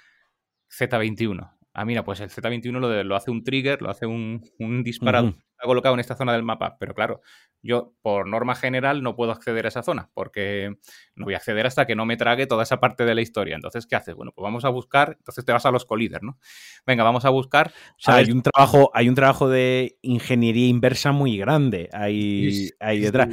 [0.70, 1.59] Z21.
[1.72, 5.34] Ah, mira, pues el Z21 lo, lo hace un trigger, lo hace un, un disparador
[5.66, 6.76] colocado en esta zona del mapa.
[6.78, 7.20] Pero claro,
[7.62, 10.76] yo por norma general no puedo acceder a esa zona porque
[11.14, 13.54] no voy a acceder hasta que no me trague toda esa parte de la historia.
[13.54, 14.14] Entonces, ¿qué haces?
[14.14, 16.38] Bueno, pues vamos a buscar, entonces te vas a los collider, ¿no?
[16.86, 17.68] Venga, vamos a buscar.
[17.68, 23.00] O sea, hay un trabajo, hay un trabajo de ingeniería inversa muy grande ahí, ahí
[23.00, 23.28] detrás.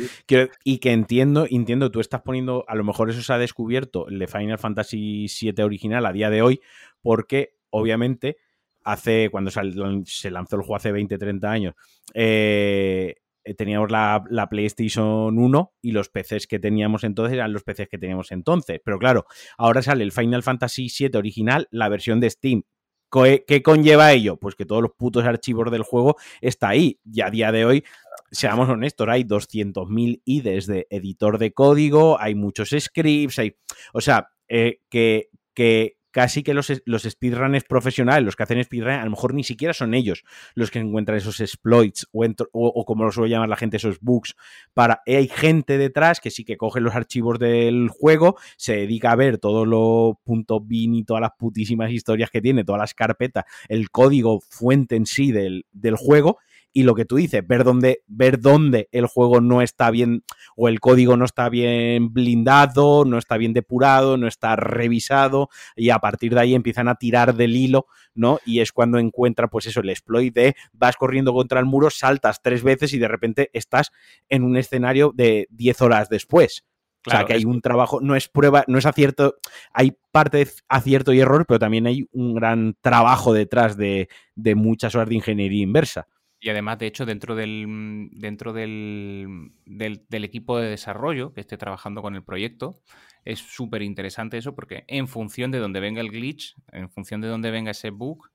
[0.63, 4.19] y que entiendo, entiendo, tú estás poniendo, a lo mejor eso se ha descubierto el
[4.19, 6.61] de Final Fantasy VII original a día de hoy,
[7.01, 8.37] porque obviamente
[8.83, 11.75] hace, cuando se lanzó el juego hace 20, 30 años,
[12.13, 13.15] eh,
[13.55, 18.31] teníamos la, PlayStation 1 y los PCs que teníamos entonces eran los PCs que teníamos
[18.31, 18.81] entonces.
[18.83, 19.25] Pero claro,
[19.57, 22.63] ahora sale el Final Fantasy VII original, la versión de Steam.
[23.09, 24.37] ¿Qué conlleva ello?
[24.37, 26.99] Pues que todos los putos archivos del juego está ahí.
[27.05, 27.83] Y a día de hoy,
[28.31, 33.55] seamos honestos, hay 200.000 IDs de editor de código, hay muchos scripts, hay...
[33.93, 38.93] O sea, eh, que, que casi que los, los speedrunners profesionales, los que hacen speedrun,
[38.93, 40.23] a lo mejor ni siquiera son ellos
[40.55, 44.35] los que encuentran esos exploits o, como lo suele llamar la gente, esos bugs.
[44.73, 49.15] Para, hay gente detrás que sí que coge los archivos del juego, se dedica a
[49.15, 53.45] ver todo lo punto bin y todas las putísimas historias que tiene, todas las carpetas,
[53.69, 56.39] el código fuente en sí del, del juego
[56.73, 60.23] y lo que tú dices, ver dónde, ver dónde el juego no está bien
[60.55, 65.89] o el código no está bien blindado, no está bien depurado, no está revisado y
[65.89, 68.39] a partir de ahí empiezan a tirar del hilo, ¿no?
[68.45, 72.41] Y es cuando encuentra pues eso, el exploit de vas corriendo contra el muro, saltas
[72.41, 73.91] tres veces y de repente estás
[74.29, 76.65] en un escenario de 10 horas después.
[77.05, 79.37] o sea, que hay un trabajo, no es prueba, no es acierto,
[79.71, 84.55] hay parte de acierto y error, pero también hay un gran trabajo detrás de, de
[84.55, 86.07] muchas horas de ingeniería inversa.
[86.39, 91.57] Y además, de hecho, dentro del, mm, dentro del, del, equipo de desarrollo que esté
[91.57, 92.79] trabajando con el proyecto,
[93.25, 97.27] es súper interesante eso porque en función de donde venga el glitch, en función de
[97.27, 98.29] donde venga ese bug,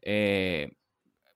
[0.00, 0.72] eh,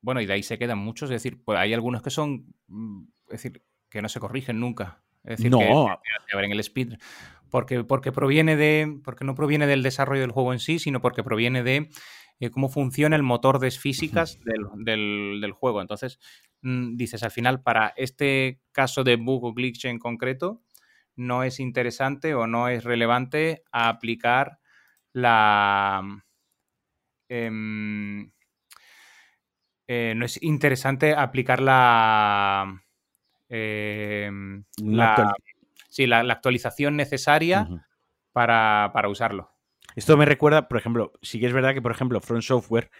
[0.00, 3.04] bueno, y de ahí se quedan muchos, es decir, pues hay algunos que son, mm,
[3.26, 5.02] es decir, que no se corrigen nunca.
[5.24, 5.58] Es decir, no.
[5.58, 6.94] que, en el speed,
[7.50, 11.24] porque, porque proviene de, porque no proviene del desarrollo del juego en sí, sino porque
[11.24, 11.90] proviene de
[12.38, 15.80] eh, cómo funciona el motor de físicas del, juego.
[15.80, 16.18] Entonces,
[16.62, 20.62] mm, dices, al final, para este caso de bug o glitch en concreto,
[21.16, 24.58] no es interesante o no es relevante aplicar
[25.12, 26.02] la...
[27.28, 28.30] Em,
[29.88, 32.82] eh, no es interesante aplicar la...
[33.48, 35.34] Em, la,
[35.88, 37.66] sí, la, actualización necesaria
[38.32, 39.55] para, para usarlo.
[39.96, 42.90] Esto me recuerda, por ejemplo, sí que es verdad que, por ejemplo, Front Software,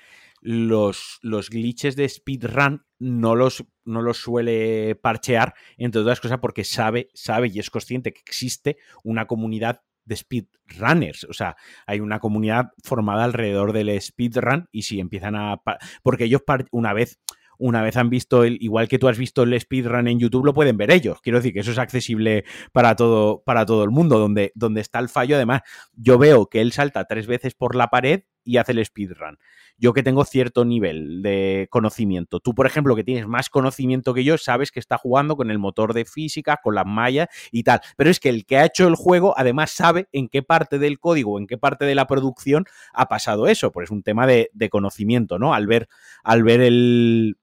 [0.40, 6.64] los, los glitches de speedrun no los, no los suele parchear, entre otras cosas, porque
[6.64, 11.24] sabe, sabe y es consciente que existe una comunidad de speedrunners.
[11.24, 11.56] O sea,
[11.86, 15.60] hay una comunidad formada alrededor del speedrun y si empiezan a...
[16.02, 17.20] Porque ellos una vez
[17.58, 20.54] una vez han visto el, igual que tú has visto el speedrun en YouTube, lo
[20.54, 21.20] pueden ver ellos.
[21.20, 24.18] Quiero decir que eso es accesible para todo, para todo el mundo.
[24.18, 25.62] Donde, donde está el fallo, además,
[25.94, 29.38] yo veo que él salta tres veces por la pared y hace el speedrun.
[29.76, 32.40] Yo que tengo cierto nivel de conocimiento.
[32.40, 35.58] Tú, por ejemplo, que tienes más conocimiento que yo, sabes que está jugando con el
[35.58, 37.80] motor de física, con las mallas y tal.
[37.96, 40.98] Pero es que el que ha hecho el juego, además, sabe en qué parte del
[40.98, 42.64] código, en qué parte de la producción
[42.94, 43.72] ha pasado eso.
[43.72, 45.52] Pues es un tema de, de conocimiento, ¿no?
[45.52, 45.88] Al ver,
[46.22, 47.36] al ver el,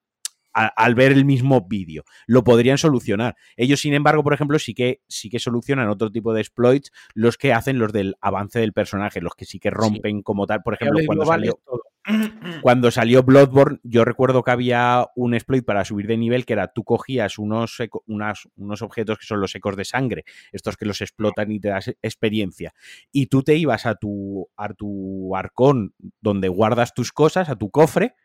[0.54, 2.04] al ver el mismo vídeo.
[2.28, 3.36] Lo podrían solucionar.
[3.58, 7.38] Ellos, sin embargo, por ejemplo, sí que, sí que solucionan otro tipo de exploits, los
[7.38, 10.62] que hacen los del avance del personaje, los que sí que rompen como tal.
[10.62, 11.60] Por ejemplo, cuando salió,
[12.62, 16.68] cuando salió Bloodborne, yo recuerdo que había un exploit para subir de nivel que era
[16.68, 21.52] tú cogías unos, unos objetos que son los ecos de sangre, estos que los explotan
[21.52, 22.74] y te das experiencia,
[23.12, 27.70] y tú te ibas a tu, a tu arcón donde guardas tus cosas, a tu
[27.70, 28.16] cofre,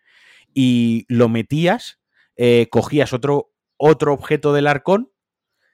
[0.55, 1.98] y lo metías
[2.39, 5.11] eh, cogías otro, otro objeto del arcón,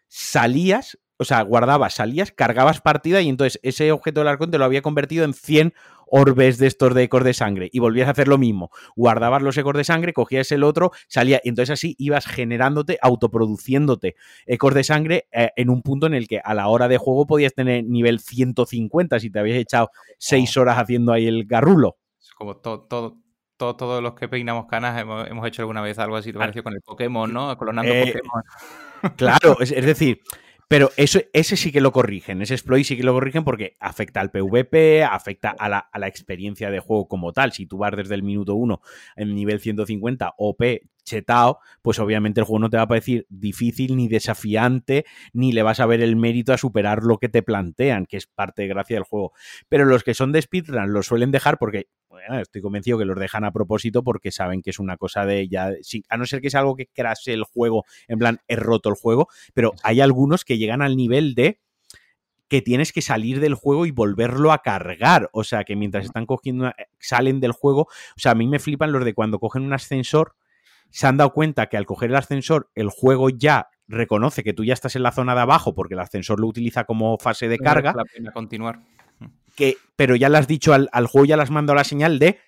[0.09, 4.65] salías, o sea, guardabas, salías, cargabas partida y entonces ese objeto del arcón te lo
[4.65, 5.75] había convertido en 100
[6.07, 8.71] orbes de estos de ecos de sangre y volvías a hacer lo mismo.
[8.97, 14.17] Guardabas los ecos de sangre, cogías el otro, salía y entonces así ibas generándote, autoproduciéndote
[14.47, 17.27] ecos de sangre eh, en un punto en el que a la hora de juego
[17.27, 21.99] podías tener nivel 150 si te habías echado 6 horas haciendo ahí el garrulo.
[22.39, 23.24] como todo, todo,
[23.57, 27.33] todos los que peinamos canas hemos, hecho alguna vez algo así parecido con el Pokémon,
[27.33, 27.57] ¿no?
[27.57, 28.43] Clonando eh, Pokémon.
[29.17, 30.23] Claro, es, decir,
[30.67, 34.21] pero eso, ese sí que lo corrigen, ese exploit sí que lo corrigen porque afecta
[34.21, 37.53] al PvP, afecta a la, experiencia de juego como tal.
[37.53, 38.81] Si tú vas desde el minuto 1
[39.17, 40.63] en nivel 150 OP,
[41.05, 45.63] chetado, pues obviamente el juego no te va a parecer difícil ni desafiante, ni le
[45.63, 48.69] vas a ver el mérito a superar lo que te plantean, que es parte de
[48.69, 49.33] gracia del juego.
[49.69, 53.19] Pero los que son de speedrun lo suelen dejar porque, bueno, estoy convencido que los
[53.19, 55.71] dejan a propósito porque saben que es una cosa de ya,
[56.09, 58.97] a no ser que es algo que crase el juego, en plan, he roto el
[58.97, 61.61] juego, pero hay algunos que llegan al nivel de
[62.49, 65.31] que tienes que salir del juego y volverlo a cargar.
[65.33, 66.71] O sea, que mientras están cogiendo,
[67.01, 67.83] salen del juego.
[67.83, 70.37] O sea, a mí me flipan los de cuando cogen un ascensor
[70.95, 74.63] se han dado cuenta que al coger el ascensor el juego ya reconoce que tú
[74.63, 77.59] ya estás en la zona de abajo porque el ascensor lo utiliza como fase de
[77.59, 77.93] carga.
[77.97, 78.81] La pena continuar.
[79.57, 82.39] Que, pero ya le has dicho al, juego, ya le has mandado la señal de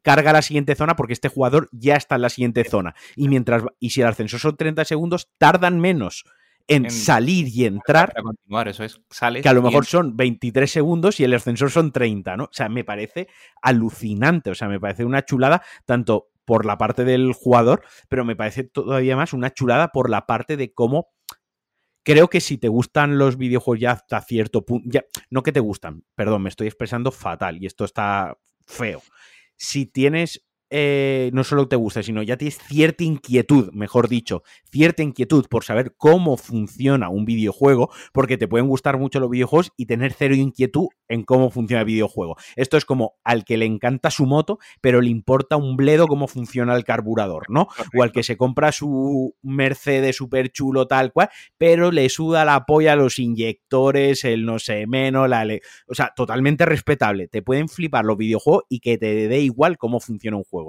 [0.00, 2.94] carga a la siguiente zona porque este jugador ya está en la siguiente zona.
[3.14, 6.24] Y mientras y si el ascensor son 30 segundos, tardan menos
[6.68, 8.14] en, salir y entrar.
[8.14, 9.02] Para continuar, eso es.
[9.10, 12.44] Sales que a lo mejor son 23 segundos y el ascensor son 30, ¿no?
[12.44, 13.28] O sea, me parece
[13.60, 14.50] alucinante.
[14.50, 18.64] O sea, me parece una chulada tanto por la parte del jugador, pero me parece
[18.64, 21.08] todavía más una chulada por la parte de cómo
[22.04, 25.60] creo que si te gustan los videojuegos ya hasta cierto punto, ya, no que te
[25.60, 28.36] gustan, perdón, me estoy expresando fatal y esto está
[28.66, 29.02] feo.
[29.56, 30.44] Si tienes
[30.74, 35.64] eh, no solo te gusta, sino ya tienes cierta inquietud, mejor dicho, cierta inquietud por
[35.64, 40.34] saber cómo funciona un videojuego, porque te pueden gustar mucho los videojuegos y tener cero
[40.34, 42.36] inquietud en cómo funciona el videojuego.
[42.56, 46.26] Esto es como al que le encanta su moto, pero le importa un bledo cómo
[46.26, 47.68] funciona el carburador, ¿no?
[47.94, 51.28] O al que se compra su Mercedes súper chulo tal cual,
[51.58, 55.46] pero le suda la polla los inyectores, el no sé menos, la...
[55.86, 57.28] O sea, totalmente respetable.
[57.28, 60.61] Te pueden flipar los videojuegos y que te dé igual cómo funciona un juego.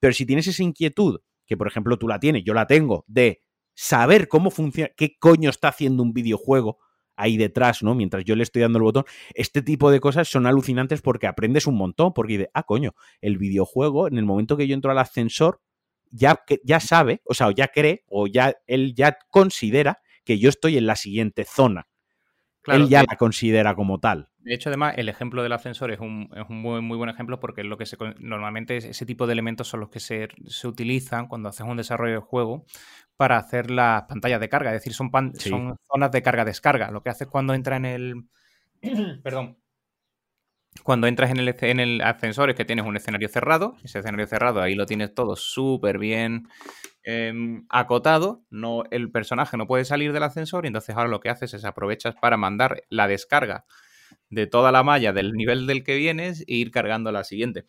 [0.00, 3.42] Pero si tienes esa inquietud, que por ejemplo tú la tienes, yo la tengo, de
[3.74, 6.78] saber cómo funciona, qué coño está haciendo un videojuego
[7.16, 7.94] ahí detrás, ¿no?
[7.94, 9.04] Mientras yo le estoy dando el botón,
[9.34, 13.38] este tipo de cosas son alucinantes porque aprendes un montón, porque dices, ah, coño, el
[13.38, 15.60] videojuego, en el momento que yo entro al ascensor,
[16.10, 20.76] ya, ya sabe, o sea, ya cree, o ya él ya considera que yo estoy
[20.76, 21.88] en la siguiente zona.
[22.66, 24.28] él ya la considera como tal.
[24.44, 27.86] De hecho, además, el ejemplo del ascensor es un, muy, buen ejemplo porque lo que
[27.86, 30.28] se, normalmente ese tipo de elementos son los que se,
[30.64, 32.64] utilizan cuando haces un desarrollo de juego
[33.16, 34.70] para hacer las pantallas de carga.
[34.70, 36.90] Es decir, son, son zonas de carga-descarga.
[36.90, 38.14] Lo que haces cuando entra en el.
[39.22, 39.58] Perdón.
[40.82, 43.76] Cuando entras en el, en el ascensor es que tienes un escenario cerrado.
[43.84, 46.48] Ese escenario cerrado ahí lo tienes todo súper bien
[47.04, 48.42] em, acotado.
[48.50, 51.64] No, el personaje no puede salir del ascensor y entonces ahora lo que haces es
[51.64, 53.66] aprovechas para mandar la descarga
[54.32, 57.66] de toda la malla del nivel del que vienes e ir cargando la siguiente.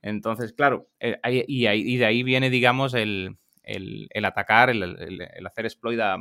[0.00, 3.36] Entonces, claro, eh, y, de ahí viene, digamos, el,
[4.24, 4.82] atacar, el,
[5.46, 6.16] hacer exploit a,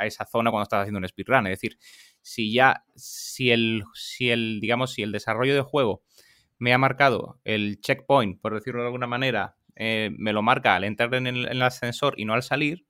[0.00, 1.46] esa zona cuando estás haciendo un speedrun.
[1.48, 1.78] Es decir,
[2.22, 6.02] si ya, si el, si el, digamos, si el desarrollo de juego
[6.58, 10.84] me ha marcado el checkpoint, por decirlo de alguna manera, eh, me lo marca al
[10.84, 12.86] entrar en el ascensor y no al salir,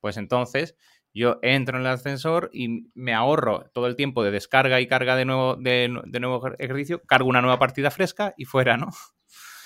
[0.00, 0.76] pues entonces
[1.14, 5.16] yo entro en el ascensor y me ahorro todo el tiempo de descarga y carga
[5.16, 8.88] de nuevo, de, nuevo ejercicio, cargo una nueva partida fresca y fuera, ¿no?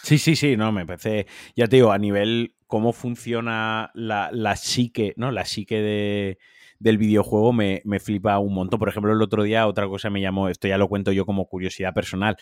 [0.02, 4.56] Sí, sí, sí, no, me parece, ya te digo, a nivel cómo funciona la, la
[4.56, 5.31] psique, ¿no?
[5.31, 6.39] La psique de,
[6.82, 8.78] del videojuego me, flipa un montón.
[8.78, 11.46] Por ejemplo, el otro día otra cosa me llamó, esto ya lo cuento yo como
[11.46, 12.36] curiosidad personal.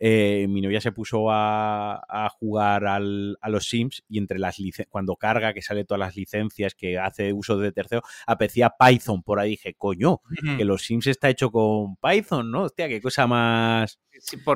[0.00, 4.56] Eh, mi novia se puso a, jugar a los Sims y entre las
[4.88, 9.22] cuando carga, que sale todas las licencias, que hace uso de tercero, apreciaba Python.
[9.22, 10.20] Por ahí dije, coño,
[10.56, 12.64] que los Sims está hecho con Python, ¿no?
[12.64, 14.00] Hostia, qué cosa más,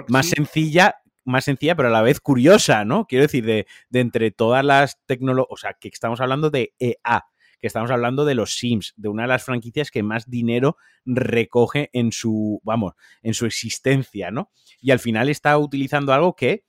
[0.08, 3.04] más sencilla más sencilla, pero a la vez curiosa, ¿no?
[3.04, 7.26] Quiero decir, de, de entre todas las tecnologías, o sea, que estamos hablando de EA,
[7.58, 11.90] que estamos hablando de los Sims, de una de las franquicias que más dinero recoge
[11.92, 14.50] en su, vamos, en su existencia, ¿no?
[14.80, 16.64] Y al final está utilizando algo que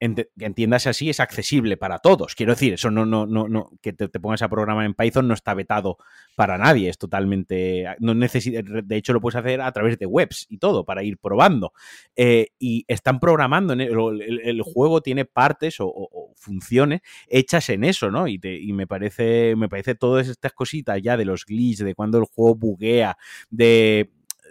[0.00, 2.34] entiendas así, es accesible para todos.
[2.34, 5.34] Quiero decir, eso no, no, no, no que te, pongas a programar en Python no
[5.34, 5.98] está vetado
[6.34, 10.46] para nadie, es totalmente, no necesita, de hecho lo puedes hacer a través de webs
[10.48, 11.72] y todo para ir probando.
[12.14, 18.28] Eh, y están programando, en el, juego tiene partes o, funciones hechas en eso, ¿no?
[18.28, 22.18] Y, y, me parece, me parece todas estas cositas ya de los glitches, de cuando
[22.18, 23.16] el juego buguea,
[23.50, 24.10] de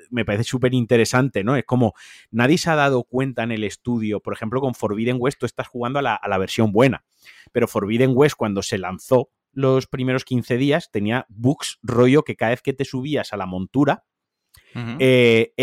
[0.10, 1.56] me parece súper interesante, ¿no?
[1.56, 1.94] Es como
[2.32, 5.68] nadie se ha dado cuenta en el estudio, por ejemplo, con Forbidden West tú estás
[5.68, 7.06] jugando a la, versión buena,
[7.52, 12.52] pero Forbidden West cuando se lanzó los primeros 15 días tenía bugs rollo que cada
[12.52, 14.04] vez que te subías a la montura,
[15.00, 15.54] eh,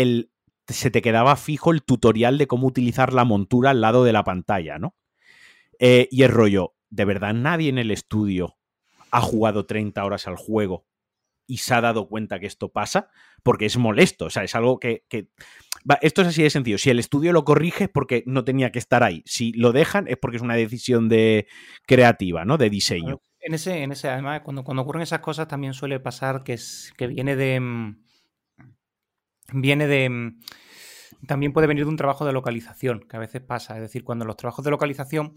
[0.67, 4.23] se te quedaba fijo el tutorial de cómo utilizar la montura al lado de la
[4.23, 4.95] pantalla, ¿no?
[5.79, 8.57] Eh, y el rollo, de verdad nadie en el estudio
[9.11, 10.85] ha jugado 30 horas al juego
[11.47, 13.09] y se ha dado cuenta que esto pasa,
[13.43, 15.03] porque es molesto, o sea, es algo que...
[16.01, 18.79] esto es así de sencillo, si el estudio lo corrige es porque no tenía que
[18.79, 21.47] estar ahí, si lo dejan es porque es una decisión de
[21.85, 22.57] creativa, ¿no?
[22.57, 23.21] De diseño.
[23.45, 26.93] En ese, en ese, además, cuando, cuando ocurren esas cosas también suele pasar que, es,
[26.95, 27.59] que viene de.
[27.59, 28.03] Mm,
[29.55, 30.09] viene de.
[30.09, 30.39] Mm,
[31.27, 33.75] también puede venir de un trabajo de localización, que a veces pasa.
[33.75, 35.35] Es decir, cuando los trabajos de localización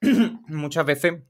[0.46, 1.24] muchas veces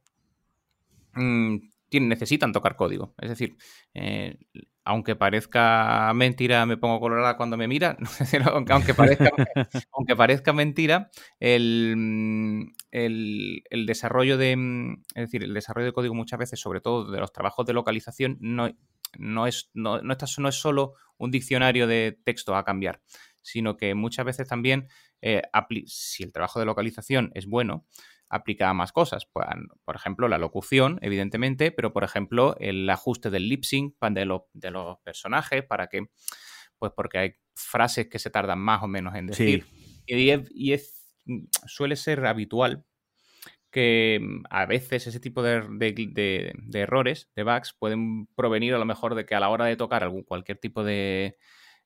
[1.92, 3.14] mm, necesitan tocar código.
[3.18, 3.56] Es decir,
[3.94, 4.38] eh,
[4.84, 7.96] aunque parezca mentira, me pongo colorada cuando me mira,
[8.70, 9.30] aunque, parezca,
[9.92, 14.52] aunque parezca mentira, el, el, desarrollo de,
[15.14, 18.38] es decir, el desarrollo de código muchas veces, sobre todo de los trabajos de localización,
[18.40, 18.70] no,
[19.18, 23.02] no, es, no, no, no es solo un diccionario de texto a cambiar,
[23.42, 24.88] sino que muchas veces también,
[25.20, 25.42] eh,
[25.86, 27.86] si el trabajo de localización es bueno,
[28.30, 29.26] aplica a más cosas.
[29.30, 29.46] Pues,
[29.84, 34.70] por ejemplo, la locución, evidentemente, pero por ejemplo, el ajuste del lip sync de, de
[34.70, 36.06] los personajes para que,
[36.78, 39.66] pues porque hay frases que se tardan más o menos en decir.
[40.06, 41.16] Y, es,
[41.66, 42.84] suele ser habitual
[43.70, 49.14] que mm, a veces ese tipo de, errores, de bugs, pueden provenir a lo mejor
[49.14, 51.36] de que a la hora de tocar algún, cualquier tipo de,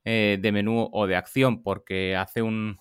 [0.05, 2.79] eh, de menú o de acción porque hace un,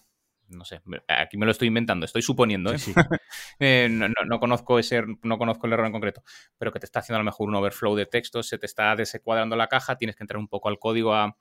[0.49, 2.77] no sé, aquí me lo estoy inventando, estoy suponiendo, ¿eh?
[3.59, 6.23] Eh, no, conozco ese, no conozco el error en concreto,
[6.57, 8.95] pero que te está haciendo a lo mejor un overflow de texto, se te está
[8.95, 11.35] desecuadrando la caja, tienes que entrar un poco al código a,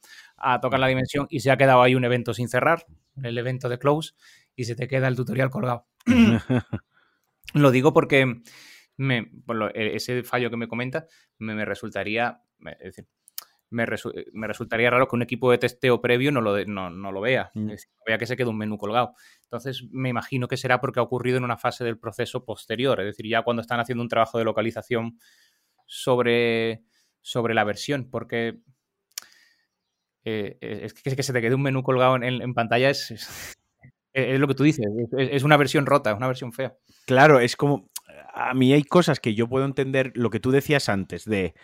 [0.61, 2.87] tocar la dimensión y se ha quedado ahí un evento sin cerrar,
[3.23, 4.15] el evento de close,
[4.55, 5.87] y se te queda el tutorial colgado.
[7.55, 8.43] lo digo porque
[8.97, 9.31] me,
[9.75, 11.07] e, ese fallo que me comenta
[11.39, 12.43] me, me resultaría,
[12.79, 13.07] es decir,
[13.73, 17.71] me, resultaría raro que un equipo de testeo previo no lo, no, lo vea, mm.
[18.07, 19.15] vea que se quede un menú colgado.
[19.45, 23.07] Entonces, me imagino que será porque ha ocurrido en una fase del proceso posterior, es
[23.07, 25.19] decir, ya cuando están haciendo un trabajo de localización
[25.87, 26.83] sobre,
[27.21, 28.61] sobre la versión, porque
[30.25, 33.11] eh, es, que, se te quede un menú colgado en, pantalla es,
[34.13, 34.87] es, lo que tú dices,
[35.19, 36.77] es, una versión rota, es una versión fea.
[37.07, 37.91] Claro, es como,
[38.33, 41.55] a mí hay cosas que yo puedo entender, lo que tú decías antes, de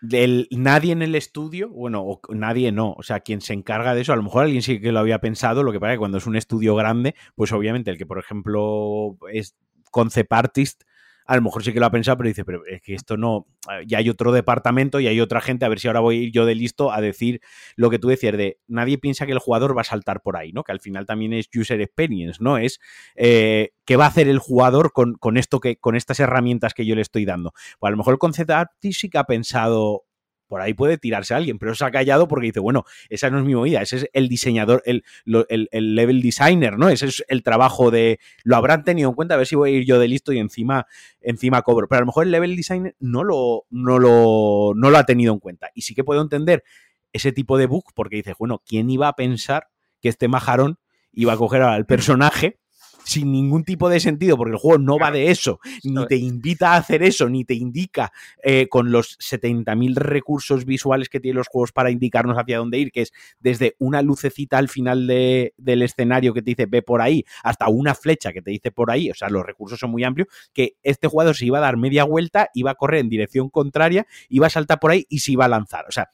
[0.00, 4.02] del nadie en el estudio, bueno, o nadie no, o sea, quien se encarga de
[4.02, 6.00] eso, a lo mejor alguien sí que lo había pensado, lo que pasa es que
[6.00, 9.56] cuando es un estudio grande, pues obviamente el que, por ejemplo, es
[9.90, 10.82] concept artist,
[11.30, 13.46] a lo mejor sí que lo ha pensado, pero dice, pero es que esto no,
[13.86, 16.32] ya hay otro departamento y hay otra gente, a ver si ahora voy a ir
[16.32, 17.40] yo de listo a decir
[17.76, 20.50] lo que tú decías de, nadie piensa que el jugador va a saltar por ahí,
[20.50, 20.64] ¿no?
[20.64, 22.58] Que al final también es user experience, ¿no?
[22.58, 22.80] Es
[23.14, 26.96] eh, qué va a hacer el jugador con, esto que, con estas herramientas que yo
[26.96, 27.52] le estoy dando.
[27.78, 28.50] Pues a lo mejor el concept
[28.80, 30.06] sí que ha pensado,
[30.50, 33.38] por ahí puede tirarse a alguien, pero se ha callado porque dice, bueno, esa no
[33.38, 35.04] es mi movida, ese es el diseñador, el,
[35.48, 36.88] el, level designer, ¿no?
[36.88, 39.76] Ese es el trabajo de, lo habrán tenido en cuenta, a ver si voy a
[39.76, 40.88] ir yo de listo y encima,
[41.20, 41.86] encima cobro.
[41.86, 45.32] Pero a lo mejor el level designer no lo, no lo, no lo ha tenido
[45.32, 45.70] en cuenta.
[45.72, 46.64] Y sí que puedo entender
[47.12, 49.68] ese tipo de bug porque dice, bueno, ¿quién iba a pensar
[50.02, 50.80] que este majarón
[51.12, 52.59] iba a coger al personaje
[53.04, 56.72] sin ningún tipo de sentido, porque el juego no va de eso, ni te invita
[56.72, 58.12] a hacer eso, ni te indica
[58.42, 62.92] eh, con los 70.000 recursos visuales que tienen los juegos para indicarnos hacia dónde ir,
[62.92, 67.24] que es desde una lucecita al final del escenario que te dice ve por ahí,
[67.42, 70.28] hasta una flecha que te dice por ahí, o sea, los recursos son muy amplios,
[70.52, 74.06] que este jugador se iba a dar media vuelta, iba a correr en dirección contraria,
[74.28, 75.86] iba a saltar por ahí y se iba a lanzar.
[75.88, 76.10] O sea,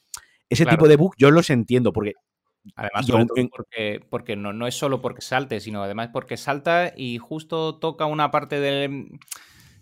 [0.48, 2.14] ese tipo de bug yo los entiendo, porque
[2.74, 3.06] Además,
[3.50, 8.06] porque, porque no, no es solo porque salte, sino además porque salta y justo toca
[8.06, 9.18] una parte del.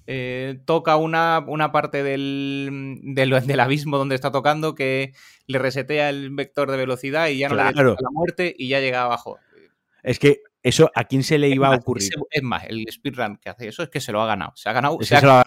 [0.06, 5.14] Eh, toca una, una parte del, del, abismo donde está tocando que
[5.46, 8.80] le resetea el vector de velocidad y ya no le da la muerte y ya
[8.80, 9.38] llega abajo.
[10.02, 12.08] Es que eso, ¿a quién se le iba a ocurrir?
[12.30, 14.52] Es más, el speedrun que hace eso es que se lo ha ganado.
[14.56, 14.96] Se ha ganado.
[15.02, 15.42] Se, ha, ganado,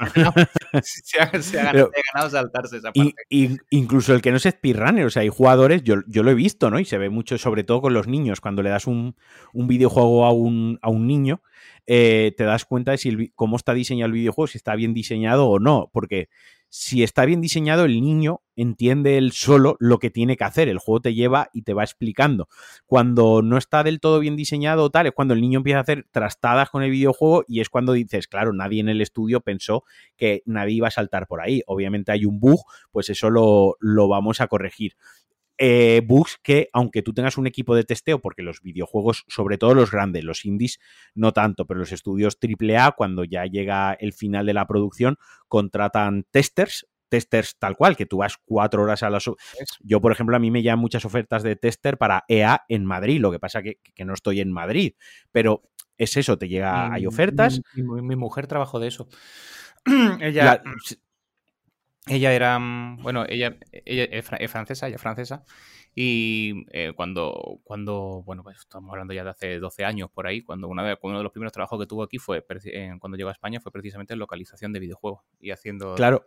[0.84, 3.16] se, ha, ganado, saltarse esa parte.
[3.28, 6.36] Y, incluso el que no es speedrunner, o sea, hay jugadores, yo, yo, lo he
[6.36, 6.80] visto, ¿no?
[6.80, 9.16] Y se ve mucho, sobre todo con los niños, cuando le das un,
[9.54, 11.42] un videojuego a un, a un niño,
[11.88, 15.48] eh, te das cuenta de si cómo está diseñado el videojuego, si está bien diseñado
[15.48, 15.90] o no.
[15.92, 16.30] Porque
[16.70, 20.68] si está bien diseñado, el niño entiende él solo lo que tiene que hacer.
[20.68, 22.50] El juego te lleva y te va explicando.
[22.86, 26.06] Cuando no está del todo bien diseñado tal, es cuando el niño empieza a hacer
[26.12, 29.84] trastadas con el videojuego y es cuando dices, claro, nadie en el estudio pensó
[30.18, 31.62] que nadie iba a saltar por ahí.
[31.68, 32.62] Obviamente hay un bug,
[32.92, 34.94] pues eso lo, lo vamos a corregir.
[35.58, 39.74] Eh, bugs que, aunque tú tengas un equipo de testeo, porque los videojuegos, sobre todo
[39.74, 40.80] los grandes, los indies,
[41.16, 45.18] no tanto, pero los estudios AAA, cuando ya llega el final de la producción,
[45.48, 49.26] contratan testers, testers tal cual, que tú vas cuatro horas a las...
[49.80, 53.20] Yo, por ejemplo, a mí me llegan muchas ofertas de tester para EA en Madrid,
[53.20, 54.94] lo que pasa que, que no estoy en Madrid,
[55.32, 55.64] pero
[55.98, 57.62] es eso, te llega, hay ofertas.
[57.74, 59.08] Mi, mujer trabajó de eso.
[60.22, 60.62] Ella...
[62.08, 65.44] Ella era, mm, bueno, ella, es francesa, ella es francesa,
[65.94, 70.44] Y eh, cuando, cuando, bueno, pues estamos hablando ya de hace 12 años por ahí,
[70.44, 72.46] cuando una de, uno de los primeros trabajos que tuvo aquí fue,
[73.00, 75.96] cuando llegó a España, fue precisamente en localización de videojuegos y haciendo...
[75.96, 76.26] Claro,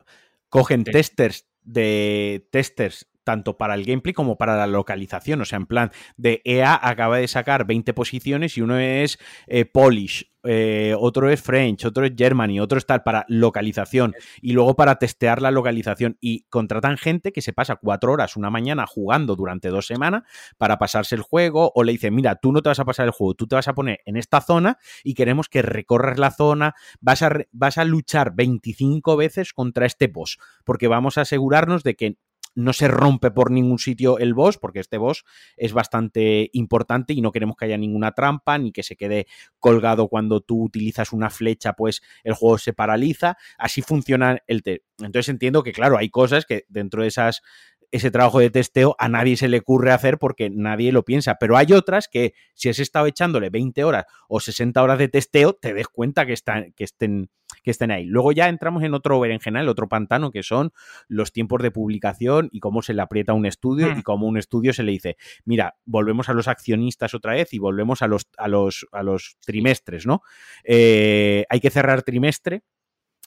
[0.49, 5.41] cogen testers de testers tanto para el gameplay como para la localización.
[5.41, 9.65] O sea, en plan, de EA acaba de sacar 20 posiciones y uno es eh,
[9.65, 14.75] Polish, eh, otro es French, otro es Germany, otro es tal para localización y luego
[14.75, 16.17] para testear la localización.
[16.21, 20.23] Y contratan gente que se pasa cuatro horas una mañana jugando durante dos semanas
[20.57, 23.13] para pasarse el juego o le dicen, mira, tú no te vas a pasar el
[23.13, 26.75] juego, tú te vas a poner en esta zona y queremos que recorras la zona,
[27.01, 31.97] vas a, vas a luchar 25 veces contra este boss, porque vamos a asegurarnos de
[31.97, 32.17] que
[32.55, 35.25] no se rompe por ningún sitio el boss, porque este boss
[35.57, 39.27] es bastante importante y no queremos que haya ninguna trampa ni que se quede
[39.59, 43.37] colgado cuando tú utilizas una flecha, pues el juego se paraliza.
[43.59, 44.85] Así funciona el test.
[44.99, 47.43] Entonces entiendo que, claro, hay cosas que dentro de esas
[47.91, 51.37] ese trabajo de testeo a nadie se le ocurre hacer porque nadie lo piensa.
[51.41, 55.55] Pero hay otras que si has estado echándole 20 horas o 60 horas de testeo,
[55.55, 57.31] te des cuenta que, están, que estén
[57.63, 58.07] que estén ahí.
[58.07, 60.73] Luego ya entramos en otro berenjenal, otro pantano, que son
[61.09, 64.03] los tiempos de publicación y cómo se le aprieta un estudio y hmm.
[64.03, 68.03] cómo un estudio se le dice, mira, volvemos a los accionistas otra vez y volvemos
[68.03, 70.23] a los, a los, a los trimestres, ¿no?
[70.65, 72.63] Eh, hay que cerrar trimestre.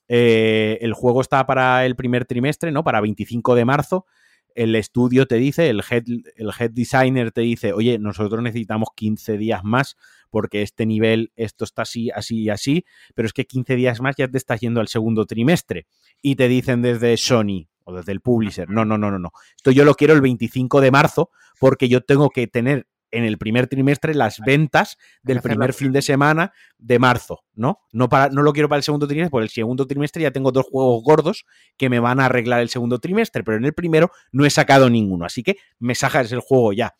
[0.07, 2.83] Eh, el juego está para el primer trimestre, ¿no?
[2.83, 4.05] Para 25 de marzo
[4.55, 6.03] el estudio te dice, el head,
[6.35, 9.95] el head designer te dice, oye, nosotros necesitamos 15 días más
[10.29, 14.15] porque este nivel, esto está así, así y así, pero es que 15 días más
[14.17, 15.85] ya te estás yendo al segundo trimestre.
[16.21, 19.31] Y te dicen desde Sony o desde el publisher, no, no, no, no, no.
[19.55, 23.37] Esto yo lo quiero el 25 de marzo porque yo tengo que tener en el
[23.37, 27.79] primer trimestre las ventas del primer fin de semana de marzo, ¿no?
[27.91, 30.51] No, para, no lo quiero para el segundo trimestre, porque el segundo trimestre ya tengo
[30.51, 31.45] dos juegos gordos
[31.77, 34.89] que me van a arreglar el segundo trimestre, pero en el primero no he sacado
[34.89, 36.95] ninguno, así que me sacas el juego ya.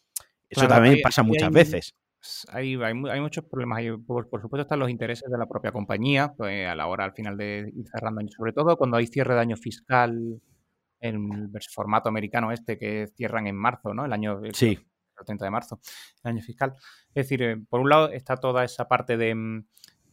[0.47, 1.95] Eso también pasa muchas veces.
[2.49, 3.81] Hay, hay, muchos problemas.
[4.05, 7.35] por, supuesto, están los intereses de la propia compañía pues, a la hora, al final,
[7.35, 8.33] de ir cerrando años.
[8.37, 10.39] Sobre todo cuando hay cierre de año fiscal
[11.01, 14.05] en el formato americano este que cierran en marzo, ¿no?
[14.05, 14.39] El año.
[14.53, 14.79] Sí
[15.19, 15.79] el 30 de marzo,
[16.23, 16.73] el año fiscal.
[17.09, 19.65] Es decir, eh, por un lado está toda esa parte de, mm,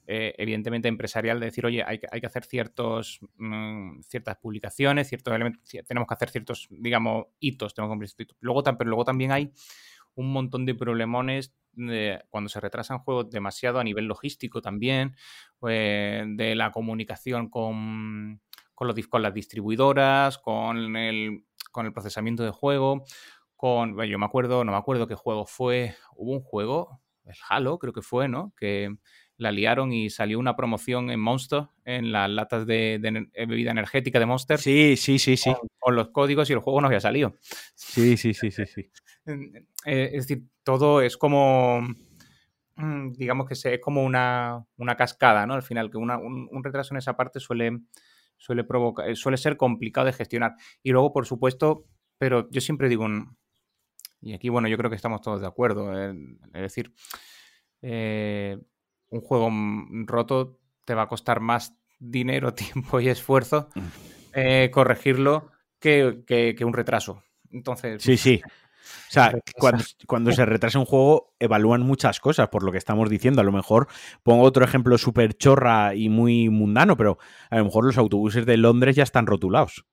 [0.06, 5.62] eh, evidentemente, empresarial, de decir, oye, hay, que hacer ciertos, mm, ciertas publicaciones, ciertos elementos,
[5.86, 9.52] tenemos que hacer ciertos, digamos, hitos, tenemos que cumplir Luego, pero luego también hay
[10.14, 11.54] un montón de problemones
[12.28, 15.16] cuando se retrasan juegos demasiado a nivel logístico también,
[15.68, 18.40] eh, de la comunicación con,
[18.74, 23.04] con las distribuidoras, con el, con el procesamiento de juego,
[23.60, 27.78] con, yo me acuerdo, no me acuerdo qué juego fue, hubo un juego, el Halo
[27.78, 28.54] creo que fue, ¿no?
[28.56, 28.96] Que
[29.36, 32.98] la liaron y salió una promoción en Monster, en las latas de,
[33.46, 34.58] bebida energética de Monster.
[34.58, 35.52] Sí, sí, sí, sí.
[35.78, 37.36] Con, los códigos y el juego no había salido.
[37.74, 38.90] Sí, sí, sí, sí, sí.
[39.84, 41.82] Eh, es decir, todo es como,
[42.76, 44.66] mm, digamos que es como una,
[44.96, 45.52] cascada, ¿no?
[45.52, 47.78] Al final, que un, un, retraso en esa parte suele,
[48.38, 50.54] suele, provocar, suele ser complicado de gestionar.
[50.82, 51.84] Y luego, por supuesto,
[52.18, 53.06] pero yo siempre digo,
[54.20, 55.92] y aquí, bueno, yo creo que estamos todos de acuerdo.
[55.98, 56.16] es
[56.52, 56.92] decir,
[57.82, 58.58] eh,
[59.08, 59.50] un juego
[60.06, 63.80] roto te va a costar más dinero, tiempo y esfuerzo mm.
[64.34, 67.22] eh, corregirlo que, un retraso.
[67.50, 68.02] Entonces.
[68.02, 68.40] Sí, sí.
[69.08, 73.10] O sea, cuando, cuando, se retrasa un juego, evalúan muchas cosas, por lo que estamos
[73.10, 73.40] diciendo.
[73.40, 73.88] A lo mejor
[74.22, 77.18] pongo otro ejemplo súper chorra y muy mundano, pero
[77.50, 79.84] a lo mejor los autobuses de Londres ya están rotulados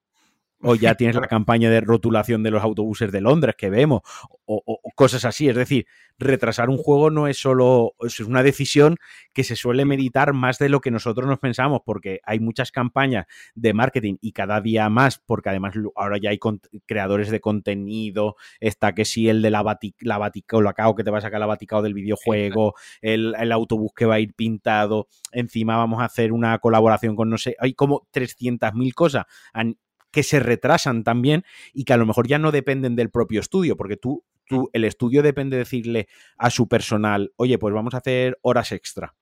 [0.62, 4.02] o ya tienes la campaña de rotulación de los autobuses de Londres que vemos,
[4.46, 4.64] o,
[4.96, 5.48] cosas así.
[5.48, 5.86] Es decir,
[6.18, 8.98] retrasar un juego no es solo, es una decisión
[9.34, 13.26] que se suele meditar más de lo que nosotros nos pensamos, porque hay muchas campañas
[13.54, 16.40] de marketing y cada día más, porque además ahora ya hay
[16.86, 21.20] creadores de contenido, está que sí, el de la, batic, la Baticao, que te va
[21.20, 25.78] a sacar la Baticao del videojuego, el, el autobús que va a ir pintado, encima
[25.78, 29.26] vamos a hacer una colaboración con no sé, hay como 300.000 cosas
[30.18, 31.45] que se retrasan también
[31.76, 34.84] y que a lo mejor ya no dependen del propio estudio, porque tú, tú el
[34.84, 36.07] estudio depende de decirle
[36.39, 39.14] a su personal, oye, pues vamos a hacer horas extra.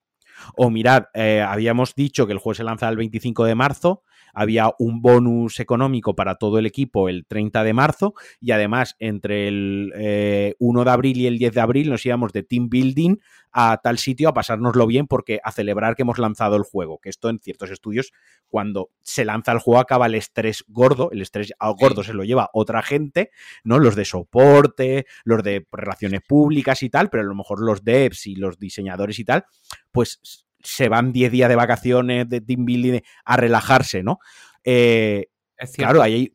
[0.56, 4.04] O mirad, eh, habíamos dicho que el juego se lanza el 25 de marzo,
[4.36, 9.48] había un bonus económico para todo el equipo el 30 de marzo y además entre
[9.48, 13.18] el 1 eh, de abril y el 10 de abril nos íbamos de team building
[13.58, 17.10] a tal sitio a pasárnoslo bien porque a celebrar que hemos lanzado el juego, que
[17.10, 18.12] esto en ciertos estudios
[18.50, 22.50] cuando se lanza el juego acaba el estrés gordo, el estrés gordo se lo lleva
[22.52, 23.32] otra gente,
[23.64, 23.80] ¿no?
[23.80, 28.28] Los de soporte, los de relaciones públicas y tal, pero a lo mejor los devs
[28.28, 29.46] y los diseñadores y tal,
[29.94, 34.20] pues se van 10 días de vacaciones de team building a relajarse, ¿no?
[34.64, 35.28] Eh,
[35.76, 36.34] claro, ahí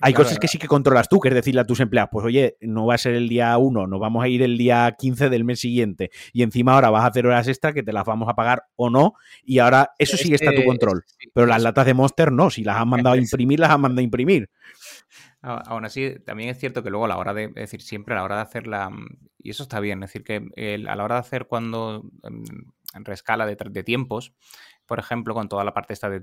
[0.00, 2.56] Hay cosas que sí que controlas tú, que es decirle a tus empleados, pues oye,
[2.60, 5.44] no va a ser el día 1, nos vamos a ir el día 15 del
[5.44, 8.34] mes siguiente y encima ahora vas a hacer horas extra que te las vamos a
[8.34, 9.14] pagar o no
[9.44, 11.04] y ahora eso sí está a tu control.
[11.32, 14.00] Pero las latas de Monster no, si las han mandado a imprimir, las han mandado
[14.00, 14.50] a imprimir.
[15.40, 18.18] Aún así, también es cierto que luego a la hora de, es decir, siempre a
[18.18, 18.90] la hora de hacer la,
[19.38, 22.02] y eso está bien, es decir, que a la hora de hacer cuando
[22.96, 24.32] en, rescala de, de, tiempos,
[24.86, 26.20] por ejemplo, con toda la parte esta de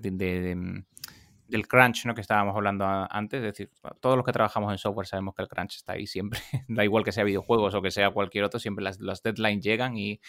[1.47, 2.15] del crunch, ¿no?
[2.15, 5.47] Que estábamos hablando antes, es decir, todos los que trabajamos en software sabemos que el
[5.47, 8.83] crunch está ahí siempre, da igual que sea videojuegos o que sea cualquier otro, siempre
[8.83, 10.19] las, deadlines llegan y,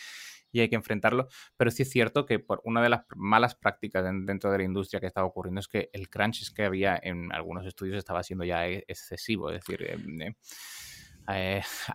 [0.57, 1.27] hay que enfrentarlo,
[1.57, 5.01] pero sí es cierto que por una de las malas prácticas dentro de la industria
[5.01, 8.69] que estaba ocurriendo es que el crunch que había en algunos estudios estaba siendo ya
[8.69, 10.35] e, excesivo, es decir, em, eh,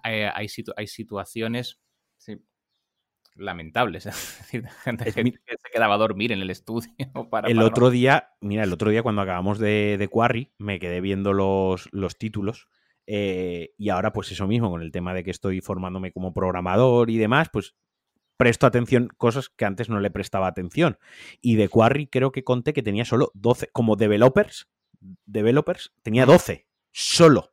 [0.03, 1.79] eh, hay, situaciones
[3.39, 4.05] lamentables.
[4.09, 6.91] Es decir, gente que, se quedaba a dormir en el estudio.
[7.29, 11.01] Para, el otro día, mira, el otro día cuando acabamos de, de Quarry, me quedé
[11.01, 12.67] viendo los, los títulos.
[13.11, 17.09] Eh, y ahora, pues eso mismo, con el tema de que estoy formándome como programador
[17.09, 17.73] y demás, pues
[18.37, 20.99] presto atención cosas que antes no le prestaba atención.
[21.41, 24.69] Y de Quarry creo que conté que tenía solo 12, como developers,
[25.25, 27.51] developers, tenía 12, solo,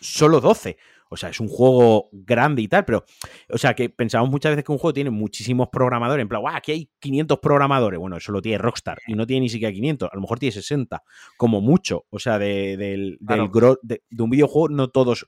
[0.00, 0.78] solo 12.
[1.14, 3.04] O sea, es un juego grande y tal, pero,
[3.50, 6.54] o sea, que pensamos muchas veces que un juego tiene muchísimos programadores, en plan, ¡guau!
[6.54, 7.98] Aquí hay 500 programadores.
[7.98, 10.52] Bueno, eso lo tiene Rockstar y no tiene ni siquiera 500, a lo mejor tiene
[10.52, 11.02] 60,
[11.36, 12.04] como mucho.
[12.10, 15.26] O sea, de, del, de, un videojuego, no todos.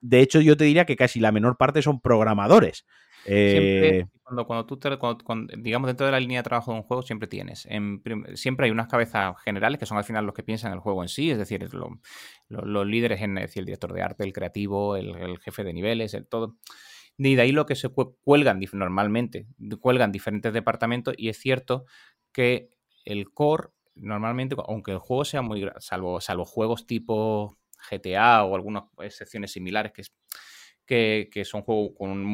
[0.00, 2.86] De hecho, yo te diría que casi la menor parte son programadores.
[3.28, 4.90] Eh, cuando, cuando tú, te,
[5.58, 7.68] digamos, dentro de la línea de trabajo de un juego, siempre tienes.
[8.34, 11.08] siempre hay unas cabezas generales que son al final los que piensan el juego en
[11.08, 11.68] sí, es decir,
[12.48, 16.56] los líderes, en, el director de arte, el creativo, el, jefe de niveles, el todo.
[17.18, 19.46] Y de ahí lo que se cuelgan normalmente,
[19.80, 21.84] cuelgan diferentes departamentos, y es cierto
[22.32, 22.70] que
[23.04, 25.68] el core, normalmente, aunque el juego sea muy.
[25.78, 27.56] salvo, salvo juegos tipo
[27.90, 30.12] GTA o algunas excepciones similares que es
[30.86, 32.24] que, son juegos con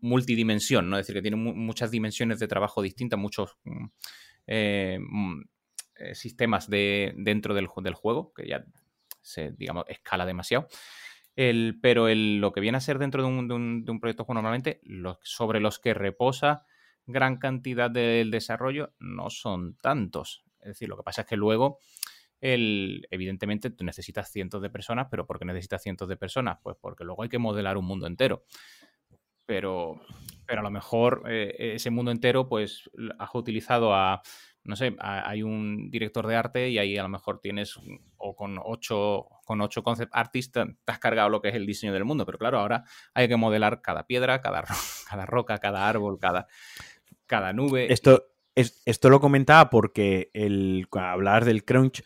[0.00, 0.98] multidimensión, ¿no?
[0.98, 3.86] Es decir, que tienen muchas dimensiones de trabajo distintas, muchos mm,
[4.46, 5.42] eh, mm,
[5.96, 8.64] eh, sistemas de, dentro del, juego, que ya
[9.22, 10.68] se, digamos, escala demasiado.
[11.36, 14.80] El, pero el, lo que viene a ser dentro de un, proyecto normalmente,
[15.22, 16.64] sobre los que reposa
[17.06, 20.44] gran cantidad del desarrollo, no son tantos.
[20.60, 21.80] Es decir, lo que pasa es que luego
[22.44, 26.58] evidentemente tú necesitas cientos de personas, pero ¿por qué necesitas cientos de personas?
[26.62, 28.44] Pues porque luego hay que modelar un mundo entero.
[29.46, 30.00] Pero,
[30.46, 34.22] pero a lo mejor eh, ese mundo entero, pues has utilizado a,
[34.62, 37.78] no sé, hay un director de arte y ahí a lo mejor tienes,
[38.16, 41.92] o con ocho, con ocho concept artists, te has cargado lo que es el diseño
[41.92, 42.24] del mundo.
[42.26, 42.84] Pero claro, ahora
[43.14, 44.64] hay que modelar cada piedra, cada,
[45.08, 46.46] cada roca, cada árbol, cada,
[47.26, 47.92] cada nube.
[47.92, 52.02] Esto, es, esto lo comentaba porque el, hablar del crunch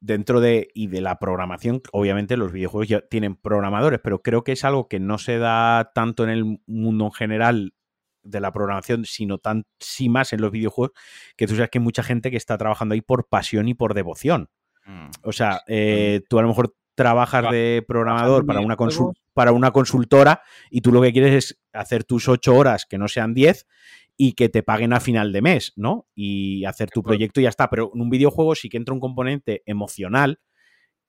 [0.00, 4.52] dentro de y de la programación, obviamente los videojuegos ya tienen programadores, pero creo que
[4.52, 7.74] es algo que no se da tanto en el mundo en general
[8.22, 10.92] de la programación, sino tan sí más en los videojuegos,
[11.36, 13.94] que tú sabes que hay mucha gente que está trabajando ahí por pasión y por
[13.94, 14.50] devoción.
[14.86, 15.08] Mm.
[15.22, 18.76] O sea, eh, tú a lo mejor trabajas de programador para una,
[19.32, 23.06] para una consultora y tú lo que quieres es hacer tus ocho horas que no
[23.06, 23.66] sean diez
[24.20, 26.08] y que te paguen a final de mes, ¿no?
[26.12, 27.70] Y hacer tu proyecto y ya está.
[27.70, 30.40] Pero en un videojuego sí que entra un componente emocional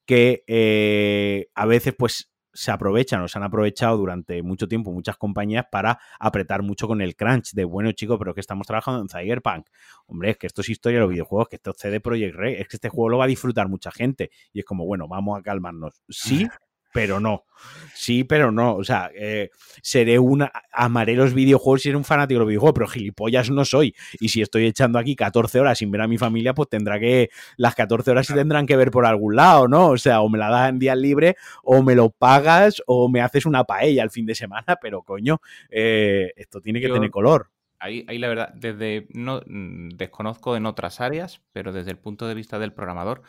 [0.06, 5.18] que eh, a veces pues se aprovechan o se han aprovechado durante mucho tiempo muchas
[5.18, 9.10] compañías para apretar mucho con el crunch de, bueno chicos, pero que estamos trabajando en
[9.10, 9.68] Cyberpunk.
[10.06, 12.60] Hombre, es que esto es historia de los videojuegos, que esto es CD Projekt Red,
[12.60, 14.30] es que este juego lo va a disfrutar mucha gente.
[14.54, 16.04] Y es como, bueno, vamos a calmarnos.
[16.10, 16.48] Sí,
[16.94, 17.46] pero no.
[17.94, 18.76] Sí, pero no.
[18.76, 19.50] O sea, eh,
[19.82, 20.52] seré una.
[20.72, 23.94] Amaré los videojuegos y seré un fanático de los videojuegos, pero gilipollas no soy.
[24.20, 27.30] Y si estoy echando aquí 14 horas sin ver a mi familia, pues tendrá que.
[27.58, 29.90] Las 14 horas se tendrán que ver por algún lado, ¿no?
[29.90, 33.22] O sea, o me la das en día libre, o me lo pagas, o me
[33.22, 37.50] haces una paella el fin de semana, pero coño, eh, esto tiene que tener color.
[37.82, 39.08] Ahí, ahí, la verdad, desde.
[39.14, 43.24] No, mm, desconozco en otras áreas, pero desde el punto de vista del programador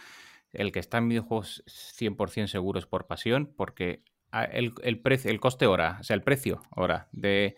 [0.52, 4.02] el que está en videojuegos 100% seguro es por pasión, porque
[4.52, 7.56] el, precio, el coste hora, o sea, el precio hora de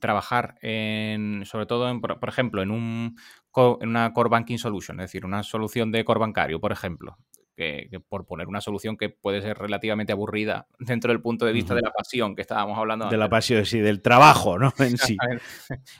[0.00, 3.16] trabajar en, sobre todo, en, por, ejemplo, en, un,
[3.56, 7.18] en una core banking solution, es decir, una solución de core bancario, por ejemplo,
[7.56, 11.74] que, por poner una solución que puede ser relativamente aburrida dentro del punto de vista
[11.74, 13.08] de la pasión que estábamos hablando.
[13.08, 14.72] De la pasión, sí, del trabajo, ¿no?
[14.78, 15.16] En sí.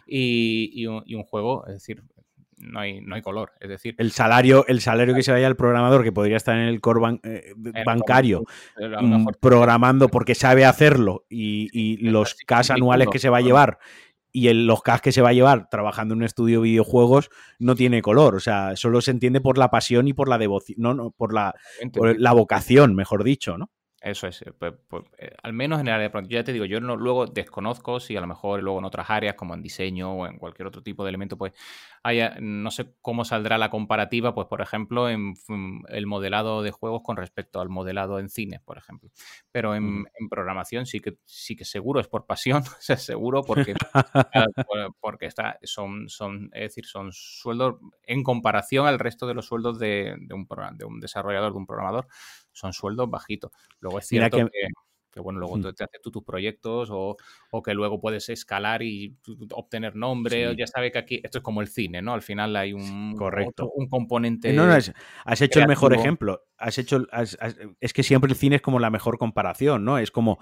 [0.07, 2.03] y, un, y, un, juego, es decir,
[2.65, 3.53] no hay, no hay color.
[3.61, 6.69] Es decir, el salario, el salario que se vaya al programador, que podría estar en
[6.69, 7.55] el core eh,
[7.85, 8.45] bancario,
[8.79, 13.79] mm, programando porque sabe hacerlo y, los cash anuales que se va a llevar
[14.35, 17.31] y el, los CAS que se va a llevar trabajando en un estudio de videojuegos
[17.61, 18.35] no tiene color.
[18.35, 21.33] O sea, solo se entiende por la pasión y por la devoción, no, no, por
[21.33, 21.55] la,
[21.93, 23.71] por la vocación, mejor dicho, ¿no?
[24.05, 26.29] Eso es, pues, pues, eh, al menos en el área de pronto.
[26.29, 29.35] Ya te digo, yo no, luego desconozco si a lo mejor luego en otras áreas,
[29.35, 31.55] como en diseño o en cualquier otro tipo de elemento, pues
[32.05, 35.35] haya, no sé cómo saldrá la comparativa, pues por ejemplo, en
[35.89, 39.11] el modelado de juegos con respecto al modelado en cine, por ejemplo.
[39.51, 43.75] Pero en, programación sí que sí que seguro es por pasión, seguro porque,
[45.01, 49.79] porque está, son, son, es decir, son sueldos en comparación al resto de los sueldos
[49.79, 52.07] de, de un, de un desarrollador, de un programador
[52.53, 53.51] son sueldos bajitos.
[53.81, 54.69] Luego es cierto que,
[55.21, 57.17] bueno, luego te haces tú tus proyectos o,
[57.65, 59.17] que luego puedes escalar y
[59.53, 60.55] obtener nombre.
[60.57, 62.15] Ya sabes que aquí esto es como el cine, ¿no?
[62.15, 63.71] Al final hay un, Correcto.
[63.75, 64.53] un componente.
[64.53, 66.43] No, no, has hecho el mejor ejemplo.
[66.59, 67.07] Has hecho,
[67.81, 69.99] es que siempre el cine es como la mejor comparación, ¿no?
[69.99, 70.39] Es como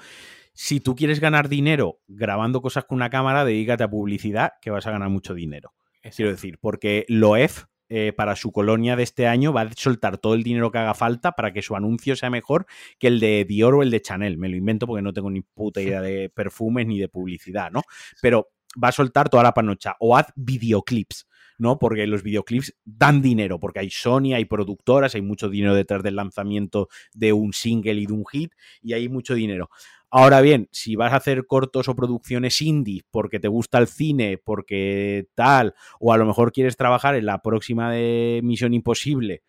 [0.55, 4.86] si tú quieres ganar dinero grabando cosas con una cámara, dedícate a publicidad, que vas
[4.86, 5.73] a ganar mucho dinero.
[6.15, 10.16] Quiero decir, porque lo EF eh, para su colonia de este año va a soltar
[10.16, 12.64] todo el dinero que haga falta para que su anuncio sea mejor
[12.98, 14.39] que el de Dior o el de Chanel.
[14.39, 17.82] Me lo invento porque no tengo ni puta idea de perfumes ni de publicidad, ¿no?
[18.23, 18.48] Pero
[18.82, 19.94] va a soltar toda la panocha.
[20.01, 21.27] O haz videoclips.
[21.62, 21.78] ¿No?
[21.78, 26.16] Porque los videoclips dan dinero, porque hay Sony, hay productoras, hay mucho dinero detrás del
[26.16, 28.52] lanzamiento de un single y de un hit,
[28.82, 29.70] y hay mucho dinero.
[30.10, 34.39] Ahora bien, si vas a hacer cortos o producciones indie porque te gusta el cine,
[34.39, 39.43] porque tal, o a lo mejor quieres trabajar en la próxima de Misión Imposible,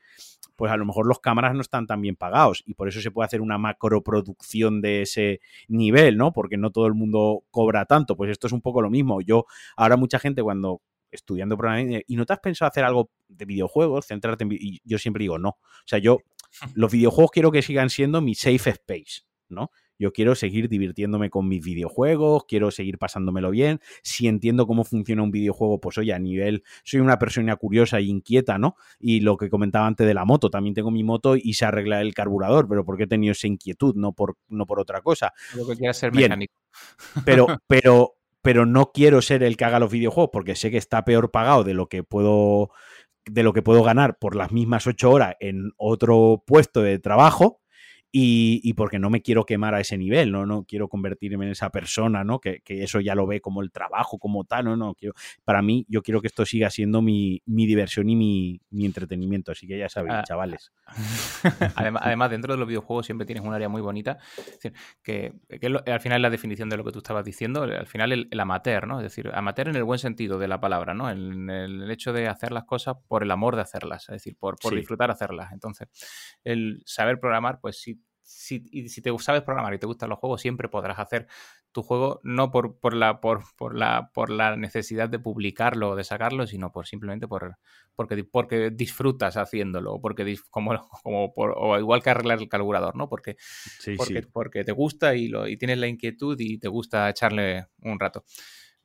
[0.56, 3.10] pues a lo mejor los cámaras no están tan bien pagados y por eso se
[3.10, 6.31] puede hacer una macroproducción de ese nivel, ¿no?
[6.31, 8.15] Porque no todo el mundo cobra tanto.
[8.15, 9.19] Pues esto es un poco lo mismo.
[9.22, 9.45] Yo,
[9.76, 10.81] ahora mucha gente cuando
[11.14, 14.07] estudiando programación, ¿y no te has pensado hacer algo de videojuegos?
[14.07, 14.52] Centrarte en...
[14.52, 15.49] Y yo siempre digo, no.
[15.49, 16.19] O sea, yo,
[16.76, 19.72] los videojuegos quiero que sigan siendo mi safe space, ¿no?
[19.99, 23.80] Yo quiero seguir divirtiéndome con mis videojuegos, quiero seguir pasándomelo bien.
[24.02, 28.03] Si entiendo cómo funciona un videojuego, pues oye, a nivel, soy una persona curiosa e
[28.03, 28.76] inquieta, ¿no?
[28.99, 32.02] Y lo que comentaba antes de la moto, también tengo mi moto y se arregla
[32.02, 35.31] el carburador, pero porque he tenido esa inquietud, no por, no por otra cosa.
[35.56, 36.53] Lo que ser mecánico.
[37.23, 41.03] Pero, pero, pero no quiero ser el que haga los videojuegos porque sé que está
[41.03, 42.70] peor pagado de lo que puedo
[43.26, 47.62] de lo que puedo ganar por las mismas ocho horas en otro puesto de trabajo
[48.15, 51.72] y, porque no me quiero quemar a ese nivel, no, no quiero convertirme en esa
[51.72, 52.40] persona, ¿no?
[52.40, 55.84] Que, eso ya lo ve como el trabajo, como tal, no, no, quiero, para mí
[55.90, 60.14] yo quiero que esto siga siendo mi, diversión y mi, entretenimiento, así que ya sabéis,
[60.19, 60.72] ah, chavales.
[61.76, 64.19] Además, dentro de los videojuegos siempre tienes un área muy bonita,
[65.02, 65.34] que,
[65.88, 68.85] al final es la definición de lo que tú estabas diciendo, al final el, amateur,
[68.85, 68.99] ¿no?
[68.99, 71.10] Es decir, amateur en el buen sentido de la palabra, ¿no?
[71.10, 74.60] El, el hecho de hacer las cosas por el amor de hacerlas, es decir, por,
[74.60, 75.52] por disfrutar hacerlas.
[75.52, 75.88] Entonces,
[76.44, 80.20] el saber programar, pues sí si, y si te sabes programar y te gustan los
[80.20, 81.28] juegos, siempre podrás hacer
[81.72, 85.95] tu juego no por, por, la, por, por, la, por la necesidad de publicarlo o
[85.95, 87.58] de sacarlo, sino por simplemente por,
[87.95, 90.72] porque, porque disfrutas haciéndolo, porque como,
[91.04, 93.10] como por, o igual que arreglar el carburador, ¿no?
[93.10, 93.36] Porque,
[93.98, 98.00] porque, porque, te gusta y, lo, y tienes la inquietud y te gusta echarle un
[98.00, 98.24] rato.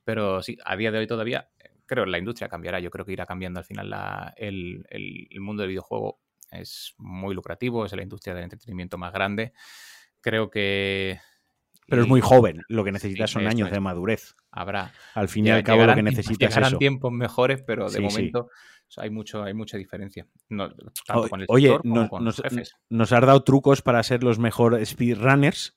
[0.03, 1.49] Pero sí, a día de hoy todavía
[1.85, 2.79] creo que la industria cambiará.
[2.79, 6.19] Yo creo que irá cambiando al final la, el, el, el, mundo del videojuego
[6.51, 9.53] es muy lucrativo, es la industria del entretenimiento más grande.
[10.21, 11.19] Creo que...
[11.87, 14.35] Pero es muy joven, lo que necesita son años de madurez.
[14.51, 14.93] Habrá.
[15.15, 16.77] Al fin y al cabo lo que necesitas es eso.
[16.77, 18.49] tiempos mejores, pero de momento
[18.97, 20.27] hay, mucho, hay mucha diferencia.
[21.47, 22.09] Oye, nos,
[22.89, 25.75] nos, has dado trucos para ser los mejores speedrunners.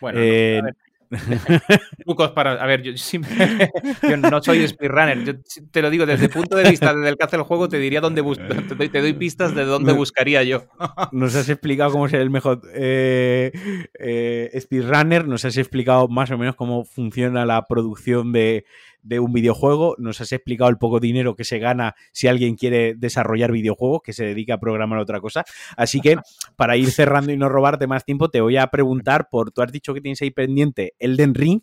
[0.00, 0.62] Bueno, eh,
[2.04, 2.52] trucos para.
[2.52, 2.92] A ver, yo,
[4.30, 5.24] no soy speedrunner.
[5.24, 5.32] Yo
[5.70, 7.78] te lo digo desde el punto de vista desde el que hace el juego, te
[7.78, 10.64] diría dónde te, doy, pistas de dónde buscaría yo.
[11.12, 13.52] Nos has explicado cómo ser el mejor eh,
[13.98, 18.64] eh, speedrunner, nos has explicado más o menos cómo funciona la producción de,
[19.02, 22.94] de un videojuego, nos has explicado el poco dinero que se gana si alguien quiere
[22.94, 25.44] desarrollar videojuegos, que se dedica a programar otra cosa.
[25.76, 26.16] Así que
[26.56, 29.72] para ir cerrando y no robarte más tiempo, te voy a preguntar por, tú has
[29.72, 31.60] dicho que tienes ahí pendiente Elden Ring,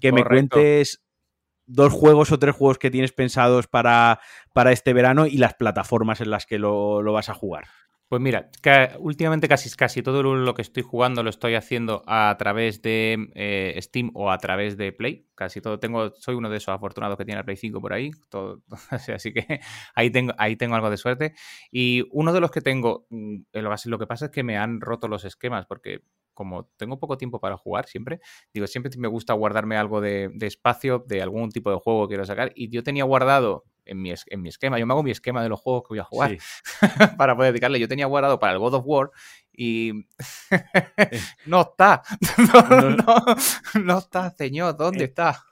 [0.00, 1.02] que me cuentes
[1.66, 4.20] dos juegos o tres juegos que tienes pensados para,
[4.52, 7.64] para este verano y las plataformas en las que lo, lo vas a jugar.
[8.12, 8.50] Pues mira,
[8.98, 13.74] últimamente casi, casi todo lo que estoy jugando lo estoy haciendo a través de eh,
[13.80, 15.30] Steam o a través de Play.
[15.34, 18.10] Casi todo tengo, soy uno de esos afortunados que tiene el Play 5 por ahí.
[18.28, 18.60] Todo,
[19.14, 19.60] así que
[19.94, 21.32] ahí tengo, ahí tengo algo de suerte.
[21.70, 23.44] Y uno de los que tengo, mm,
[23.86, 26.02] lo que pasa es que me han roto los esquemas porque
[26.34, 28.20] como tengo poco tiempo para jugar siempre,
[28.52, 32.26] digo, siempre me gusta guardarme algo de, espacio de algún tipo de juego que quiero
[32.26, 32.52] sacar.
[32.54, 34.78] Y yo tenía guardado en mi, en mi esquema.
[34.78, 36.36] Yo me hago mi esquema de los juegos que voy a jugar
[37.18, 37.80] para poder dedicarle.
[37.80, 39.10] Yo tenía guardado para el God of War
[39.52, 39.90] y
[40.50, 40.60] eh.
[41.46, 42.02] no está.
[43.84, 44.76] No, está, señor.
[44.76, 45.44] ¿Dónde eh, está?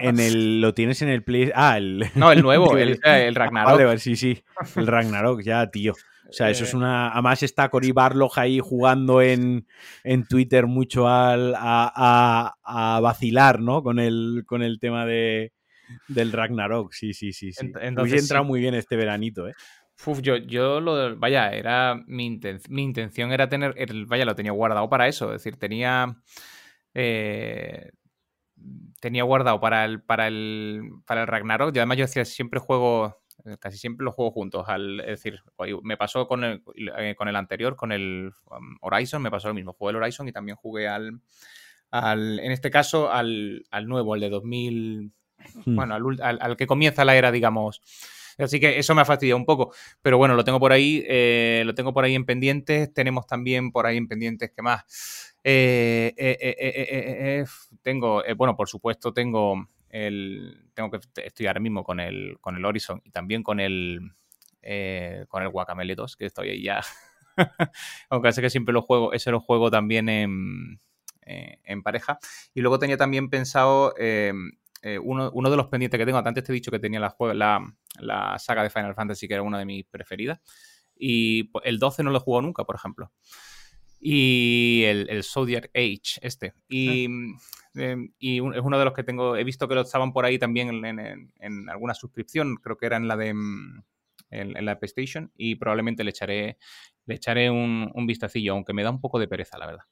[0.00, 1.50] en el, lo tienes en el Play.
[1.54, 2.10] Ah, el.
[2.14, 3.70] No, el nuevo, el, el Ragnarok.
[3.70, 4.42] Vale, sí, sí.
[4.76, 5.94] El Ragnarok, ya, tío.
[6.28, 6.76] O sea, eso es eh.
[6.76, 7.12] una.
[7.12, 9.66] Además está Cory Barlog ahí jugando en,
[10.04, 13.82] en Twitter mucho al, a, a, vacilar, ¿no?
[13.82, 15.52] Con el, con el tema de,
[16.08, 16.92] del Ragnarok.
[16.92, 17.52] Sí, sí, sí.
[17.52, 17.72] sí.
[17.80, 19.54] Entonces, entrado muy bien este veranito, ¿eh?
[20.04, 21.16] Uf, yo, yo lo.
[21.16, 22.02] Vaya, era.
[22.06, 22.38] Mi,
[22.68, 23.74] mi intención era tener.
[24.06, 25.32] vaya, lo tenía guardado para eso.
[25.32, 26.16] Es decir, tenía.
[26.94, 27.90] Eh,
[29.00, 31.74] tenía guardado para el, para el, para el Ragnarok.
[31.74, 33.16] Y además yo decía, siempre juego
[33.58, 34.64] casi siempre los juego juntos.
[34.68, 35.40] Al, es decir,
[35.82, 36.62] me pasó con el,
[36.98, 39.72] eh, con el anterior, con el um, Horizon, me pasó lo mismo.
[39.72, 41.20] Jugué el Horizon y también jugué al,
[41.90, 45.12] al en este caso, al, al nuevo, el de 2000,
[45.64, 45.76] hmm.
[45.76, 47.80] bueno, al, al, que comienza la era, digamos.
[48.38, 49.72] Así que eso me ha fastidiado un poco.
[50.02, 52.92] Pero bueno, lo tengo por ahí, eh, lo tengo por ahí en pendientes.
[52.92, 55.34] Tenemos también por ahí en pendientes, ¿qué más?
[57.82, 59.68] tengo, bueno, por supuesto, tengo
[60.74, 64.00] tengo que estoy ahora mismo con el, con el Horizon y también con el,
[64.62, 66.82] eh, con el Guacamele 2, que estoy ahí ya.
[68.10, 70.80] Aunque sé que siempre lo juego, ese lo juego también en,
[71.22, 72.18] eh, en pareja.
[72.54, 73.94] Y luego tenía también pensado
[74.86, 76.18] eh, uno, uno, de los pendientes que tengo.
[76.18, 79.42] Antes te he dicho que tenía la, la, la, saga de Final Fantasy, que era
[79.42, 80.40] una de mis preferidas.
[80.96, 83.10] Y el 12 no lo he jugado nunca, por ejemplo.
[84.00, 86.54] Y el, el Zodiac Age, este.
[86.68, 87.06] Y.
[87.06, 87.38] Ah.
[87.76, 90.38] Em, y es uno de los que tengo, he visto que lo estaban por ahí
[90.38, 93.82] también en, alguna suscripción, creo que era en la de mm,
[94.30, 96.56] en, la PlayStation y probablemente le echaré
[97.04, 99.84] le echaré un, un, vistacillo, aunque me da un poco de pereza, la verdad.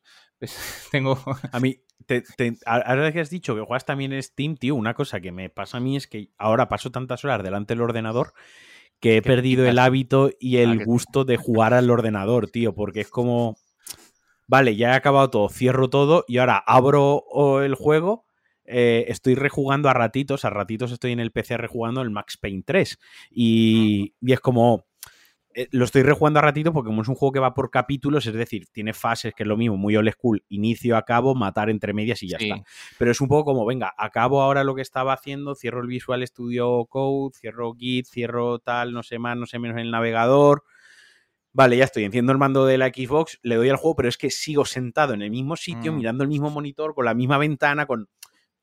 [0.44, 1.18] Pues, tengo...
[1.52, 1.80] A mí,
[2.66, 5.78] ahora que has dicho que juegas también en Steam, tío, una cosa que me pasa
[5.78, 8.34] a mí es que ahora paso tantas horas delante del ordenador
[9.00, 13.00] que he perdido el hábito y el ah, gusto de jugar al ordenador, tío, porque
[13.00, 13.56] es como
[14.46, 17.24] vale, ya he acabado todo, cierro todo y ahora abro
[17.62, 18.26] el juego.
[18.66, 22.62] Eh, estoy rejugando a ratitos, a ratitos estoy en el PC rejugando el Max Payne
[22.64, 22.98] 3
[23.30, 24.86] y, y es como,
[25.54, 28.26] eh, lo estoy rejugando a ratito porque como es un juego que va por capítulos,
[28.26, 31.92] es decir, tiene fases que es lo mismo, muy old school, inicio, acabo, matar entre
[31.92, 32.62] medias y ya está.
[32.98, 36.26] Pero es un poco como, venga, acabo ahora lo que estaba haciendo, cierro el Visual
[36.26, 40.64] Studio Code, cierro Git, cierro tal, no sé más, no sé menos en el navegador,
[41.52, 44.18] vale, ya estoy, enciendo el mando de la Xbox, le doy al juego, pero es
[44.18, 45.96] que sigo sentado en el mismo sitio, mm.
[45.96, 48.08] mirando el mismo monitor, con la misma ventana, con...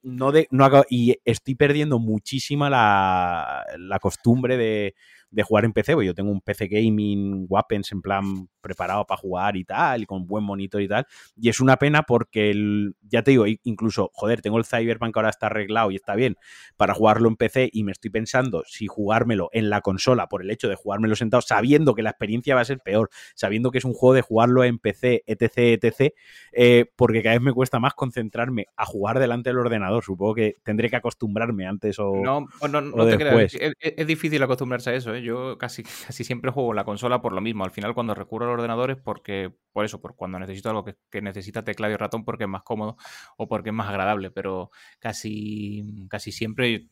[0.03, 4.95] No de, no y estoy perdiendo muchísima la, la costumbre de,
[5.31, 9.19] de jugar en PC, porque yo tengo un PC gaming, weapons en plan preparado para
[9.19, 11.07] jugar y tal, y con buen monitor y tal.
[11.35, 15.29] Y es una pena porque, el, ya te digo, incluso, joder, tengo el Cyberpunk ahora
[15.29, 16.35] está arreglado y está bien
[16.77, 20.51] para jugarlo en PC y me estoy pensando si jugármelo en la consola por el
[20.51, 23.85] hecho de jugármelo sentado, sabiendo que la experiencia va a ser peor, sabiendo que es
[23.85, 26.13] un juego de jugarlo en PC, etc., etc.,
[26.51, 30.03] eh, porque cada vez me cuesta más concentrarme a jugar delante del ordenador.
[30.03, 33.55] Supongo que tendré que acostumbrarme antes o, no, no, no te después.
[33.55, 35.20] Es, es, difícil acostumbrarse a eso, ¿eh?
[35.21, 37.63] Yo casi, casi siempre juego la consola por lo mismo.
[37.63, 41.21] Al final, cuando recurro al ordenador es porque, por eso, por cuando necesito algo que,
[41.21, 42.97] necesita teclado y ratón porque es más cómodo
[43.37, 44.31] o porque es más agradable.
[44.31, 46.89] Pero casi, casi siempre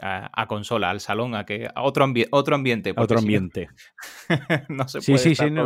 [0.00, 2.94] a, consola, al salón, a que a otro, otro ambiente.
[2.96, 3.68] Otro ambiente.
[4.68, 5.64] no se puede sí, sí, no,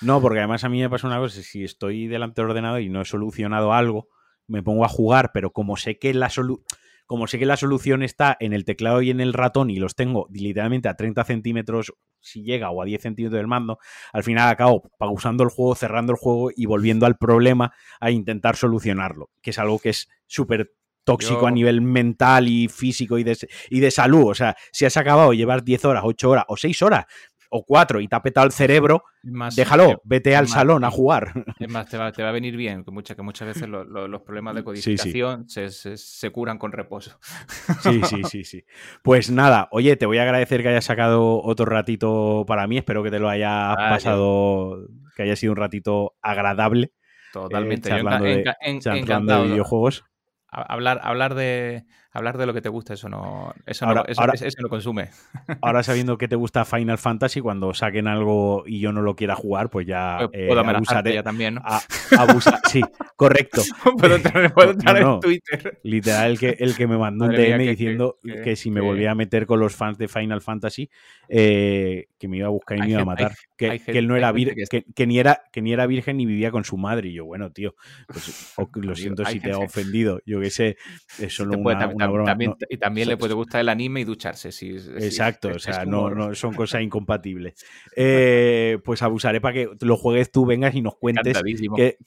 [0.00, 2.88] No, porque además a mí me pasa una cosa, si estoy delante del ordenador y
[2.88, 4.08] no he solucionado algo,
[4.46, 6.66] me pongo a jugar, pero como sé que la solución
[7.12, 9.94] como sé que la solución está en el teclado y en el ratón y los
[9.94, 13.78] tengo literalmente a 30 centímetros si llega o a 10 centímetros del mando,
[14.14, 18.56] al final acabo pausando el juego, cerrando el juego y volviendo al problema a intentar
[18.56, 20.72] solucionarlo, que es algo que es súper
[21.04, 23.36] tóxico a nivel mental y físico y de,
[23.68, 24.30] y de salud.
[24.30, 27.04] O sea, si has acabado, llevar 10 horas, 8 horas o 6 horas
[27.54, 29.04] o cuatro y te ha petado el cerebro,
[29.54, 31.32] déjalo, vete al salón a jugar.
[31.60, 34.22] Es más, te va, te va a venir bien, que, muchas que muchas veces los
[34.22, 37.18] problemas de codificación Se, se, curan con reposo.
[37.82, 38.64] Sí, sí, sí, sí.
[39.02, 43.02] Pues nada, oye, te voy a agradecer que hayas sacado otro ratito para mí, espero
[43.02, 46.92] que te lo haya ah, pasado, que haya sido un ratito agradable.
[47.34, 50.04] Totalmente, eh, charlando, de, de videojuegos.
[50.48, 54.22] Hablar, hablar de hablar de lo que te gusta, eso no, eso no, eso,
[54.60, 55.10] no consume.
[55.62, 59.34] Ahora sabiendo que te gusta Final Fantasy, cuando saquen algo y yo no lo quiera
[59.34, 61.14] jugar, pues ya eh, puedo abusaré.
[61.14, 61.62] Ya también, ¿no?
[62.70, 62.82] sí,
[63.16, 63.62] correcto.
[63.98, 65.80] puedo entrar, en Twitter.
[65.82, 69.14] Literal, el que, el que me mandó un DM diciendo que, si me volvía a
[69.14, 70.90] meter con los fans de Final Fantasy,
[71.28, 73.32] eh, que me iba a buscar y me iba a matar.
[73.56, 74.56] que, él no era virgen,
[74.94, 77.08] que, ni era, que ni era virgen ni vivía con su madre.
[77.08, 77.74] Y yo, bueno, tío,
[78.06, 80.20] pues, lo siento si te ha ofendido.
[80.26, 80.76] Yo qué sé,
[81.18, 82.30] es solo una una broma.
[82.30, 84.48] También, Y también le puede gustar el anime y ducharse.
[84.48, 87.54] Exacto, o sea, no, no, son cosas incompatibles.
[87.96, 91.42] Eh, pues abusaré para que lo juegues tú, vengas y nos cuentes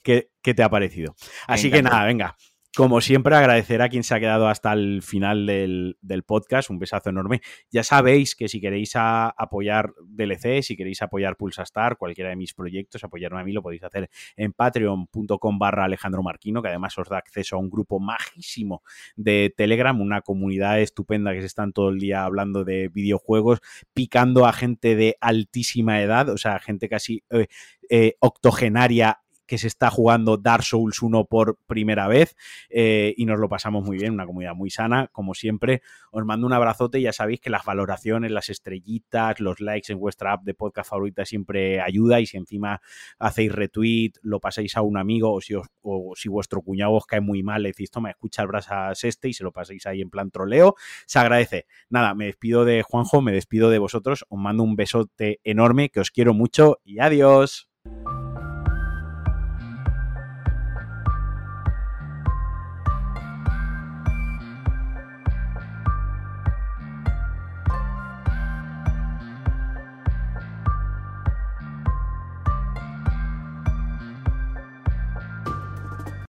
[0.02, 1.14] qué, qué, te ha parecido.
[1.46, 2.36] Así que nada, venga.
[2.76, 5.96] Como siempre, agradecer a quien se ha quedado hasta el final del,
[6.26, 6.68] podcast.
[6.68, 7.40] Un besazo enorme.
[7.70, 13.02] Ya sabéis que si queréis apoyar DLC, si queréis apoyar Pulsastar, cualquiera de mis proyectos,
[13.02, 17.16] apoyarme a mí, lo podéis hacer en patreon.com barra Alejandro Marquino, que además os da
[17.16, 18.82] acceso a un grupo majísimo
[19.16, 23.60] de Telegram, una comunidad estupenda que se están todo el día hablando de videojuegos,
[23.94, 27.46] picando a gente de altísima edad, o sea, gente casi eh,
[27.88, 32.36] eh, octogenaria que se está jugando Dark Souls 1 por primera vez
[32.68, 35.82] eh, y nos lo pasamos muy bien, una comunidad muy sana, como siempre.
[36.10, 40.32] Os mando un abrazote, ya sabéis que las valoraciones, las estrellitas, los likes en vuestra
[40.32, 42.80] app de podcast favorita siempre ayuda y si encima
[43.18, 47.20] hacéis retweet, lo pasáis a un amigo o si, o si vuestro cuñado os cae
[47.20, 50.10] muy mal, le decís, toma, escucha el brasas este y se lo pasáis ahí en
[50.10, 50.74] plan troleo,
[51.06, 51.66] se agradece.
[51.88, 56.00] Nada, me despido de Juanjo, me despido de vosotros, os mando un besote enorme, que
[56.00, 57.68] os quiero mucho y adiós.